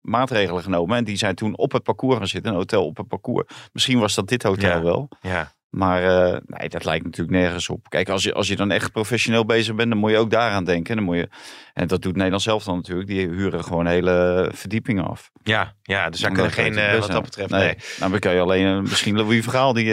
maatregelen 0.00 0.62
genomen. 0.62 0.96
En 0.96 1.04
die 1.04 1.16
zijn 1.16 1.34
toen 1.34 1.56
op 1.56 1.72
het 1.72 1.82
parcours 1.82 2.16
gaan 2.16 2.26
zitten. 2.26 2.50
Een 2.50 2.58
hotel 2.58 2.86
op 2.86 2.96
het 2.96 3.08
parcours. 3.08 3.46
Misschien 3.72 3.98
was 3.98 4.14
dat 4.14 4.28
dit 4.28 4.42
hotel 4.42 4.82
wel. 4.82 5.08
Ja. 5.20 5.52
Maar 5.72 6.02
uh, 6.02 6.38
nee, 6.46 6.68
dat 6.68 6.84
lijkt 6.84 7.04
natuurlijk 7.04 7.36
nergens 7.36 7.68
op. 7.68 7.88
Kijk, 7.88 8.08
als 8.08 8.22
je, 8.22 8.32
als 8.32 8.48
je 8.48 8.56
dan 8.56 8.70
echt 8.70 8.92
professioneel 8.92 9.44
bezig 9.44 9.74
bent, 9.74 9.90
dan 9.90 9.98
moet 9.98 10.10
je 10.10 10.16
ook 10.16 10.30
daaraan 10.30 10.64
denken. 10.64 10.96
Dan 10.96 11.04
moet 11.04 11.16
je, 11.16 11.28
en 11.72 11.86
dat 11.86 12.02
doet 12.02 12.16
Nederland 12.16 12.42
zelf 12.42 12.64
dan 12.64 12.76
natuurlijk. 12.76 13.08
Die 13.08 13.28
huren 13.28 13.64
gewoon 13.64 13.86
hele 13.86 14.48
verdiepingen 14.54 15.04
af. 15.04 15.30
Ja, 15.42 15.74
ja 15.82 16.10
dus 16.10 16.20
daar 16.20 16.32
kunnen 16.32 16.52
geen, 16.52 16.72
uh, 16.72 16.98
wat 16.98 17.10
dat 17.10 17.22
betreft, 17.22 17.50
nee. 17.50 17.60
nee. 17.60 17.76
Nou, 17.98 18.10
dan 18.10 18.20
kan 18.20 18.34
je 18.34 18.40
alleen 18.40 18.66
uh, 18.66 18.80
misschien 18.80 19.16
Louis 19.16 19.44
Verhaal 19.44 19.72
die... 19.72 19.90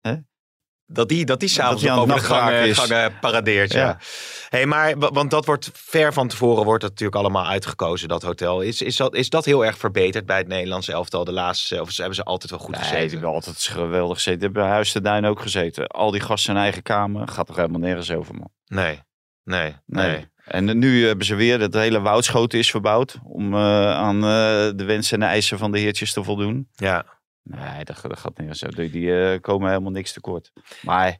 hè? 0.00 0.14
Dat 0.86 1.08
die, 1.08 1.24
dat 1.24 1.40
die 1.40 1.48
s'avonds 1.48 1.88
over 1.88 2.14
de 2.14 2.20
gangen, 2.20 2.74
gangen 2.74 3.18
paradeert. 3.18 3.72
Ja. 3.72 3.80
ja. 3.80 3.98
Hey, 4.48 4.66
maar, 4.66 4.98
want 4.98 5.30
dat 5.30 5.44
wordt 5.44 5.70
ver 5.72 6.12
van 6.12 6.28
tevoren 6.28 6.64
wordt 6.64 6.80
dat 6.80 6.90
natuurlijk 6.90 7.18
allemaal 7.18 7.46
uitgekozen, 7.46 8.08
dat 8.08 8.22
hotel. 8.22 8.60
Is, 8.60 8.82
is, 8.82 8.96
dat, 8.96 9.14
is 9.14 9.28
dat 9.28 9.44
heel 9.44 9.64
erg 9.64 9.78
verbeterd 9.78 10.26
bij 10.26 10.36
het 10.36 10.48
Nederlandse 10.48 10.92
elftal 10.92 11.24
de 11.24 11.32
laatste? 11.32 11.80
Of 11.80 11.96
hebben 11.96 12.14
ze 12.14 12.22
altijd 12.22 12.50
wel 12.50 12.60
goed 12.60 12.74
nee, 12.74 12.82
gezeten? 12.82 13.10
Hebben 13.10 13.28
altijd 13.28 13.58
geweldig 13.58 14.16
gezeten. 14.16 14.40
Hebben 14.40 14.62
bij 14.62 14.70
Huis 14.70 14.92
de 14.92 15.00
Duin 15.00 15.26
ook 15.26 15.40
gezeten. 15.40 15.86
Al 15.86 16.10
die 16.10 16.20
gasten 16.20 16.54
in 16.54 16.60
eigen 16.60 16.82
kamer. 16.82 17.28
Gaat 17.28 17.46
toch 17.46 17.56
helemaal 17.56 17.80
nergens 17.80 18.10
over, 18.10 18.34
man. 18.34 18.50
Nee, 18.66 19.00
nee, 19.44 19.74
nee. 19.86 20.08
nee. 20.08 20.32
En 20.44 20.78
nu 20.78 21.06
hebben 21.06 21.26
ze 21.26 21.34
weer, 21.34 21.58
dat 21.58 21.74
hele 21.74 22.00
woudschoten 22.00 22.58
is 22.58 22.70
verbouwd. 22.70 23.18
Om 23.22 23.54
uh, 23.54 23.90
aan 23.90 24.16
uh, 24.16 24.22
de 24.76 24.84
wensen 24.86 25.14
en 25.14 25.20
de 25.20 25.32
eisen 25.32 25.58
van 25.58 25.72
de 25.72 25.78
heertjes 25.78 26.12
te 26.12 26.24
voldoen. 26.24 26.68
Ja. 26.72 27.04
Nee, 27.44 27.84
dat, 27.84 28.00
dat 28.02 28.18
gaat 28.18 28.38
nergens 28.38 28.64
over. 28.64 28.76
Die, 28.76 28.90
die 28.90 29.06
uh, 29.06 29.40
komen 29.40 29.68
helemaal 29.68 29.90
niks 29.90 30.12
tekort. 30.12 30.52
Maar 30.82 31.18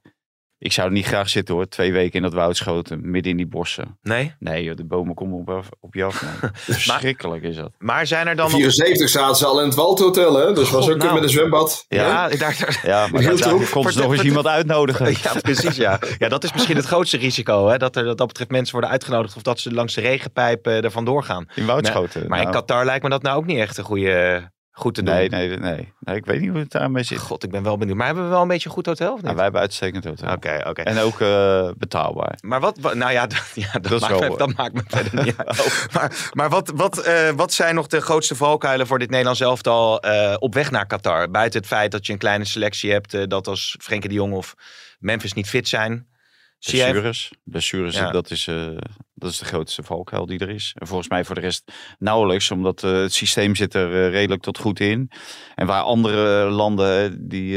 ik 0.65 0.73
zou 0.73 0.87
er 0.87 0.93
niet 0.93 1.07
graag 1.07 1.29
zitten 1.29 1.55
hoor. 1.55 1.69
Twee 1.69 1.93
weken 1.93 2.15
in 2.15 2.23
dat 2.23 2.33
woudschoten, 2.33 3.11
midden 3.11 3.31
in 3.31 3.37
die 3.37 3.47
bossen. 3.47 3.99
Nee? 4.03 4.35
Nee, 4.39 4.65
joh, 4.65 4.77
de 4.77 4.85
bomen 4.85 5.15
komen 5.15 5.39
op, 5.39 5.69
op 5.81 5.95
je 5.95 6.05
af. 6.05 6.25
Verschrikkelijk 6.53 7.43
is 7.43 7.57
dat. 7.57 7.73
Maar 7.79 8.07
zijn 8.07 8.27
er 8.27 8.37
dan 8.37 8.51
74 8.51 9.09
zaten 9.09 9.37
ze 9.37 9.47
al 9.47 9.61
in 9.61 9.67
het 9.67 9.75
Waldhotel, 9.75 10.35
hè? 10.35 10.53
Dus 10.53 10.71
was 10.71 10.91
ook 10.91 10.97
nou. 10.97 11.15
met 11.15 11.23
een 11.23 11.29
zwembad. 11.29 11.85
Ja, 11.89 12.07
ja, 12.07 12.29
daar, 12.29 12.39
daar, 12.39 12.81
ja 12.83 13.07
maar 13.13 13.23
daar, 13.23 13.37
daar 13.37 13.71
komt 13.71 13.93
ze 13.93 14.03
nog 14.03 14.13
eens 14.13 14.23
iemand 14.23 14.47
uitnodigen. 14.47 15.13
Ja, 15.25 15.41
precies, 15.41 15.77
ja. 15.77 15.99
Ja, 16.19 16.29
dat 16.29 16.45
is 16.45 16.53
misschien 16.53 16.77
het 16.77 16.85
grootste 16.85 17.17
risico, 17.17 17.69
hè? 17.69 17.77
Dat 17.77 17.97
er 17.97 18.05
dat, 18.05 18.19
dat 18.19 18.27
betreft 18.27 18.51
mensen 18.51 18.73
worden 18.73 18.91
uitgenodigd 18.91 19.37
of 19.37 19.43
dat 19.43 19.61
ze 19.61 19.73
langs 19.73 19.95
de 19.95 20.01
regenpijp 20.01 20.67
uh, 20.67 20.85
er 20.85 20.91
vandoor 20.91 21.23
gaan. 21.23 21.47
In 21.55 21.67
woudschoten. 21.67 22.21
Maar, 22.21 22.29
maar 22.29 22.39
nou. 22.39 22.51
in 22.51 22.55
Qatar 22.55 22.85
lijkt 22.85 23.03
me 23.03 23.11
dat 23.11 23.23
nou 23.23 23.37
ook 23.37 23.47
niet 23.47 23.59
echt 23.59 23.79
een 23.79 23.85
goede 23.85 24.53
goed 24.77 24.95
te 24.95 25.03
doen. 25.03 25.15
Nee, 25.15 25.29
nee, 25.29 25.49
nee, 25.59 25.93
nee. 26.01 26.17
Ik 26.17 26.25
weet 26.25 26.41
niet 26.41 26.51
hoe 26.51 26.59
het 26.59 26.71
daarmee 26.71 27.03
zit. 27.03 27.19
God, 27.19 27.45
ik 27.45 27.51
ben 27.51 27.63
wel 27.63 27.77
benieuwd. 27.77 27.97
Maar 27.97 28.07
hebben 28.07 28.25
we 28.25 28.31
wel 28.31 28.43
een 28.43 28.49
beetje 28.49 28.69
een 28.69 28.75
goed 28.75 28.87
hotel? 28.87 29.13
Of 29.13 29.23
niet? 29.23 29.35
Wij 29.35 29.43
hebben 29.43 29.61
uitstekend 29.61 30.05
hotel. 30.05 30.27
Oké, 30.27 30.37
okay, 30.37 30.59
oké. 30.59 30.69
Okay. 30.69 30.85
En 30.85 30.99
ook 30.99 31.21
uh, 31.21 31.71
betaalbaar. 31.77 32.39
Maar 32.41 32.61
wat, 32.61 32.79
wat 32.79 32.95
nou 32.95 33.13
ja, 33.13 33.27
dat, 33.35 33.51
ja, 33.55 33.73
dat, 33.73 33.83
dat, 33.83 34.01
maakt, 34.01 34.21
me, 34.21 34.37
dat 34.37 34.57
maakt 34.57 34.73
me 34.73 34.83
verder 34.87 35.25
niet 35.25 35.37
uit. 35.37 35.61
oh. 35.61 35.95
Maar, 35.95 36.31
maar 36.33 36.49
wat, 36.49 36.73
wat, 36.75 37.07
uh, 37.07 37.31
wat 37.31 37.53
zijn 37.53 37.75
nog 37.75 37.87
de 37.87 38.01
grootste 38.01 38.35
valkuilen 38.35 38.87
voor 38.87 38.99
dit 38.99 39.11
Nederlands 39.11 39.41
elftal 39.41 40.07
uh, 40.07 40.35
op 40.39 40.55
weg 40.55 40.71
naar 40.71 40.87
Qatar? 40.87 41.31
Buiten 41.31 41.61
het 41.61 41.69
feit 41.69 41.91
dat 41.91 42.07
je 42.07 42.13
een 42.13 42.19
kleine 42.19 42.45
selectie 42.45 42.93
hebt, 42.93 43.31
dat 43.31 43.47
als 43.47 43.77
Frenkie 43.81 44.09
de 44.09 44.15
Jong 44.15 44.35
of 44.35 44.55
Memphis 44.99 45.33
niet 45.33 45.49
fit 45.49 45.69
zijn. 45.69 46.07
Blessures. 46.59 47.33
Blessures, 47.45 47.95
ja. 47.95 48.11
dat, 48.11 48.31
is, 48.31 48.49
dat 49.25 49.33
is 49.33 49.39
de 49.39 49.45
grootste 49.45 49.83
valkuil 49.83 50.27
die 50.27 50.39
er 50.39 50.49
is. 50.49 50.75
En 50.79 50.87
volgens 50.87 51.09
mij 51.09 51.25
voor 51.25 51.35
de 51.35 51.41
rest 51.41 51.73
nauwelijks, 51.99 52.51
omdat 52.51 52.83
uh, 52.83 52.93
het 52.93 53.13
systeem 53.13 53.55
zit 53.55 53.75
er 53.75 53.91
uh, 53.91 54.09
redelijk 54.11 54.43
tot 54.43 54.59
goed 54.59 54.81
in. 54.81 55.11
En 55.55 55.67
waar 55.67 55.83
andere 55.83 56.45
landen, 56.51 57.29
die, 57.29 57.51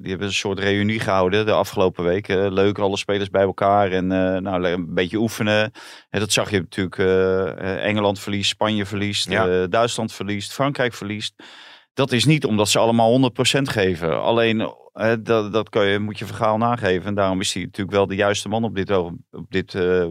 die 0.00 0.10
hebben 0.10 0.26
een 0.26 0.32
soort 0.32 0.58
reunie 0.58 1.00
gehouden 1.00 1.46
de 1.46 1.52
afgelopen 1.52 2.04
week. 2.04 2.28
leuk, 2.28 2.78
alle 2.78 2.96
spelers 2.96 3.30
bij 3.30 3.42
elkaar 3.42 3.92
en 3.92 4.06
nou, 4.42 4.66
een 4.66 4.94
beetje 4.94 5.18
oefenen. 5.18 5.72
En 6.10 6.20
dat 6.20 6.32
zag 6.32 6.50
je 6.50 6.58
natuurlijk, 6.58 6.98
Engeland 7.80 8.18
verliest, 8.18 8.50
Spanje 8.50 8.86
verliest, 8.86 9.30
ja. 9.30 9.66
Duitsland 9.66 10.12
verliest, 10.12 10.52
Frankrijk 10.52 10.94
verliest. 10.94 11.34
Dat 11.94 12.12
is 12.12 12.24
niet 12.24 12.44
omdat 12.44 12.68
ze 12.68 12.78
allemaal 12.78 13.30
100% 13.30 13.62
geven. 13.62 14.22
Alleen 14.22 14.74
dat, 15.22 15.52
dat 15.52 15.68
kan 15.68 15.86
je, 15.86 15.98
moet 15.98 16.18
je 16.18 16.26
verhaal 16.26 16.58
nageven. 16.58 17.06
En 17.06 17.14
daarom 17.14 17.40
is 17.40 17.52
hij 17.52 17.62
natuurlijk 17.62 17.96
wel 17.96 18.06
de 18.06 18.14
juiste 18.14 18.48
man 18.48 18.64
op 18.64 18.74
dit, 18.74 18.90
op 18.90 19.46
dit 19.48 19.74
uh, 19.74 20.06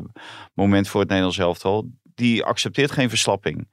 moment 0.54 0.88
voor 0.88 1.00
het 1.00 1.10
Nederlands 1.10 1.40
elftal. 1.40 1.90
Die 2.16 2.44
accepteert 2.44 2.92
geen 2.92 3.10
verslapping. 3.10 3.68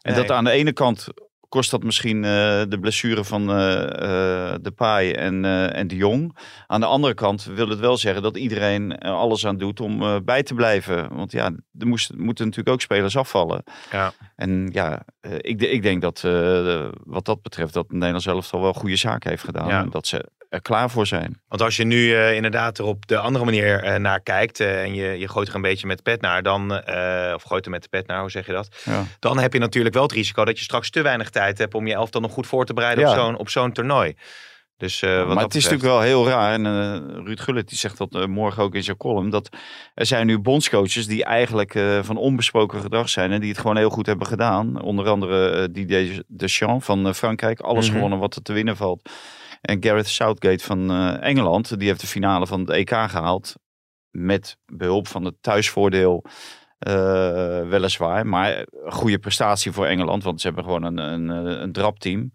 En 0.00 0.12
nee. 0.12 0.22
dat 0.22 0.30
aan 0.30 0.44
de 0.44 0.50
ene 0.50 0.72
kant 0.72 1.08
kost 1.48 1.70
dat 1.70 1.82
misschien 1.82 2.22
de 2.22 2.78
blessure 2.80 3.24
van 3.24 3.46
de 3.46 4.72
Paai 4.74 5.12
en, 5.12 5.44
en 5.74 5.88
de 5.88 5.96
Jong. 5.96 6.36
Aan 6.66 6.80
de 6.80 6.86
andere 6.86 7.14
kant 7.14 7.44
wil 7.44 7.68
het 7.68 7.78
wel 7.78 7.96
zeggen 7.96 8.22
dat 8.22 8.36
iedereen 8.36 8.98
alles 8.98 9.46
aan 9.46 9.56
doet 9.56 9.80
om 9.80 10.24
bij 10.24 10.42
te 10.42 10.54
blijven. 10.54 11.14
Want 11.14 11.32
ja, 11.32 11.44
er 11.78 11.86
moest, 11.86 12.16
moeten 12.16 12.44
natuurlijk 12.44 12.74
ook 12.74 12.80
spelers 12.80 13.16
afvallen. 13.16 13.62
Ja. 13.90 14.12
En 14.36 14.68
ja, 14.72 15.02
ik, 15.20 15.62
ik 15.62 15.82
denk 15.82 16.02
dat 16.02 16.20
wat 17.04 17.24
dat 17.24 17.42
betreft 17.42 17.74
dat 17.74 17.90
Nederland 17.90 18.22
zelf 18.22 18.52
al 18.52 18.60
wel 18.60 18.74
goede 18.74 18.96
zaken 18.96 19.30
heeft 19.30 19.44
gedaan. 19.44 19.70
En 19.70 19.90
dat 19.90 20.06
ze 20.06 20.30
klaar 20.62 20.90
voor 20.90 21.06
zijn. 21.06 21.40
Want 21.48 21.62
als 21.62 21.76
je 21.76 21.84
nu 21.84 21.96
uh, 21.96 22.34
inderdaad 22.34 22.78
er 22.78 22.84
op 22.84 23.06
de 23.06 23.18
andere 23.18 23.44
manier 23.44 23.84
uh, 23.84 23.94
naar 23.94 24.20
kijkt 24.20 24.60
uh, 24.60 24.82
en 24.82 24.94
je, 24.94 25.18
je 25.18 25.28
gooit 25.28 25.48
er 25.48 25.54
een 25.54 25.62
beetje 25.62 25.86
met 25.86 25.96
de 25.96 26.02
pet 26.02 26.20
naar, 26.20 26.42
dan, 26.42 26.72
of 27.34 27.42
gooit 27.42 27.64
er 27.64 27.70
met 27.70 27.82
de 27.82 27.88
pet 27.88 28.06
naar, 28.06 28.20
hoe 28.20 28.30
zeg 28.30 28.46
je 28.46 28.52
dat? 28.52 28.68
Ja. 28.84 29.04
Dan 29.18 29.38
heb 29.38 29.52
je 29.52 29.58
natuurlijk 29.58 29.94
wel 29.94 30.02
het 30.02 30.12
risico 30.12 30.44
dat 30.44 30.58
je 30.58 30.64
straks 30.64 30.90
te 30.90 31.02
weinig 31.02 31.30
tijd 31.30 31.58
hebt 31.58 31.74
om 31.74 31.86
je 31.86 31.94
elftal 31.94 32.20
nog 32.20 32.32
goed 32.32 32.46
voor 32.46 32.64
te 32.64 32.74
bereiden 32.74 33.04
ja. 33.04 33.10
op 33.10 33.16
zo'n 33.16 33.36
op 33.36 33.48
zo'n 33.48 33.72
toernooi. 33.72 34.14
Dus, 34.80 35.02
uh, 35.02 35.10
maar 35.10 35.42
het 35.42 35.54
is 35.54 35.62
natuurlijk 35.62 35.90
wel 35.90 36.00
heel 36.00 36.26
raar. 36.26 36.52
En 36.52 36.64
uh, 36.64 37.24
Ruud 37.24 37.40
Gullit 37.40 37.68
die 37.68 37.78
zegt 37.78 37.98
dat 37.98 38.14
uh, 38.14 38.24
morgen 38.24 38.62
ook 38.62 38.74
in 38.74 38.82
zijn 38.82 38.96
column. 38.96 39.30
Dat 39.30 39.48
er 39.94 40.06
zijn 40.06 40.26
nu 40.26 40.38
bondscoaches 40.38 41.06
die 41.06 41.24
eigenlijk 41.24 41.78
van 42.02 42.16
onbesproken 42.16 42.80
gedrag 42.80 43.08
zijn. 43.08 43.32
En 43.32 43.40
die 43.40 43.50
het 43.50 43.58
gewoon 43.58 43.76
heel 43.76 43.90
goed 43.90 44.06
hebben 44.06 44.26
gedaan. 44.26 44.82
Onder 44.82 45.08
andere 45.08 45.70
Didier 45.70 46.22
Deschamps 46.26 46.84
van 46.84 47.14
Frankrijk. 47.14 47.60
Alles 47.60 47.84
mm 47.84 47.90
-hmm. 47.90 47.94
gewonnen 47.94 48.18
wat 48.18 48.36
er 48.36 48.42
te 48.42 48.52
winnen 48.52 48.76
valt. 48.76 49.10
En 49.60 49.82
Gareth 49.84 50.08
Southgate 50.08 50.64
van 50.64 50.90
uh, 50.90 51.22
Engeland, 51.22 51.78
die 51.78 51.88
heeft 51.88 52.00
de 52.00 52.06
finale 52.06 52.46
van 52.46 52.60
het 52.60 52.70
EK 52.70 52.90
gehaald. 52.90 53.54
Met 54.10 54.56
behulp 54.66 55.08
van 55.08 55.24
het 55.24 55.34
thuisvoordeel. 55.40 56.24
Uh, 56.88 57.68
weliswaar, 57.68 58.26
maar 58.26 58.66
goede 58.86 59.18
prestatie 59.18 59.72
voor 59.72 59.86
Engeland, 59.86 60.22
want 60.22 60.40
ze 60.40 60.46
hebben 60.46 60.64
gewoon 60.64 60.82
een, 60.82 60.98
een, 60.98 61.28
een 61.62 61.72
drapteam. 61.72 62.30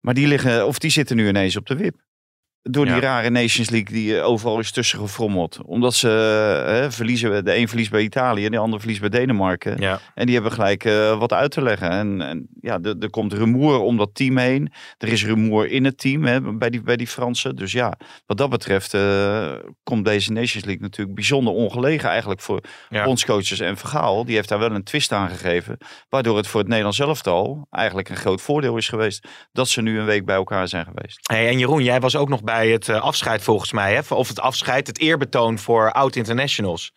Maar 0.00 0.14
die, 0.14 0.26
liggen, 0.26 0.66
of 0.66 0.78
die 0.78 0.90
zitten 0.90 1.16
nu 1.16 1.28
ineens 1.28 1.56
op 1.56 1.66
de 1.66 1.76
wip. 1.76 1.96
Door 2.62 2.84
die 2.84 2.94
ja. 2.94 3.00
rare 3.00 3.30
Nations 3.30 3.70
League 3.70 3.94
die 3.94 4.20
overal 4.20 4.58
is 4.58 4.72
tussen 4.72 4.98
gefrommeld. 4.98 5.58
Omdat 5.64 5.94
ze 5.94 6.08
hè, 6.66 6.92
verliezen, 6.92 7.44
de 7.44 7.56
een 7.56 7.68
verliest 7.68 7.90
bij 7.90 8.02
Italië 8.02 8.44
en 8.44 8.50
de 8.50 8.58
ander 8.58 8.78
verliest 8.78 9.00
bij 9.00 9.08
Denemarken. 9.08 9.80
Ja. 9.80 10.00
En 10.14 10.24
die 10.26 10.34
hebben 10.34 10.52
gelijk 10.52 10.84
uh, 10.84 11.18
wat 11.18 11.32
uit 11.32 11.50
te 11.50 11.62
leggen. 11.62 11.90
En, 11.90 12.20
en 12.20 12.48
ja, 12.60 12.78
er 13.00 13.10
komt 13.10 13.32
rumoer 13.32 13.78
om 13.80 13.96
dat 13.96 14.14
team 14.14 14.36
heen. 14.36 14.72
Er 14.98 15.08
is 15.08 15.24
rumoer 15.24 15.68
in 15.70 15.84
het 15.84 15.98
team 15.98 16.24
hè, 16.24 16.40
bij, 16.40 16.70
die, 16.70 16.82
bij 16.82 16.96
die 16.96 17.06
Fransen. 17.06 17.56
Dus 17.56 17.72
ja, 17.72 17.98
wat 18.26 18.36
dat 18.36 18.50
betreft 18.50 18.94
uh, 18.94 19.52
komt 19.82 20.04
deze 20.04 20.32
Nations 20.32 20.64
League 20.64 20.82
natuurlijk 20.82 21.14
bijzonder 21.14 21.52
ongelegen 21.52 22.08
eigenlijk 22.08 22.40
voor 22.40 22.60
ja. 22.88 23.04
bondscoaches 23.04 23.60
en 23.60 23.76
Vergaal. 23.76 24.24
Die 24.24 24.34
heeft 24.34 24.48
daar 24.48 24.58
wel 24.58 24.70
een 24.70 24.84
twist 24.84 25.12
aan 25.12 25.28
gegeven. 25.28 25.78
Waardoor 26.08 26.36
het 26.36 26.46
voor 26.46 26.60
het 26.60 26.68
Nederlands 26.68 26.98
elftal 26.98 27.66
eigenlijk 27.70 28.08
een 28.08 28.16
groot 28.16 28.40
voordeel 28.40 28.76
is 28.76 28.88
geweest 28.88 29.28
dat 29.52 29.68
ze 29.68 29.82
nu 29.82 29.98
een 29.98 30.06
week 30.06 30.24
bij 30.24 30.36
elkaar 30.36 30.68
zijn 30.68 30.84
geweest. 30.84 31.28
Hey, 31.28 31.48
en 31.48 31.58
Jeroen, 31.58 31.82
jij 31.82 32.00
was 32.00 32.16
ook 32.16 32.28
nog 32.28 32.42
bij 32.42 32.49
het 32.50 32.88
uh, 32.88 33.02
afscheid 33.02 33.42
volgens 33.42 33.72
mij. 33.72 33.94
Hè? 33.94 34.14
Of 34.14 34.28
het 34.28 34.40
afscheid, 34.40 34.86
het 34.86 34.98
eerbetoon 34.98 35.58
voor 35.58 35.92
oud-internationals. 35.92 36.92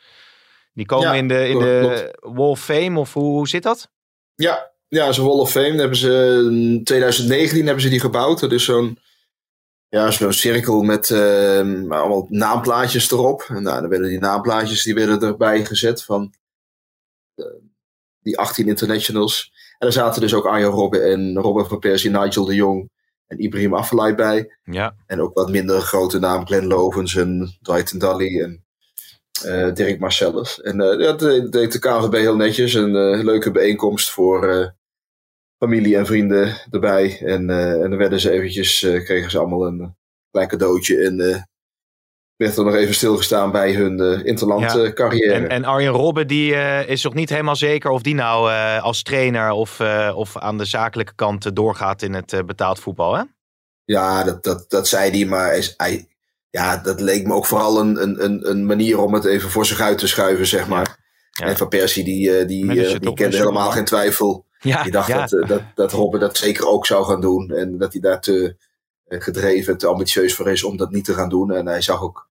Die 0.73 0.85
komen 0.85 1.07
Ja, 1.07 1.13
in 1.13 1.27
de, 1.27 1.47
in 1.47 1.57
klopt, 1.57 1.65
de 1.65 2.17
Wall 2.19 2.49
of 2.49 2.63
Fame, 2.63 2.99
of 2.99 3.13
hoe, 3.13 3.23
hoe 3.23 3.47
zit 3.47 3.63
dat? 3.63 3.89
Ja, 4.35 4.71
ja, 4.87 5.11
zo'n 5.11 5.25
Wall 5.25 5.39
of 5.39 5.51
Fame 5.51 5.79
hebben 5.79 5.97
ze 5.97 6.41
in 6.51 6.83
2019 6.83 7.65
hebben 7.65 7.83
ze 7.83 7.89
die 7.89 7.99
gebouwd. 7.99 8.39
Dat 8.39 8.51
is 8.51 8.65
zo'n 8.65 8.97
ja, 9.89 10.11
zo'n 10.11 10.33
cirkel 10.33 10.81
met 10.81 11.09
eh, 11.09 11.57
allemaal 11.89 12.25
naamplaatjes 12.29 13.11
erop. 13.11 13.45
En 13.47 13.63
nou, 13.63 13.81
dan 13.81 13.89
werden 13.89 14.09
die 14.09 14.19
naamplaatjes 14.19 14.83
die 14.83 14.93
werden 14.93 15.21
erbij 15.21 15.65
gezet 15.65 16.03
van 16.03 16.33
eh, 17.35 17.45
die 18.19 18.37
18 18.37 18.67
internationals. 18.67 19.51
En 19.77 19.87
er 19.87 19.93
zaten 19.93 20.21
dus 20.21 20.33
ook 20.33 20.45
Arjen 20.45 20.69
Robben 20.69 21.11
en 21.11 21.37
Robin 21.37 21.65
van 21.65 21.79
Persie, 21.79 22.09
Nigel 22.09 22.45
de 22.45 22.55
Jong 22.55 22.91
en 23.33 23.43
Ibrahim 23.43 23.75
Afellay 23.75 24.15
bij. 24.15 24.57
Ja. 24.63 24.95
En 25.05 25.21
ook 25.21 25.33
wat 25.33 25.49
minder 25.49 25.81
grote 25.81 26.19
namen, 26.19 26.47
Glenn 26.47 26.67
Lovens 26.67 27.15
en 27.15 27.57
Dwight 27.61 27.99
Daly 27.99 28.41
en 28.41 28.63
eh, 29.45 29.73
Dirk 29.73 29.99
Marcellus. 29.99 30.61
En 30.61 30.81
eh, 30.81 30.99
ja, 30.99 31.13
dat 31.13 31.51
deed 31.51 31.71
de 31.71 31.79
KVB 31.79 32.13
heel 32.13 32.35
netjes. 32.35 32.73
Een 32.73 32.95
eh, 32.95 33.23
leuke 33.23 33.51
bijeenkomst 33.51 34.11
voor 34.11 34.47
eh, 34.47 34.67
familie 35.57 35.97
en 35.97 36.05
vrienden 36.05 36.57
erbij. 36.69 37.19
En, 37.21 37.49
eh, 37.49 37.71
en 37.81 37.89
dan 37.89 37.97
werden 37.97 38.19
ze 38.19 38.31
eventjes, 38.31 38.83
eh, 38.83 39.03
kregen 39.03 39.31
ze 39.31 39.37
allemaal 39.37 39.67
een 39.67 39.81
eh, 39.81 39.87
klein 40.31 40.47
cadeautje. 40.47 40.97
En 41.03 41.19
eh, 41.19 41.41
werd 42.43 42.57
er 42.57 42.63
nog 42.63 42.73
even 42.75 42.93
stilgestaan 42.93 43.51
bij 43.51 43.73
hun 43.73 43.99
eh, 43.99 44.25
interland 44.25 44.61
Ja. 44.61 44.77
eh, 44.77 44.93
carrière. 44.93 45.33
En, 45.33 45.49
en 45.49 45.63
Arjen 45.65 45.91
Robben 45.91 46.27
die, 46.27 46.55
eh, 46.55 46.89
is 46.89 47.03
nog 47.03 47.13
niet 47.13 47.29
helemaal 47.29 47.55
zeker 47.55 47.89
of 47.89 48.01
die 48.01 48.15
nou 48.15 48.51
als 48.81 49.03
trainer 49.03 49.51
of, 49.51 49.79
of 50.15 50.37
aan 50.37 50.57
de 50.57 50.65
zakelijke 50.65 51.15
kant 51.15 51.55
doorgaat 51.55 52.01
in 52.01 52.13
het 52.13 52.41
betaald 52.45 52.79
voetbal. 52.79 53.15
Hè? 53.15 53.23
Ja, 53.85 54.23
dat, 54.23 54.43
dat, 54.43 54.65
dat 54.67 54.87
zei 54.87 55.11
hij, 55.11 55.25
maar 55.25 55.47
hij, 55.47 55.73
hij- 55.77 56.07
ja, 56.49 56.77
dat 56.77 57.01
leek 57.01 57.27
me 57.27 57.33
ook 57.33 57.45
vooral 57.45 57.79
een, 57.79 58.01
een, 58.23 58.49
een, 58.49 58.65
manier 58.65 58.99
om 58.99 59.13
het 59.13 59.25
even 59.25 59.49
voor 59.49 59.65
zich 59.65 59.79
uit 59.79 59.97
te 59.97 60.07
schuiven, 60.07 60.47
zeg 60.47 60.67
maar. 60.67 60.97
Ja. 61.31 61.45
En 61.45 61.57
Van 61.57 61.67
Persie, 61.67 62.03
die, 62.03 62.45
die, 62.45 62.67
die 62.99 63.09
op 63.09 63.15
kende 63.15 63.37
helemaal 63.37 63.71
geen 63.71 63.85
twijfel. 63.85 64.45
Ja, 64.59 64.83
Die 64.83 64.91
dacht 64.91 65.07
ja. 65.07 65.25
dat, 65.25 65.47
dat, 65.47 65.61
dat 65.75 65.91
Robben 65.91 66.19
dat 66.19 66.37
zeker 66.37 66.67
ook 66.67 66.85
zou 66.85 67.05
gaan 67.05 67.21
doen. 67.21 67.51
En 67.51 67.77
dat 67.77 67.91
hij 67.91 68.01
daar 68.01 68.21
te 68.21 68.55
gedreven, 69.07 69.77
te 69.77 69.87
ambitieus 69.87 70.35
voor 70.35 70.49
is 70.51 70.63
om 70.63 70.77
dat 70.77 70.91
niet 70.91 71.05
te 71.05 71.13
gaan 71.13 71.29
doen. 71.29 71.51
En 71.51 71.67
hij 71.67 71.81
zag 71.81 72.01
ook 72.03 72.29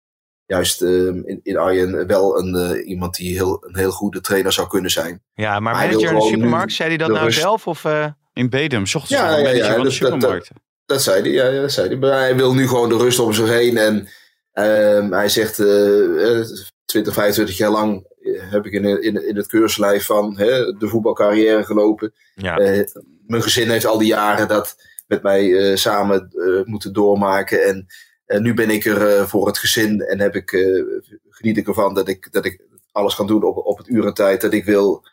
juist 0.55 0.83
eh, 0.83 0.91
in, 1.07 1.41
in 1.43 1.57
Arjen 1.57 2.07
wel 2.07 2.39
een, 2.39 2.55
eh, 2.55 2.89
iemand 2.89 3.15
die 3.15 3.33
heel, 3.35 3.65
een 3.67 3.77
heel 3.77 3.91
goede 3.91 4.21
trainer 4.21 4.53
zou 4.53 4.69
kunnen 4.69 4.91
zijn. 4.91 5.23
ja, 5.35 5.61
maar 5.61 5.75
manager 5.75 6.09
in 6.09 6.15
de 6.15 6.21
supermarkt, 6.23 6.73
zei 6.73 6.89
hij 6.89 6.99
dat 6.99 7.09
nou 7.09 7.25
rust- 7.25 7.41
zelf? 7.41 7.67
Of, 7.67 7.85
eh, 7.85 8.07
In 8.33 8.51
Bedum 8.51 8.87
zochten 8.87 9.17
ze 9.17 9.23
Ja, 9.23 9.31
een 9.33 9.37
ja, 9.39 9.43
manager 9.45 10.05
ja, 10.05 10.11
van 10.11 10.19
de 10.19 10.27
dat- 10.27 10.33
dat- 10.33 10.47
dat-. 10.49 10.51
Dat 10.87 11.03
zei 11.03 11.21
hij, 11.23 11.31
ja, 11.31 11.47
ja, 11.47 11.61
dat 11.61 11.73
zei 11.73 11.89
hij. 11.89 11.97
Maar 11.97 12.19
hij 12.19 12.37
wil 12.37 12.55
nu 12.55 12.69
gewoon 12.69 12.89
de 12.89 12.97
rust 12.97 13.19
om 13.19 13.33
zich 13.33 13.49
heen. 13.49 13.77
En 13.77 14.09
ehm, 14.53 15.13
hij 15.13 15.29
zegt, 15.29 15.59
eh, 15.59 16.39
eh, 16.41 16.47
20, 16.85 17.15
25 17.15 17.57
jaar 17.57 17.71
lang 17.71 18.07
heb 18.51 18.67
ik 18.67 18.73
in, 18.73 18.85
in, 19.03 19.29
in 19.29 19.37
het 19.37 19.47
keurslijf 19.47 20.05
van 20.07 20.37
hè, 20.39 20.73
de 20.77 20.89
voetbalcarrière 20.89 21.65
gelopen. 21.65 22.13
ja. 22.35 22.57
Eh, 22.59 22.85
mijn 23.27 23.43
gezin 23.43 23.71
heeft 23.71 23.87
al 23.87 23.99
die 23.99 24.07
jaren 24.09 24.49
dat 24.49 24.77
met 25.07 25.23
mij 25.23 25.57
eh, 25.71 25.77
samen 25.77 26.29
eh, 26.33 26.65
moeten 26.65 26.93
doormaken. 26.93 27.65
En 27.65 27.87
eh, 28.33 28.41
nu 28.41 28.55
ben 28.55 28.71
ik 28.71 28.85
er 28.85 29.09
eh, 29.09 29.27
voor 29.27 29.47
het 29.47 29.59
gezin 29.59 30.01
en 30.01 30.21
heb 30.21 30.35
ik, 30.35 30.53
eh, 30.53 30.83
geniet 31.29 31.57
ik 31.57 31.67
ervan 31.69 31.95
dat 31.95 32.09
ik, 32.09 32.33
dat 32.33 32.45
ik 32.45 32.61
alles 32.93 33.15
kan 33.15 33.27
doen 33.27 33.43
op, 33.45 33.57
op 33.57 33.79
het 33.79 33.89
uur 33.89 34.07
en 34.07 34.15
tijd 34.15 34.41
dat 34.41 34.53
ik 34.53 34.65
wil. 34.65 35.05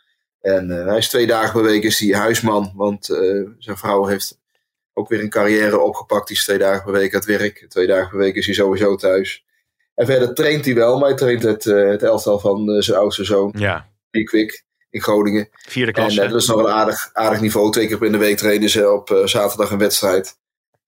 En 0.42 0.80
eh, 0.80 0.86
hij 0.88 0.98
is 0.98 1.10
twee 1.10 1.28
dagen 1.28 1.52
per 1.54 1.70
week 1.70 1.84
is 1.84 2.00
hij 2.00 2.20
huisman, 2.20 2.72
want 2.76 3.06
zijn 3.60 3.78
vrouw 3.78 4.06
heeft 4.06 4.40
ook 4.94 5.10
weer 5.10 5.20
een 5.20 5.30
carrière 5.30 5.80
opgepakt. 5.80 6.28
Die 6.28 6.38
is 6.38 6.44
twee 6.44 6.58
dagen 6.58 6.84
per 6.84 6.94
week 6.94 7.14
aan 7.14 7.20
het 7.20 7.30
werk. 7.30 7.66
Twee 7.70 7.88
dagen 7.88 8.10
per 8.10 8.18
week 8.18 8.36
is 8.36 8.46
hij 8.46 8.56
sowieso 8.56 8.96
thuis. 8.96 9.46
En 9.96 10.06
verder 10.06 10.34
traint 10.34 10.66
hij 10.66 10.74
wel, 10.76 11.00
maar 11.00 11.08
hij 11.10 11.18
traint 11.18 11.44
het, 11.44 11.64
het 11.64 12.04
elftal 12.04 12.40
van 12.40 12.82
zijn 12.82 12.98
oudste 12.98 13.24
zoon, 13.24 13.54
ja, 13.58 13.90
Pickwick, 14.10 14.64
in 14.90 15.02
Groningen. 15.02 15.50
vierde 15.52 15.92
En 15.92 15.94
klasse. 15.94 16.22
eh, 16.22 16.30
dat 16.32 16.42
is 16.42 16.48
nog 16.48 16.60
een 16.60 16.68
aardig, 16.68 17.10
aardig 17.14 17.42
niveau. 17.42 17.72
Twee 17.72 17.88
keer 17.88 18.04
in 18.04 18.12
de 18.12 18.18
week 18.18 18.38
trainen 18.38 18.70
ze 18.70 18.92
op 18.92 19.22
zaterdag 19.26 19.72
een 19.72 19.78
wedstrijd. 19.78 20.38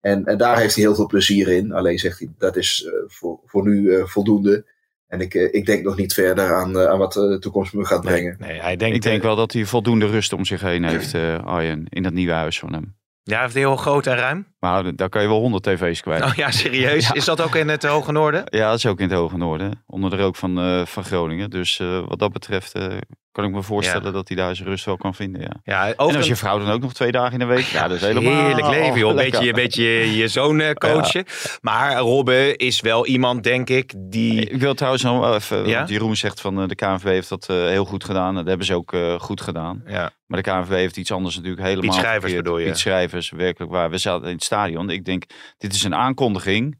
En, 0.02 0.26
en 0.26 0.38
daar 0.38 0.58
heeft 0.58 0.76
hij 0.76 0.84
heel 0.84 0.96
veel 0.96 1.08
plezier 1.08 1.48
in. 1.48 1.72
Alleen 1.72 2.00
zegt 2.00 2.20
hij, 2.20 2.30
dat 2.38 2.56
is 2.56 2.84
eh, 2.86 2.92
voor, 3.08 3.40
voor 3.46 3.64
nu 3.64 3.96
eh, 3.96 4.06
voldoende. 4.06 4.66
En 5.12 5.22
ik, 5.22 5.34
eh, 5.34 5.54
ik 5.54 5.66
denk 5.66 5.84
nog 5.84 5.98
niet 5.98 6.14
verder 6.14 6.54
aan, 6.54 6.80
eh, 6.80 6.86
aan 6.86 6.98
wat 6.98 7.14
de 7.14 7.38
toekomst 7.40 7.74
me 7.74 7.86
gaat 7.86 8.02
brengen. 8.02 8.36
nee, 8.40 8.62
hij 8.62 8.76
denkt, 8.76 8.96
Ik 8.96 9.02
denk 9.02 9.22
wel 9.24 9.36
dat 9.36 9.54
hij 9.54 9.66
voldoende 9.66 10.06
rust 10.06 10.34
om 10.34 10.46
zich 10.46 10.62
heen 10.62 10.84
heeft, 10.84 11.14
eh, 11.14 11.44
Arjen, 11.46 11.86
in 11.90 12.04
dat 12.04 12.14
nieuwe 12.14 12.34
huis 12.34 12.60
van 12.60 12.74
hem. 12.74 12.96
Ja, 13.24 13.34
hij 13.34 13.44
heeft 13.44 13.56
heel 13.56 13.76
groot 13.76 14.08
en 14.08 14.16
ruim. 14.16 14.48
Maar 14.60 14.96
daar 14.96 15.10
kan 15.10 15.22
je 15.22 15.28
wel 15.28 15.40
100 15.40 15.64
tv's 15.64 16.02
kwijt. 16.02 16.24
Oh 16.24 16.34
ja, 16.34 16.52
serieus. 16.52 17.12
Is 17.20 17.26
dat 17.26 17.42
ook 17.42 17.56
in 17.56 17.68
het 17.68 17.84
Hoge 17.84 18.12
Noorden? 18.12 18.44
Ja, 18.46 18.70
dat 18.70 18.78
is 18.78 18.86
ook 18.86 19.00
in 19.00 19.10
het 19.10 19.18
Hoge 19.18 19.38
Noorden. 19.38 19.84
Onder 19.88 20.10
de 20.10 20.16
rook 20.16 20.36
van, 20.36 20.60
eh, 20.60 20.86
van 20.86 21.04
Groningen. 21.04 21.50
Dus 21.50 21.80
eh, 21.80 22.08
wat 22.08 22.20
dat 22.20 22.32
betreft 22.32 22.74
eh, 22.74 22.98
kan 23.32 23.44
ik 23.46 23.52
me 23.52 23.62
voorstellen 23.63 24.06
Ja. 24.06 24.12
dat 24.12 24.28
hij 24.28 24.38
daar 24.38 24.56
zijn 24.56 24.67
rust 24.67 24.86
wel 24.86 24.98
kan 24.98 25.15
vinden. 25.15 25.41
Ja. 25.41 25.52
Ja, 25.63 25.88
En 25.88 25.94
over 26.00 26.17
als 26.17 26.28
je 26.28 26.36
vrouw 26.36 26.60
dan 26.60 26.70
ook 26.70 26.82
nog 26.82 26.94
twee 26.94 27.12
dagen 27.12 27.34
in 27.34 27.39
de 27.39 27.46
week. 27.46 27.65
Ja, 27.65 27.88
dat 27.88 27.98
is 27.98 28.04
helemaal 28.04 28.46
Heerlijk 28.46 28.67
leven, 28.67 29.00
joh. 29.00 29.15
Beetje, 29.15 29.48
een 29.48 29.54
beetje 29.56 29.84
je, 29.84 30.15
je 30.15 30.28
zoon 30.28 30.60
eh, 30.60 30.72
coachen. 30.74 31.26
Maar 31.62 31.98
Robben 31.98 32.58
is 32.58 32.82
wel 32.82 33.06
iemand, 33.06 33.44
denk 33.44 33.70
ik, 33.70 33.94
die... 33.98 34.46
Ik 34.50 34.60
wil 34.62 34.74
trouwens 34.74 35.04
nog 35.04 35.34
even, 35.34 35.67
Ja? 35.67 35.86
Jeroen 35.86 36.15
zegt 36.15 36.41
van 36.41 36.62
eh, 36.62 36.67
de 36.67 36.76
KNVB 36.76 37.04
heeft 37.06 37.30
dat 37.30 37.50
eh, 37.50 37.56
heel 37.56 37.86
goed 37.86 38.04
gedaan. 38.04 38.36
Dat 38.36 38.46
hebben 38.48 38.65
ze 38.65 38.74
ook 38.76 38.96
goed 39.17 39.41
gedaan. 39.41 39.84
Ja, 39.86 40.12
Maar 40.26 40.44
de 40.44 40.52
KNVB 40.52 40.70
heeft 40.72 40.98
iets 40.98 41.12
anders 41.12 41.36
natuurlijk 41.36 41.62
helemaal 41.62 41.84
Piet 41.86 41.94
Schrijvers 41.94 42.22
verkeerd. 42.22 42.44
bedoel 42.44 42.60
je? 42.60 42.65
Piet 42.65 42.78
Schrijvers, 42.78 43.30
werkelijk 43.30 43.72
waar. 43.72 43.89
We 43.89 43.98
zaten 43.98 44.28
in 44.28 44.34
het 44.34 44.44
stadion. 44.44 44.89
Ik 44.89 45.06
denk, 45.06 45.24
dit 45.58 45.74
is 45.74 45.84
een 45.84 45.96
aankondiging 45.96 46.80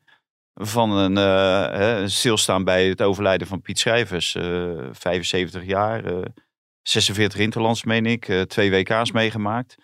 van 0.54 0.92
een, 0.92 1.18
eh, 1.18 1.78
hè, 1.78 2.00
een 2.02 2.12
stilstaan 2.12 2.64
bij 2.64 2.88
het 2.88 3.02
overlijden 3.02 3.48
van 3.48 3.62
Piet 3.62 3.80
Schrijvers. 3.80 4.36
eh 4.36 4.70
75 4.92 5.66
jaar, 5.66 6.06
eh 6.06 6.22
46 6.82 7.40
interlands 7.40 7.84
meen 7.84 8.06
ik, 8.06 8.28
eh, 8.28 8.42
twee 8.42 8.72
WK's 8.72 9.12
meegemaakt. 9.12 9.76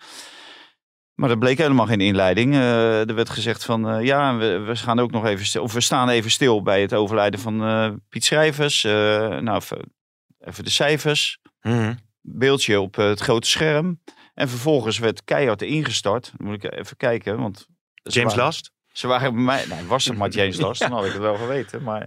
Maar 1.14 1.28
dat 1.28 1.38
bleek 1.38 1.58
helemaal 1.58 1.86
geen 1.86 2.00
inleiding. 2.00 2.54
Eh, 2.54 3.08
er 3.08 3.14
werd 3.14 3.30
gezegd 3.30 3.64
van 3.64 3.88
eh, 3.88 4.04
ja, 4.04 4.36
we, 4.36 4.58
we 4.58 4.76
gaan 4.76 4.98
ook 4.98 5.10
nog 5.10 5.26
even 5.26 5.46
stil, 5.46 5.62
of 5.62 5.72
we 5.72 5.80
staan 5.80 6.08
even 6.08 6.30
stil 6.30 6.62
bij 6.62 6.80
het 6.80 6.94
overlijden 6.94 7.40
van 7.40 7.62
eh, 7.62 7.90
Piet 8.08 8.24
Schrijvers. 8.24 8.84
Eh, 8.84 8.92
nou, 9.38 9.56
even, 9.56 9.92
even 10.38 10.64
de 10.64 10.70
cijfers 10.70 11.38
Mhm. 11.60 11.94
beeldje 12.20 12.80
op 12.80 12.98
eh, 12.98 13.04
het 13.06 13.20
grote 13.20 13.48
scherm. 13.48 14.00
En 14.34 14.48
vervolgens 14.48 14.98
werd 14.98 15.24
keihard 15.24 15.62
ingestart. 15.62 16.32
Dan 16.36 16.46
moet 16.46 16.64
ik 16.64 16.72
even 16.78 16.96
kijken, 16.96 17.38
want... 17.40 17.66
James 18.02 18.28
waren- 18.34 18.44
Last? 18.44 18.72
Ze 18.98 19.06
waren 19.06 19.34
bij 19.34 19.42
mij... 19.42 19.64
Nou, 19.68 19.86
was 19.86 20.04
het 20.04 20.16
maar 20.16 20.28
James 20.38 20.60
Last, 20.60 20.80
dan 20.80 20.92
had 20.92 21.04
ik 21.04 21.12
het 21.12 21.20
wel 21.20 21.36
geweten. 21.36 21.82
Maar 21.82 22.06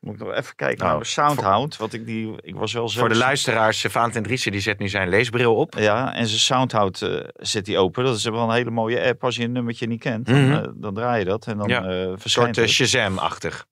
moet 0.00 0.14
ik 0.14 0.20
nog 0.20 0.32
even 0.34 0.54
kijken 0.56 0.78
Nou, 0.78 0.90
naar 0.90 1.00
de 1.00 1.06
Soundhound. 1.08 1.76
Want 1.76 1.92
ik, 1.92 2.06
die, 2.06 2.34
ik 2.42 2.54
was 2.54 2.72
wel 2.72 2.88
zelf... 2.88 3.00
Voor 3.00 3.12
de 3.12 3.18
luisteraars, 3.18 3.84
eh, 3.84 3.90
Valentin 3.90 4.22
Driessen 4.22 4.52
die 4.52 4.60
zet 4.60 4.78
nu 4.78 4.88
zijn 4.88 5.08
leesbril 5.08 5.54
op. 5.56 5.74
Ja, 5.78 6.14
en 6.14 6.26
zijn 6.26 6.40
Soundhound 6.40 7.02
eh 7.02 7.20
zet 7.36 7.66
hij 7.66 7.78
open. 7.78 8.04
Dat 8.04 8.16
is 8.16 8.24
wel 8.24 8.48
een 8.48 8.54
hele 8.54 8.70
mooie 8.70 9.02
app. 9.06 9.24
Als 9.24 9.36
je 9.36 9.44
een 9.44 9.52
nummertje 9.52 9.86
niet 9.86 10.00
kent, 10.00 10.28
Mhm. 10.28 10.50
dan, 10.50 10.62
eh, 10.64 10.70
dan 10.74 10.94
draai 10.94 11.18
je 11.18 11.24
dat. 11.24 11.46
En 11.46 11.58
dan 11.58 11.68
Ja. 11.68 11.84
eh 11.84 11.88
Een 11.98 12.06
soort 12.08 12.20
verschijnt 12.20 12.58
eh. 12.58 12.66
Shazam-achtig. 12.66 13.66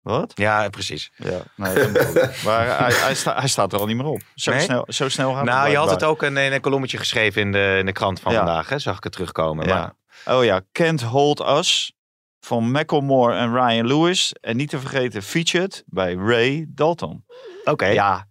Wat? 0.00 0.32
Ja, 0.34 0.68
precies. 0.68 1.10
Ja, 1.16 1.38
nee, 1.56 1.74
maar 2.46 2.78
hij, 2.78 2.92
hij, 2.92 3.14
sta- 3.14 3.38
hij 3.38 3.48
staat 3.48 3.72
er 3.72 3.78
al 3.78 3.86
niet 3.86 3.96
meer 3.96 4.06
op. 4.06 4.20
Zo, 4.34 4.50
Nee? 4.50 4.60
snel, 4.60 4.84
zo 4.88 5.08
snel 5.08 5.42
Nou, 5.42 5.70
je 5.70 5.76
had 5.76 5.90
het 5.90 6.04
ook 6.04 6.22
in, 6.22 6.36
in 6.36 6.52
een 6.52 6.60
kolommetje 6.60 6.98
geschreven 6.98 7.40
in 7.42 7.52
de, 7.52 7.76
in 7.78 7.86
de 7.86 7.92
krant 7.92 8.20
van 8.20 8.32
Ja. 8.32 8.38
vandaag, 8.38 8.68
hè? 8.68 8.78
zag 8.78 8.96
ik 8.96 9.02
het 9.04 9.12
terugkomen. 9.12 9.66
Maar, 9.66 9.76
Ja. 9.76 9.94
Oh 10.30 10.44
ja, 10.44 10.60
Can't 10.72 11.02
Hold 11.02 11.40
Us 11.40 11.92
van 12.40 12.70
Macklemore 12.70 13.34
en 13.36 13.52
Ryan 13.54 13.86
Lewis. 13.86 14.32
En 14.40 14.56
niet 14.56 14.70
te 14.70 14.78
vergeten 14.78 15.22
Featured 15.22 15.82
bij 15.86 16.14
Ray 16.14 16.64
Dalton. 16.68 17.24
Oké. 17.64 17.86
Ja, 17.86 18.26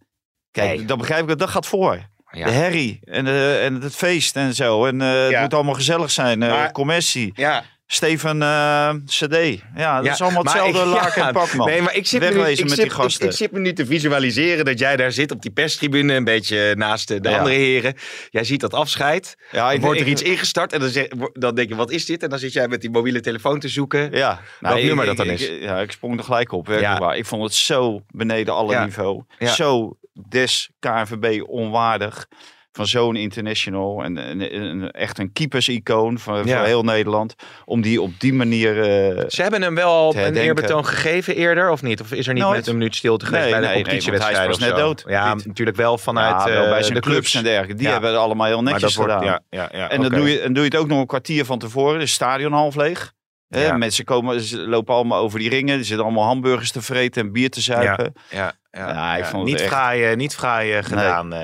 kijk, 0.51 0.77
Hey. 0.77 0.85
dan 0.85 0.97
begrijp 0.97 1.21
ik 1.21 1.27
dat 1.27 1.39
dat 1.39 1.49
gaat 1.49 1.65
voor. 1.67 1.99
Ja. 2.31 2.45
De 2.45 2.51
herrie 2.51 2.99
en, 3.03 3.25
de, 3.25 3.59
en 3.63 3.81
het 3.81 3.95
feest 3.95 4.35
en 4.35 4.53
zo. 4.55 4.85
En 4.85 5.01
eh, 5.01 5.27
het 5.29 5.41
moet 5.41 5.53
allemaal 5.53 5.73
gezellig 5.73 6.11
zijn. 6.11 6.43
eh 6.43 6.49
Maar- 6.49 6.71
commercie. 6.71 7.31
Ja, 7.35 7.63
Steven 7.87 8.41
eh, 8.41 8.89
CD. 9.05 9.61
Ja, 9.75 10.01
dat 10.01 10.13
is 10.13 10.21
allemaal 10.21 10.43
hetzelfde 10.43 10.79
ik- 10.79 10.85
laak 10.85 11.15
ja, 11.15 11.27
en 11.27 11.33
pak, 11.33 11.53
man. 11.53 11.67
Nee, 11.67 11.81
maar 11.81 11.95
ik 11.95 12.05
zit, 12.05 12.19
me 12.21 12.29
nu, 12.29 12.39
ik, 12.39 12.59
met 12.59 12.69
zit, 12.69 12.77
die 12.81 12.89
gasten. 12.89 13.25
Ik, 13.25 13.31
ik 13.31 13.37
zit 13.37 13.51
me 13.51 13.59
nu 13.59 13.73
te 13.73 13.85
visualiseren 13.85 14.65
dat 14.65 14.79
jij 14.79 14.95
daar 14.95 15.11
zit 15.11 15.31
op 15.31 15.41
die 15.41 15.51
perstribune, 15.51 16.13
een 16.13 16.23
beetje 16.23 16.73
naast 16.75 17.07
de, 17.07 17.19
de 17.19 17.29
Ja. 17.29 17.37
andere 17.37 17.55
heren. 17.55 17.93
Jij 18.29 18.43
ziet 18.43 18.59
dat 18.61 18.73
afscheid. 18.73 19.35
ja, 19.51 19.79
wordt 19.79 19.99
er 19.99 20.07
iets 20.07 20.21
ingestart 20.21 20.73
en 20.73 20.79
dan, 20.79 20.89
zeg, 20.89 21.07
dan 21.33 21.55
denk 21.55 21.69
je, 21.69 21.75
wat 21.75 21.91
is 21.91 22.05
dit? 22.05 22.23
En 22.23 22.29
dan 22.29 22.39
zit 22.39 22.53
jij 22.53 22.67
met 22.67 22.81
die 22.81 22.89
mobiele 22.89 23.19
telefoon 23.19 23.59
te 23.59 23.67
zoeken. 23.69 24.11
Ja, 24.11 24.41
Welk 24.59 24.77
ik- 24.77 24.85
nummer 24.85 25.05
dat 25.05 25.17
dan 25.17 25.29
is. 25.29 25.47
ja, 25.59 25.79
ik 25.79 25.91
sprong 25.91 26.17
er 26.17 26.23
gelijk 26.23 26.51
op. 26.51 26.67
werkelijk. 26.67 27.15
Ik 27.17 27.25
vond 27.25 27.43
het 27.43 27.53
zo 27.53 28.01
beneden 28.07 28.53
alle 28.53 28.79
niveau. 28.83 29.23
Zo 29.39 29.97
des 30.29 30.69
KNVB 30.79 31.41
onwaardig. 31.47 32.27
Van 32.75 32.87
zo'n 32.87 33.15
international. 33.15 34.03
En, 34.03 34.17
en- 34.17 34.51
en 34.51 34.91
echt 34.91 35.19
een 35.19 35.31
keepers-icoon 35.33 36.19
van, 36.19 36.45
Ja. 36.45 36.57
voor 36.57 36.65
heel 36.65 36.83
Nederland. 36.83 37.35
Om 37.65 37.81
die 37.81 38.01
op 38.01 38.19
die 38.19 38.33
manier... 38.33 38.81
eh, 38.81 39.23
Ze 39.27 39.41
hebben 39.41 39.61
hem 39.61 39.75
wel 39.75 40.15
een 40.15 40.35
eerbetoon 40.35 40.85
gegeven 40.85 41.35
eerder, 41.35 41.69
of 41.71 41.81
niet? 41.81 42.01
Of 42.01 42.11
is 42.11 42.27
er 42.27 42.33
niet 42.33 42.43
Nooit. 42.43 42.55
met 42.57 42.67
een 42.67 42.77
minuut 42.77 42.95
stilte 42.95 43.25
geweest 43.25 43.43
Nee, 43.43 43.51
bij 43.53 43.61
de 43.61 43.65
nee, 43.67 43.75
nee, 43.83 44.19
hij 44.19 44.53
zo? 44.53 44.65
net 44.65 44.75
dood. 44.75 45.03
Ja, 45.07 45.33
natuurlijk 45.45 45.77
wel 45.77 45.97
vanuit 45.97 46.43
ja, 46.43 46.49
wel 46.53 46.63
eh, 46.63 46.69
bij 46.69 46.81
zijn 46.83 46.93
de 46.93 46.99
clubs, 46.99 47.35
en 47.35 47.43
dergelijke. 47.43 47.75
Die 47.75 47.85
Ja. 47.85 47.91
hebben 47.91 48.09
het 48.09 48.19
allemaal 48.19 48.47
heel 48.47 48.63
netjes 48.63 48.95
wordt, 48.95 49.11
gedaan. 49.13 49.27
ja, 49.27 49.39
ja, 49.49 49.69
ja, 49.73 49.89
En 49.89 50.01
dan, 50.01 50.11
doe 50.11 50.29
je, 50.31 50.39
en 50.39 50.53
doe 50.53 50.63
je 50.63 50.69
het 50.69 50.79
ook 50.79 50.87
nog 50.87 50.99
een 50.99 51.05
kwartier 51.07 51.45
van 51.45 51.59
tevoren. 51.59 51.99
Dus 51.99 52.11
stadion 52.11 52.51
half 52.51 52.75
leeg. 52.75 53.13
Ja. 53.47 53.77
Mensen 53.77 54.05
komen, 54.05 54.41
ze 54.41 54.57
lopen 54.57 54.93
allemaal 54.95 55.21
over 55.21 55.39
die 55.39 55.49
ringen. 55.49 55.77
Er 55.77 55.85
zitten 55.85 56.05
allemaal 56.05 56.23
hamburgers 56.25 56.71
te 56.71 56.81
vreten 56.81 57.21
en 57.21 57.31
bier 57.31 57.49
te 57.49 57.61
zuipen. 57.61 58.13
Ja, 58.29 58.53
ja, 58.71 58.89
Ja, 58.89 59.15
ik 59.15 59.25
vond 59.25 59.45
niet, 59.45 59.59
echt- 59.59 59.67
fraai, 59.69 60.15
niet 60.15 60.35
fraai 60.35 60.83
gedaan. 60.83 61.33
eh. 61.33 61.39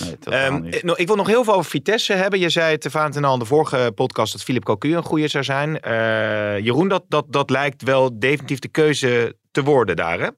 Nee, 0.00 0.16
Ehm, 0.40 0.62
niet. 0.62 0.76
eh, 0.76 0.82
nou, 0.82 0.98
ik 0.98 1.06
wil 1.06 1.16
nog 1.16 1.26
heel 1.26 1.44
veel 1.44 1.54
over 1.54 1.70
Vitesse 1.70 2.12
hebben. 2.12 2.38
Je 2.38 2.48
zei 2.48 2.72
het 2.74 2.86
Valentin 2.90 3.24
al 3.24 3.32
in 3.32 3.38
de 3.38 3.44
vorige 3.44 3.92
podcast 3.94 4.32
dat 4.32 4.42
Philip 4.42 4.64
Cocu 4.64 4.94
een 4.96 5.02
goede 5.02 5.28
zou 5.28 5.44
zijn. 5.44 5.80
Eh, 5.80 6.58
Jeroen, 6.58 6.88
dat, 6.88 7.04
dat, 7.08 7.24
dat 7.28 7.50
lijkt 7.50 7.82
wel 7.82 8.18
definitief 8.18 8.58
de 8.58 8.68
keuze 8.68 9.36
te 9.50 9.62
worden 9.62 9.96
daar, 9.96 10.20
hè? 10.20 10.28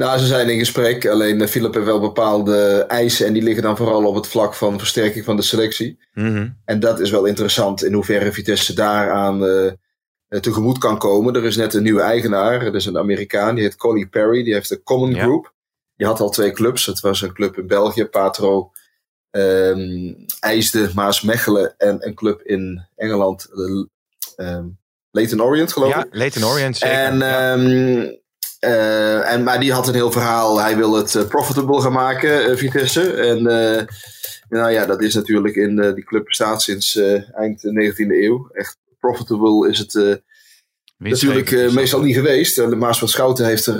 Nou, 0.00 0.18
ze 0.18 0.26
zijn 0.26 0.48
in 0.48 0.58
gesprek. 0.58 1.06
Alleen 1.06 1.40
eh, 1.40 1.48
Philip 1.48 1.74
heeft 1.74 1.86
wel 1.86 2.00
bepaalde 2.00 2.84
eisen. 2.88 3.26
En 3.26 3.32
die 3.32 3.42
liggen 3.42 3.62
dan 3.62 3.76
vooral 3.76 4.06
op 4.06 4.14
het 4.14 4.26
vlak 4.26 4.54
van 4.54 4.78
versterking 4.78 5.24
van 5.24 5.36
de 5.36 5.42
selectie. 5.42 5.98
En 6.64 6.80
dat 6.80 7.00
is 7.00 7.10
wel 7.10 7.24
interessant 7.24 7.84
in 7.84 7.92
hoeverre 7.92 8.32
Vitesse 8.32 8.74
daaraan 8.74 9.44
eh, 9.44 9.66
eh, 9.66 10.40
tegemoet 10.40 10.78
kan 10.78 10.98
komen. 10.98 11.34
Er 11.34 11.44
is 11.44 11.56
net 11.56 11.74
een 11.74 11.82
nieuwe 11.82 12.00
eigenaar. 12.00 12.64
Dat 12.64 12.74
is 12.74 12.86
een 12.86 12.98
Amerikaan. 12.98 13.54
Die 13.54 13.64
heet 13.64 13.76
Colin 13.76 14.08
Perry. 14.08 14.42
Die 14.44 14.52
heeft 14.52 14.68
de 14.68 14.82
Common 14.82 15.10
Ja. 15.14 15.22
Group. 15.22 15.52
Die 15.96 16.06
had 16.06 16.20
al 16.20 16.30
twee 16.30 16.52
clubs. 16.52 16.86
Het 16.86 17.00
was 17.00 17.22
een 17.22 17.32
club 17.32 17.58
in 17.58 17.66
België, 17.66 18.04
Patro. 18.04 18.70
ehm 19.30 20.14
IJsde, 20.40 20.90
Maasmechelen. 20.94 21.74
En 21.78 22.06
een 22.06 22.14
club 22.14 22.42
in 22.42 22.86
Engeland, 22.96 23.48
ehm, 24.36 24.66
Leyton 25.10 25.42
Orient 25.42 25.72
geloof 25.72 25.92
Ja, 25.92 26.04
ik. 26.04 26.14
Leighton 26.14 26.44
Orient 26.44 26.76
zeker. 26.76 26.96
En, 26.96 27.18
Ja. 27.18 28.18
Eh, 28.60 29.32
en, 29.32 29.42
maar 29.42 29.60
die 29.60 29.72
had 29.72 29.88
een 29.88 29.94
heel 29.94 30.12
verhaal. 30.12 30.60
Hij 30.60 30.76
wil 30.76 30.94
het 30.94 31.14
eh, 31.14 31.26
profitable 31.26 31.80
gaan 31.80 31.92
maken, 31.92 32.44
eh, 32.44 32.56
Vitesse. 32.56 33.12
En 33.12 33.42
nou 34.48 34.70
ja, 34.70 34.86
dat 34.86 35.02
is 35.02 35.14
natuurlijk 35.14 35.54
in 35.54 35.92
die 35.94 36.04
club 36.04 36.24
bestaat 36.24 36.62
sinds 36.62 36.96
eind 37.32 37.62
19e 37.64 38.22
eeuw. 38.22 38.48
Echt 38.52 38.78
profitable 38.98 39.68
is 39.68 39.78
het 39.78 40.22
natuurlijk 40.98 41.72
meestal 41.72 42.00
niet 42.00 42.14
geweest. 42.14 42.56
De 42.56 42.76
Maas 42.76 42.98
van 42.98 43.08
Schouten 43.08 43.46
heeft 43.46 43.66
er 43.66 43.76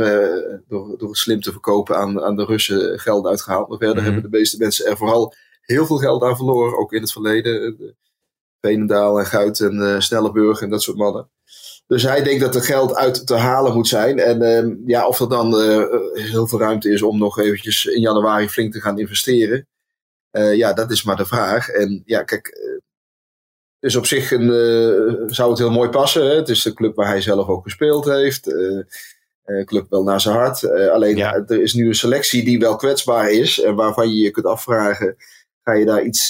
door, 0.68 0.98
door 0.98 1.08
het 1.08 1.18
slim 1.18 1.40
te 1.40 1.52
verkopen 1.52 1.96
aan, 1.96 2.22
aan 2.22 2.36
de 2.36 2.44
Russen 2.44 2.98
geld 2.98 3.26
uitgehaald. 3.26 3.68
Maar 3.68 3.78
verder 3.78 3.96
Mhm. 3.96 4.04
hebben 4.04 4.30
de 4.30 4.36
meeste 4.38 4.58
mensen 4.58 4.86
er 4.86 4.96
vooral 4.96 5.34
heel 5.60 5.86
veel 5.86 5.98
geld 5.98 6.22
aan 6.22 6.36
verloren. 6.36 6.78
Ook 6.78 6.92
in 6.92 7.00
het 7.00 7.12
verleden. 7.12 7.76
De 7.76 7.94
Veenendaal 8.60 9.18
en 9.18 9.26
Guit 9.26 9.60
en 9.60 10.02
Snelleburg 10.02 10.60
en 10.60 10.70
dat 10.70 10.82
soort 10.82 10.96
mannen. 10.96 11.30
Dus 11.90 12.02
hij 12.02 12.22
denkt 12.22 12.40
dat 12.40 12.54
er 12.54 12.62
geld 12.62 12.94
uit 12.94 13.26
te 13.26 13.34
halen 13.34 13.74
moet 13.74 13.88
zijn. 13.88 14.18
En 14.18 14.42
ehm, 14.42 14.74
ja, 14.86 15.06
of 15.06 15.20
er 15.20 15.28
dan 15.28 15.60
eh, 15.60 15.84
heel 16.12 16.46
veel 16.46 16.58
ruimte 16.58 16.90
is 16.92 17.02
om 17.02 17.18
nog 17.18 17.38
eventjes 17.38 17.84
in 17.84 18.00
januari 18.00 18.48
flink 18.48 18.72
te 18.72 18.80
gaan 18.80 18.98
investeren. 18.98 19.66
eh, 20.30 20.54
ja, 20.56 20.72
dat 20.72 20.90
is 20.90 21.02
maar 21.02 21.16
de 21.16 21.26
vraag. 21.26 21.68
En 21.68 22.02
ja, 22.04 22.22
kijk, 22.22 22.46
eh, 22.46 22.78
dus 23.78 23.96
op 23.96 24.06
zich 24.06 24.30
een, 24.30 24.48
zou 25.26 25.50
het 25.50 25.58
heel 25.58 25.70
mooi 25.70 25.88
passen. 25.88 26.26
Hè? 26.26 26.34
Het 26.34 26.48
is 26.48 26.62
de 26.62 26.74
club 26.74 26.94
waar 26.94 27.06
hij 27.08 27.20
zelf 27.20 27.48
ook 27.48 27.62
gespeeld 27.62 28.04
heeft. 28.04 28.54
club 29.64 29.86
wel 29.90 30.02
naar 30.02 30.20
zijn 30.20 30.34
hart. 30.36 30.70
Alleen 30.90 31.16
Ja. 31.16 31.34
er 31.46 31.62
is 31.62 31.74
nu 31.74 31.86
een 31.86 31.94
selectie 31.94 32.44
die 32.44 32.58
wel 32.58 32.76
kwetsbaar 32.76 33.30
is. 33.30 33.60
En 33.60 33.74
waarvan 33.74 34.10
je 34.10 34.20
je 34.20 34.30
kunt 34.30 34.46
afvragen, 34.46 35.16
ga 35.62 35.72
je 35.72 35.84
daar 35.84 36.02
iets, 36.02 36.28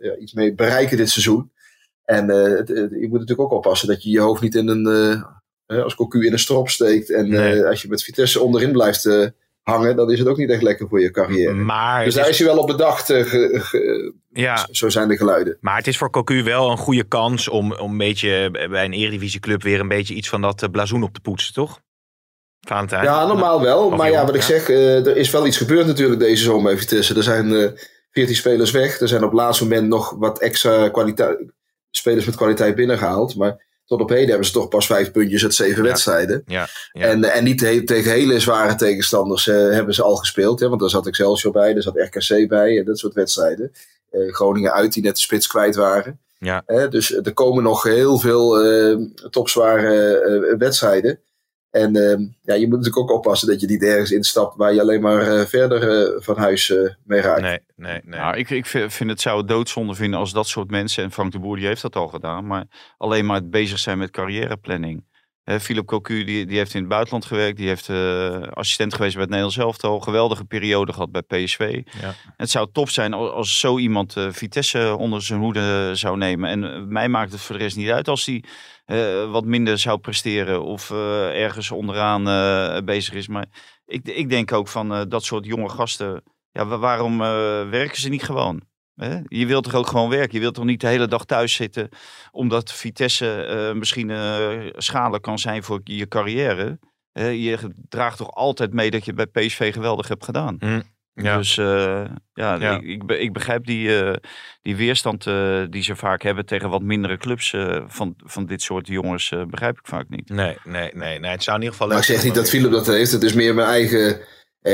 ja, 0.00 0.16
iets 0.16 0.32
mee 0.32 0.54
bereiken 0.54 0.96
dit 0.96 1.10
seizoen? 1.10 1.50
En 2.08 2.30
eh, 2.30 2.42
het- 2.58 2.68
het- 2.68 2.90
je 2.90 3.08
moet 3.08 3.18
natuurlijk 3.18 3.40
ook 3.40 3.52
oppassen 3.52 3.88
dat 3.88 4.02
je 4.02 4.10
je 4.10 4.20
hoofd 4.20 4.42
niet 4.42 4.54
in 4.54 4.68
een, 4.68 4.86
eh, 4.86 5.22
eh, 5.76 5.84
als 5.84 5.94
cocu 5.94 6.26
in 6.26 6.32
een 6.32 6.38
strop 6.38 6.68
steekt. 6.68 7.10
En 7.10 7.28
Nee. 7.28 7.64
als 7.66 7.82
je 7.82 7.88
met 7.88 8.02
Vitesse 8.04 8.40
onderin 8.40 8.72
blijft 8.72 9.32
hangen, 9.62 9.96
dan 9.96 10.10
is 10.10 10.18
het 10.18 10.28
ook 10.28 10.36
niet 10.36 10.50
echt 10.50 10.62
lekker 10.62 10.88
voor 10.88 11.00
je 11.00 11.10
carrière. 11.10 11.54
Maar, 11.54 12.04
Dus 12.04 12.14
daar 12.14 12.24
is, 12.24 12.30
is 12.30 12.38
hij 12.38 12.46
wel 12.46 12.58
op 12.58 12.66
bedacht. 12.66 13.06
ge- 13.06 13.50
ge- 13.52 14.14
ja, 14.28 14.66
Zo 14.70 14.88
zijn 14.88 15.08
de 15.08 15.16
geluiden. 15.16 15.56
maar 15.60 15.76
het 15.76 15.86
is 15.86 15.98
voor 15.98 16.10
Cocu 16.10 16.42
wel 16.42 16.70
een 16.70 16.76
goede 16.76 17.04
kans 17.04 17.48
om, 17.48 17.72
om 17.72 17.90
een 17.90 17.98
beetje 17.98 18.50
bij 18.70 18.84
een 18.84 18.92
eredivisieclub 18.92 19.62
weer 19.62 19.80
een 19.80 19.88
beetje 19.88 20.14
iets 20.14 20.28
van 20.28 20.40
dat 20.40 20.68
blazoen 20.70 21.02
op 21.02 21.12
te 21.14 21.20
poetsen, 21.20 21.54
toch? 21.54 21.80
Valentijn? 22.60 23.04
Ja, 23.04 23.26
normaal 23.26 23.60
wel. 23.62 23.86
Of 23.86 23.96
Maar 23.96 24.10
ja, 24.10 24.24
wat 24.24 24.34
ik 24.34 24.40
ja. 24.40 24.46
zeg, 24.46 24.68
er 24.68 25.16
is 25.16 25.30
wel 25.30 25.46
iets 25.46 25.56
gebeurd 25.56 25.86
natuurlijk 25.86 26.20
deze 26.20 26.42
zomer 26.42 26.64
bij 26.64 26.78
Vitesse. 26.78 27.14
Er 27.14 27.22
zijn 27.22 27.54
eh 27.54 27.68
14 28.10 28.36
spelers 28.36 28.70
weg. 28.70 29.00
Er 29.00 29.08
zijn 29.08 29.22
op 29.24 29.30
het 29.30 29.38
laatste 29.40 29.62
moment 29.64 29.88
nog 29.88 30.10
wat 30.10 30.40
extra 30.40 30.88
kwaliteit, 30.88 31.38
spelers 31.90 32.26
met 32.26 32.36
kwaliteit 32.36 32.74
binnengehaald. 32.74 33.36
Maar 33.36 33.66
tot 33.86 34.00
op 34.00 34.08
heden 34.08 34.28
hebben 34.28 34.46
ze 34.46 34.52
toch 34.52 34.68
pas 34.68 34.86
vijf 34.86 35.10
puntjes 35.10 35.42
uit 35.42 35.54
zeven 35.54 35.82
Ja. 35.82 35.88
wedstrijden. 35.88 36.42
Ja, 36.46 36.68
ja. 36.92 37.02
En, 37.06 37.24
eh, 37.24 37.36
en 37.36 37.44
niet 37.44 37.60
he- 37.60 37.84
tegen 37.84 38.10
hele 38.10 38.40
zware 38.40 38.74
tegenstanders 38.74 39.48
eh, 39.48 39.56
hebben 39.56 39.94
ze 39.94 40.02
al 40.02 40.16
gespeeld. 40.16 40.60
Hè? 40.60 40.68
Want 40.68 40.80
daar 40.80 40.90
zat 40.90 41.06
Excelsior 41.06 41.52
bij, 41.52 41.72
daar 41.72 41.82
zat 41.82 41.96
RKC 41.96 42.48
bij 42.48 42.78
en 42.78 42.84
dat 42.84 42.98
soort 42.98 43.14
wedstrijden. 43.14 43.72
Eh, 44.10 44.32
Groningen 44.32 44.72
uit, 44.72 44.92
die 44.92 45.02
net 45.02 45.14
de 45.14 45.20
spits 45.20 45.46
kwijt 45.46 45.74
waren. 45.76 46.18
Ja. 46.38 46.64
Dus 46.90 47.14
er 47.16 47.32
komen 47.32 47.62
nog 47.62 47.82
heel 47.82 48.18
veel 48.18 48.56
topzware 49.30 50.54
wedstrijden. 50.58 51.18
En 51.70 51.96
eh, 51.96 52.18
ja, 52.42 52.54
je 52.54 52.68
moet 52.68 52.78
natuurlijk 52.78 52.98
ook 52.98 53.16
oppassen 53.16 53.48
dat 53.48 53.60
je 53.60 53.66
niet 53.66 53.82
ergens 53.82 54.10
instapt 54.10 54.56
waar 54.56 54.74
je 54.74 54.80
alleen 54.80 55.00
maar 55.00 55.20
eh, 55.20 55.46
verder 55.46 55.88
eh, 55.88 56.22
van 56.22 56.36
huis 56.36 56.70
eh, 56.70 56.90
mee 57.04 57.20
raakt. 57.20 57.40
Nee, 57.40 57.58
nee, 57.76 58.00
nee. 58.04 58.20
Nou, 58.20 58.36
ik, 58.36 58.50
ik 58.50 58.66
vind 58.66 58.92
vind 58.92 59.10
het 59.10 59.20
zou 59.20 59.38
het 59.38 59.48
doodzonde 59.48 59.94
vinden 59.94 60.18
als 60.18 60.32
dat 60.32 60.48
soort 60.48 60.70
mensen, 60.70 61.04
en 61.04 61.12
Frank 61.12 61.32
de 61.32 61.38
Boer 61.38 61.56
die 61.56 61.66
heeft 61.66 61.82
dat 61.82 61.96
al 61.96 62.08
gedaan, 62.08 62.46
maar 62.46 62.64
alleen 62.96 63.26
maar 63.26 63.48
bezig 63.48 63.78
zijn 63.78 63.98
met 63.98 64.10
carrièreplanning. 64.10 65.04
Hè, 65.48 65.60
Philip 65.60 65.86
Cocu 65.86 66.24
die, 66.24 66.46
die 66.46 66.56
heeft 66.56 66.74
in 66.74 66.80
het 66.80 66.88
buitenland 66.88 67.24
gewerkt, 67.24 67.56
die 67.56 67.68
heeft 67.68 67.88
eh, 67.88 68.40
assistent 68.42 68.94
geweest 68.94 69.12
bij 69.12 69.22
het 69.22 69.30
Nederlands 69.30 69.58
elftal, 69.58 70.00
geweldige 70.00 70.44
periode 70.44 70.92
gehad 70.92 71.10
bij 71.12 71.22
PSV. 71.22 71.82
Ja. 72.00 72.14
Het 72.36 72.50
zou 72.50 72.68
top 72.72 72.90
zijn 72.90 73.12
als, 73.14 73.30
als 73.30 73.60
zo 73.60 73.78
iemand 73.78 74.16
eh, 74.16 74.26
Vitesse 74.30 74.96
onder 74.98 75.22
zijn 75.22 75.40
hoede 75.40 75.90
zou 75.94 76.16
nemen. 76.16 76.50
En 76.50 76.64
eh, 76.74 76.82
mij 76.82 77.08
maakt 77.08 77.32
het 77.32 77.40
voor 77.40 77.56
de 77.56 77.62
rest 77.62 77.76
niet 77.76 77.90
uit 77.90 78.08
als 78.08 78.26
hij 78.26 78.44
eh, 78.84 79.30
wat 79.30 79.44
minder 79.44 79.78
zou 79.78 79.98
presteren 79.98 80.62
of 80.64 80.90
eh, 80.90 81.42
ergens 81.42 81.70
onderaan 81.70 82.28
eh, 82.28 82.84
bezig 82.84 83.14
is. 83.14 83.28
Maar 83.28 83.46
ik, 83.86 84.06
ik 84.08 84.28
denk 84.30 84.52
ook 84.52 84.68
van 84.68 84.94
eh, 84.94 85.00
dat 85.08 85.24
soort 85.24 85.44
jonge 85.46 85.68
gasten, 85.68 86.22
ja, 86.52 86.66
wa- 86.66 86.78
waarom 86.78 87.12
eh, 87.22 87.28
werken 87.68 88.00
ze 88.00 88.08
niet 88.08 88.22
gewoon? 88.22 88.62
Hè? 88.98 89.18
Je 89.28 89.46
wilt 89.46 89.64
toch 89.64 89.74
ook 89.74 89.86
gewoon 89.86 90.08
werken? 90.08 90.34
Je 90.34 90.40
wilt 90.40 90.54
toch 90.54 90.64
niet 90.64 90.80
de 90.80 90.86
hele 90.86 91.08
dag 91.08 91.24
thuis 91.24 91.54
zitten 91.54 91.88
omdat 92.30 92.72
Vitesse 92.72 93.42
eh, 93.42 93.72
misschien 93.74 94.10
eh 94.10 94.48
schadelijk 94.72 95.22
kan 95.22 95.38
zijn 95.38 95.62
voor 95.62 95.80
je 95.84 96.08
carrière? 96.08 96.78
Hè, 97.12 97.26
je 97.26 97.58
draagt 97.88 98.16
toch 98.16 98.30
altijd 98.30 98.72
mee 98.72 98.90
dat 98.90 99.04
je 99.04 99.12
bij 99.12 99.26
PSV 99.26 99.72
geweldig 99.72 100.08
hebt 100.08 100.24
gedaan? 100.24 100.58
Ja. 101.12 101.36
Dus 101.36 101.56
uh, 101.56 102.04
ja, 102.32 102.54
Ik, 102.54 102.82
ik, 102.82 103.10
ik, 103.10 103.32
begrijp 103.32 103.66
die, 103.66 103.88
uh, 103.88 104.12
die 104.62 104.76
weerstand 104.76 105.26
uh, 105.26 105.62
die 105.70 105.82
ze 105.82 105.96
vaak 105.96 106.22
hebben 106.22 106.46
tegen 106.46 106.70
wat 106.70 106.82
mindere 106.82 107.16
clubs 107.16 107.54
van, 107.86 108.14
van 108.16 108.46
dit 108.46 108.62
soort 108.62 108.86
jongens, 108.86 109.32
begrijp 109.48 109.78
ik 109.78 109.86
vaak 109.86 110.08
niet. 110.08 110.28
Nee, 110.28 110.56
nee, 110.64 110.90
nee, 110.94 111.18
nee. 111.18 111.30
Het 111.30 111.42
zou 111.42 111.56
in 111.56 111.62
ieder 111.62 111.76
geval. 111.76 111.92
Maar 111.92 111.98
ik 111.98 112.04
zeg 112.04 112.24
niet 112.24 112.34
dat 112.34 112.48
Philip 112.48 112.70
dat 112.70 112.86
heeft. 112.86 113.12
Het 113.12 113.22
is 113.22 113.32
meer 113.32 113.54
mijn 113.54 113.68
eigen 113.68 114.20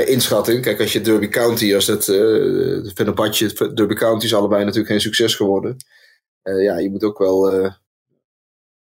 inschatting. 0.03 0.63
Kijk, 0.63 0.81
als 0.81 0.93
je 0.93 1.01
Derby 1.01 1.29
County, 1.29 1.75
als 1.75 1.87
dat 1.87 2.09
uh, 2.09 2.91
Fenerbahce, 2.95 3.73
Derby 3.75 3.95
County 3.95 4.25
is 4.25 4.35
allebei 4.35 4.61
natuurlijk 4.61 4.91
geen 4.91 5.01
succes 5.01 5.35
geworden. 5.35 5.77
ja, 6.43 6.79
je 6.79 6.91
moet 6.91 7.05
ook 7.05 7.19
wel 7.19 7.73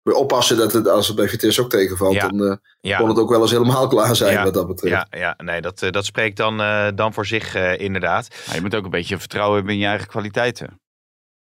oppassen 0.03 0.57
dat 0.57 0.73
het, 0.73 0.89
als 0.89 1.07
het 1.07 1.17
bij 1.17 1.29
Vitesse 1.29 1.61
ook 1.61 1.71
tegenvalt, 1.71 2.21
dan 2.21 2.43
uh, 2.43 2.55
ja. 2.81 2.99
kon 2.99 3.09
het 3.09 3.19
ook 3.19 3.31
wel 3.31 3.41
eens 3.41 3.51
helemaal 3.51 3.87
klaar 3.87 4.17
zijn 4.17 4.45
wat 4.45 4.55
dat 4.55 4.67
betreft. 4.67 5.07
Ja, 5.11 5.19
ja 5.19 5.35
nee, 5.45 5.61
dat, 5.61 5.83
uh, 5.83 5.91
dat 5.91 6.05
spreekt 6.05 6.37
dan, 6.37 6.61
uh, 6.61 6.89
dan 6.95 7.15
voor 7.15 7.27
zich 7.27 7.55
inderdaad. 7.79 8.29
Maar 8.47 8.55
je 8.55 8.61
moet 8.61 8.75
ook 8.75 8.85
een 8.85 8.91
beetje 8.91 9.19
vertrouwen 9.19 9.57
hebben 9.57 9.75
in 9.75 9.81
je 9.81 9.87
eigen 9.87 10.07
kwaliteiten. 10.07 10.81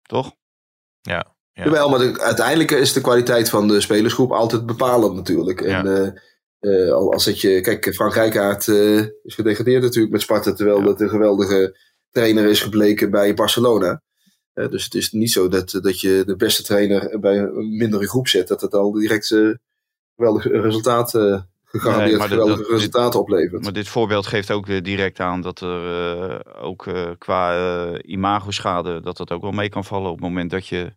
Toch? 0.02 0.32
Ja. 1.02 1.26
ja. 1.52 1.64
Jawel, 1.64 1.90
maar 1.90 2.00
de, 2.00 2.22
uiteindelijk 2.22 2.72
is 2.72 2.94
de 2.94 3.02
kwaliteit 3.02 3.50
van 3.50 3.68
de 3.68 3.82
spelersgroep 3.82 4.32
altijd 4.32 4.66
bepalend 4.66 5.16
natuurlijk. 5.16 5.62
En 5.62 6.22
als 6.92 7.26
het 7.26 7.42
je, 7.42 7.62
kijk, 7.62 7.94
Frank 7.94 8.14
Rijkaard 8.14 8.68
is 9.24 9.36
gedegradeerd 9.36 9.82
natuurlijk 9.82 10.14
met 10.14 10.22
Sparta, 10.22 10.54
terwijl 10.54 10.82
dat 10.82 11.02
een 11.02 11.10
geweldige 11.10 11.78
trainer 12.12 12.46
is 12.46 12.62
gebleken 12.62 13.12
bij 13.12 13.34
Barcelona 13.34 14.02
dus 14.68 14.84
het 14.84 14.94
is 14.94 15.12
niet 15.12 15.32
zo 15.32 15.48
dat, 15.48 15.80
dat 15.82 16.00
je 16.00 16.24
de 16.26 16.36
beste 16.36 16.64
trainer 16.64 17.20
bij 17.20 17.38
een 17.38 17.78
mindere 17.78 18.08
groep 18.08 18.28
zet, 18.28 18.48
dat 18.48 18.62
het 18.62 18.74
al 18.74 18.92
direct 18.92 19.28
geweldige 20.16 20.62
resultaten, 20.62 21.50
gegarandeerd 21.64 22.22
geweldige 22.22 22.72
resultaten 22.72 23.20
oplevert. 23.20 23.64
Maar 23.64 23.74
dit 23.74 23.88
voorbeeld 23.88 24.28
geeft 24.28 24.52
ook 24.52 24.84
direct 24.84 25.20
aan 25.20 25.42
dat 25.42 25.62
er 25.62 26.62
ook 26.62 26.88
qua 27.18 28.02
imago-schade, 28.02 29.02
dat 29.02 29.18
dat 29.18 29.32
ook 29.32 29.42
wel 29.42 29.52
mee 29.52 29.70
kan 29.70 29.86
vallen 29.86 30.10
op 30.12 30.16
het 30.16 30.26
moment 30.26 30.52
dat 30.52 30.68
je 30.68 30.94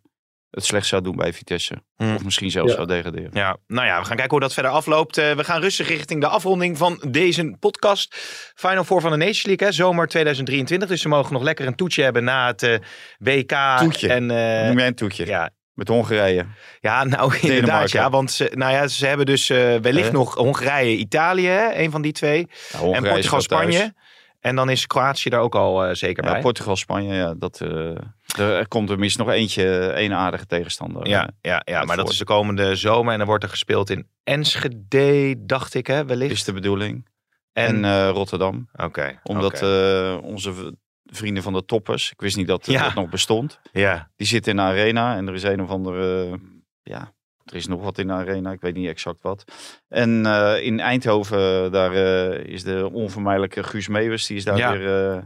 het 0.53 0.65
slecht 0.65 0.87
zou 0.87 1.01
doen 1.01 1.15
bij 1.15 1.33
Vitesse. 1.33 1.83
Hmm. 1.95 2.15
Of 2.15 2.23
misschien 2.23 2.51
zelfs 2.51 2.73
zou 2.73 2.87
degraderen. 2.87 3.29
Ja, 3.33 3.57
nou 3.67 3.87
ja, 3.87 3.99
we 3.99 4.05
gaan 4.05 4.15
kijken 4.15 4.29
hoe 4.29 4.39
dat 4.39 4.53
verder 4.53 4.71
afloopt. 4.71 5.17
Uh, 5.17 5.31
we 5.31 5.43
gaan 5.43 5.61
rustig 5.61 5.87
richting 5.87 6.21
de 6.21 6.27
afronding 6.27 6.77
van 6.77 7.03
deze 7.07 7.55
podcast. 7.59 8.15
Final 8.55 8.83
Four 8.83 9.01
van 9.01 9.11
de 9.11 9.17
Nations 9.17 9.45
League, 9.45 9.67
hè, 9.67 9.73
zomer 9.73 10.07
2023. 10.07 10.89
Dus 10.89 11.01
ze 11.01 11.07
mogen 11.07 11.33
nog 11.33 11.41
lekker 11.41 11.67
een 11.67 11.75
toetje 11.75 12.03
hebben 12.03 12.23
na 12.23 12.47
het 12.47 12.63
uh, 12.63 12.77
WK. 13.17 13.77
Toetje. 13.77 14.07
En, 14.07 14.23
uh, 14.23 14.67
Noem 14.67 14.77
jij 14.77 14.87
een 14.87 14.95
toetje? 14.95 15.25
Ja, 15.25 15.49
met 15.73 15.87
Hongarije. 15.87 16.45
Ja, 16.79 17.03
nou 17.03 17.37
inderdaad. 17.41 17.91
Ja, 17.91 18.09
want 18.09 18.31
ze, 18.31 18.51
nou 18.53 18.71
ja, 18.71 18.87
ze 18.87 19.05
hebben 19.07 19.25
dus 19.25 19.49
uh, 19.49 19.75
wellicht 19.75 20.11
nog 20.11 20.35
Hongarije, 20.35 20.95
Italië, 20.95 21.47
hè, 21.47 21.73
een 21.75 21.91
van 21.91 22.01
die 22.01 22.11
twee. 22.11 22.47
Ja, 22.71 22.91
en 22.91 23.03
Portugal, 23.03 23.41
Spanje. 23.41 23.93
En 24.43 24.55
dan 24.55 24.69
is 24.69 24.87
Kroatië 24.87 25.29
daar 25.29 25.39
ook 25.39 25.55
al 25.55 25.87
uh, 25.87 25.93
zeker 25.93 26.23
ja, 26.23 26.31
bij. 26.31 26.41
Portugal, 26.41 26.75
Spanje, 26.75 27.13
ja, 27.13 27.33
dat, 27.33 27.59
uh, 27.63 27.97
er 28.37 28.67
komt 28.67 28.89
er 28.89 28.99
minstens 28.99 29.27
nog 29.27 29.35
eentje, 29.35 29.87
één 29.87 30.13
aardige 30.13 30.45
tegenstander. 30.45 31.07
Ja, 31.07 31.29
ja, 31.41 31.61
ja 31.65 31.83
maar 31.83 31.97
dat 31.97 32.09
is 32.09 32.17
de 32.17 32.25
komende 32.25 32.75
zomer. 32.75 33.11
En 33.11 33.17
dan 33.17 33.27
wordt 33.27 33.43
er 33.43 33.49
gespeeld 33.49 33.89
in 33.89 34.07
Enschede, 34.23 35.35
dacht 35.45 35.73
ik, 35.73 35.87
hè, 35.87 36.05
wellicht. 36.05 36.31
Is 36.31 36.43
de 36.43 36.53
bedoeling. 36.53 37.07
En, 37.53 37.75
en 37.75 37.83
uh, 37.83 38.09
Rotterdam. 38.09 38.69
Oké. 38.75 39.19
Omdat 39.23 39.55
okay. 39.55 40.15
onze 40.15 40.77
vrienden 41.05 41.43
van 41.43 41.53
de 41.53 41.65
toppers, 41.65 42.11
ik 42.11 42.21
wist 42.21 42.37
niet 42.37 42.47
dat 42.47 42.65
ja. 42.65 42.83
dat 42.83 42.93
nog 42.93 43.09
bestond. 43.09 43.59
Ja. 43.71 44.11
Die 44.15 44.27
zitten 44.27 44.51
in 44.51 44.57
de 44.57 44.63
arena 44.63 45.15
en 45.15 45.27
er 45.27 45.33
is 45.33 45.43
een 45.43 45.61
of 45.61 45.69
andere, 45.69 46.39
ja, 46.81 47.13
er 47.45 47.55
is 47.55 47.67
nog 47.67 47.81
wat 47.81 47.97
in 47.97 48.07
de 48.07 48.13
arena, 48.13 48.51
ik 48.51 48.61
weet 48.61 48.75
niet 48.75 48.87
exact 48.87 49.21
wat. 49.21 49.43
En 49.87 50.25
uh, 50.25 50.63
in 50.63 50.79
Eindhoven, 50.79 51.71
daar 51.71 51.93
uh, 51.93 52.53
is 52.53 52.63
de 52.63 52.89
onvermijdelijke 52.91 53.63
Guus 53.63 53.87
Meeuwis, 53.87 54.27
die 54.27 54.37
is 54.37 54.43
daar 54.43 54.57
ja. 54.57 54.71
weer 54.77 55.13
uh, 55.13 55.21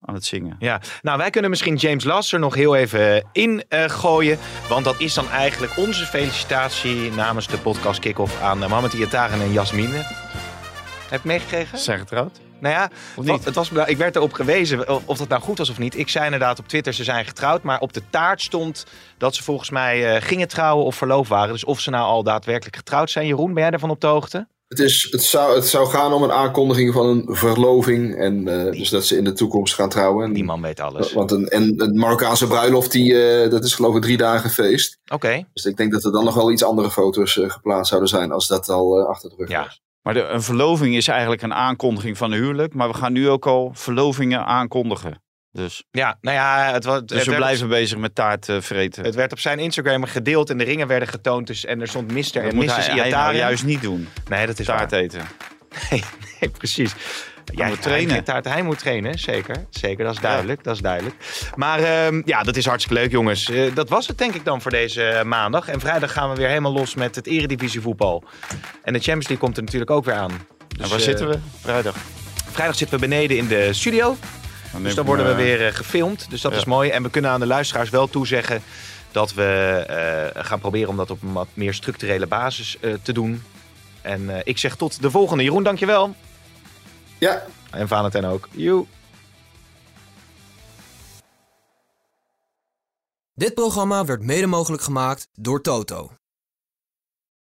aan 0.00 0.14
het 0.14 0.24
zingen. 0.24 0.56
Ja, 0.58 0.80
nou 1.02 1.18
wij 1.18 1.30
kunnen 1.30 1.50
misschien 1.50 1.76
James 1.76 2.04
Lasser 2.04 2.38
nog 2.38 2.54
heel 2.54 2.76
even 2.76 3.28
in 3.32 3.64
gooien. 3.70 4.38
Want 4.68 4.84
dat 4.84 5.00
is 5.00 5.14
dan 5.14 5.28
eigenlijk 5.28 5.76
onze 5.76 6.04
felicitatie 6.06 7.12
namens 7.12 7.48
de 7.48 7.58
podcast 7.58 8.00
Kick-Off 8.00 8.42
aan 8.42 8.58
Mohamed 8.58 8.92
Iataren 8.92 9.40
en 9.40 9.52
Jasmine. 9.52 10.02
Heb 11.10 11.22
je 11.22 11.28
meegekregen? 11.28 11.78
Zijn 11.78 11.98
getrouwd? 11.98 12.40
Nou 12.60 12.74
ja, 12.74 12.90
het 13.44 13.54
was, 13.54 13.70
ik 13.86 13.96
werd 13.96 14.16
erop 14.16 14.32
gewezen 14.32 15.08
of 15.08 15.18
dat 15.18 15.28
nou 15.28 15.42
goed 15.42 15.58
was 15.58 15.70
of 15.70 15.78
niet. 15.78 15.98
Ik 15.98 16.08
zei 16.08 16.24
inderdaad 16.24 16.58
op 16.58 16.68
Twitter, 16.68 16.92
ze 16.92 17.04
zijn 17.04 17.24
getrouwd. 17.24 17.62
Maar 17.62 17.80
op 17.80 17.92
de 17.92 18.02
taart 18.10 18.42
stond 18.42 18.86
dat 19.18 19.34
ze 19.34 19.42
volgens 19.42 19.70
mij 19.70 20.14
uh, 20.14 20.22
gingen 20.22 20.48
trouwen 20.48 20.84
of 20.84 20.96
verloofd 20.96 21.28
waren. 21.28 21.52
Dus 21.52 21.64
of 21.64 21.80
ze 21.80 21.90
nou 21.90 22.04
al 22.04 22.22
daadwerkelijk 22.22 22.76
getrouwd 22.76 23.10
zijn. 23.10 23.26
Jeroen, 23.26 23.54
ben 23.54 23.62
jij 23.62 23.72
ervan 23.72 23.90
op 23.90 24.00
de 24.00 24.06
hoogte? 24.06 24.46
Het, 24.68 24.78
is, 24.78 25.08
het, 25.10 25.22
zou, 25.22 25.54
het 25.54 25.66
zou 25.66 25.88
gaan 25.88 26.12
om 26.12 26.22
een 26.22 26.32
aankondiging 26.32 26.92
van 26.92 27.06
een 27.06 27.36
verloving. 27.36 28.16
En 28.16 28.48
uh, 28.48 28.72
dus 28.72 28.90
dat 28.90 29.04
ze 29.04 29.16
in 29.16 29.24
de 29.24 29.32
toekomst 29.32 29.74
gaan 29.74 29.88
trouwen. 29.88 30.32
Die 30.32 30.44
man 30.44 30.62
weet 30.62 30.80
alles. 30.80 31.12
Want 31.12 31.30
een, 31.30 31.48
en 31.48 31.82
een 31.82 31.98
Marokkaanse 31.98 32.46
bruiloft, 32.46 32.92
die, 32.92 33.12
uh, 33.12 33.50
dat 33.50 33.64
is 33.64 33.74
geloof 33.74 33.96
ik 33.96 34.02
drie 34.02 34.16
dagen 34.16 34.50
feest. 34.50 34.98
Oké. 35.04 35.14
Okay. 35.14 35.46
Dus 35.52 35.64
ik 35.64 35.76
denk 35.76 35.92
dat 35.92 36.04
er 36.04 36.12
dan 36.12 36.24
nog 36.24 36.34
wel 36.34 36.52
iets 36.52 36.64
andere 36.64 36.90
foto's 36.90 37.40
geplaatst 37.42 37.88
zouden 37.88 38.08
zijn 38.08 38.32
als 38.32 38.48
dat 38.48 38.68
al 38.68 39.06
achter 39.08 39.30
de 39.30 39.36
rug 39.38 39.48
ja. 39.48 39.62
was. 39.62 39.82
Maar 40.04 40.14
de, 40.14 40.22
een 40.22 40.42
verloving 40.42 40.94
is 40.94 41.08
eigenlijk 41.08 41.42
een 41.42 41.54
aankondiging 41.54 42.16
van 42.16 42.32
een 42.32 42.38
huwelijk. 42.38 42.74
Maar 42.74 42.88
we 42.88 42.94
gaan 42.94 43.12
nu 43.12 43.28
ook 43.28 43.46
al 43.46 43.70
verlovingen 43.74 44.46
aankondigen. 44.46 45.22
Dus, 45.52 45.84
ja, 45.90 46.18
nou 46.20 46.36
ja, 46.36 46.72
het, 46.72 46.84
was, 46.84 47.02
dus 47.04 47.26
we 47.26 47.34
blijven 47.34 47.68
bezig 47.68 47.98
met 47.98 48.14
taart 48.14 48.48
uh, 48.48 48.60
vreten. 48.60 49.04
Het 49.04 49.14
werd 49.14 49.32
op 49.32 49.38
zijn 49.38 49.58
Instagram 49.58 50.04
gedeeld 50.04 50.50
en 50.50 50.58
de 50.58 50.64
ringen 50.64 50.86
werden 50.86 51.08
getoond. 51.08 51.46
Dus, 51.46 51.64
en 51.64 51.80
er 51.80 51.88
stond 51.88 52.12
Mister 52.12 52.44
en 52.44 52.56
Mrs. 52.56 52.86
Hij, 52.86 52.98
hij 52.98 53.10
nou 53.10 53.34
juist 53.34 53.64
niet 53.64 53.82
doen. 53.82 54.08
Nee, 54.28 54.46
dat 54.46 54.58
is 54.58 54.66
taart 54.66 54.90
waar. 54.90 55.00
eten. 55.00 55.20
Nee, 55.90 56.02
nee 56.40 56.50
precies. 56.50 56.94
Ja, 57.44 57.66
moet 57.66 57.82
trainen. 57.82 58.22
Hij, 58.24 58.40
hij 58.42 58.62
moet 58.62 58.78
trainen, 58.78 59.18
zeker. 59.18 59.66
Zeker, 59.70 60.04
dat 60.04 60.14
is 60.14 60.20
duidelijk. 60.20 60.58
Ja. 60.58 60.64
Dat 60.64 60.74
is 60.74 60.80
duidelijk. 60.80 61.14
Maar 61.54 62.06
um, 62.06 62.22
ja, 62.24 62.42
dat 62.42 62.56
is 62.56 62.66
hartstikke 62.66 63.00
leuk, 63.00 63.10
jongens. 63.10 63.48
Uh, 63.48 63.74
dat 63.74 63.88
was 63.88 64.06
het 64.06 64.18
denk 64.18 64.34
ik 64.34 64.44
dan 64.44 64.62
voor 64.62 64.70
deze 64.70 65.22
maandag. 65.26 65.68
En 65.68 65.80
vrijdag 65.80 66.12
gaan 66.12 66.30
we 66.30 66.36
weer 66.36 66.48
helemaal 66.48 66.72
los 66.72 66.94
met 66.94 67.14
het 67.14 67.26
eredivisie 67.26 67.80
voetbal. 67.80 68.24
En 68.82 68.92
de 68.92 68.98
Champions 68.98 69.28
League 69.28 69.38
komt 69.38 69.56
er 69.56 69.62
natuurlijk 69.62 69.90
ook 69.90 70.04
weer 70.04 70.14
aan. 70.14 70.30
Dus, 70.68 70.78
en 70.78 70.88
waar 70.88 70.98
uh, 70.98 71.04
zitten 71.04 71.28
we? 71.28 71.38
Vrijdag. 71.60 71.96
Vrijdag 72.50 72.76
zitten 72.76 72.98
we 73.00 73.06
beneden 73.06 73.36
in 73.36 73.46
de 73.46 73.72
studio. 73.72 74.16
Dan 74.72 74.82
dus 74.82 74.94
dan 74.94 75.04
worden 75.04 75.26
we 75.26 75.34
weer 75.34 75.72
gefilmd. 75.72 76.26
Dus 76.30 76.40
dat 76.40 76.52
ja. 76.52 76.58
is 76.58 76.64
mooi. 76.64 76.90
En 76.90 77.02
we 77.02 77.10
kunnen 77.10 77.30
aan 77.30 77.40
de 77.40 77.46
luisteraars 77.46 77.90
wel 77.90 78.08
toezeggen 78.08 78.62
dat 79.12 79.34
we 79.34 80.32
gaan 80.36 80.60
proberen 80.60 80.88
om 80.88 80.96
dat 80.96 81.10
op 81.10 81.22
een 81.22 81.32
wat 81.32 81.48
meer 81.54 81.74
structurele 81.74 82.26
basis 82.26 82.78
te 83.02 83.12
doen. 83.12 83.42
En 84.02 84.30
ik 84.44 84.58
zeg 84.58 84.76
tot 84.76 85.02
de 85.02 85.10
volgende. 85.10 85.42
Jeroen, 85.42 85.62
dankjewel. 85.62 86.14
Ja. 87.18 87.42
En 87.70 87.88
Valentijn 87.88 88.24
ook. 88.24 88.48
Joe. 88.50 88.86
Dit 93.34 93.54
programma 93.54 94.04
werd 94.04 94.22
mede 94.22 94.46
mogelijk 94.46 94.82
gemaakt 94.82 95.28
door 95.32 95.60
Toto. 95.60 96.10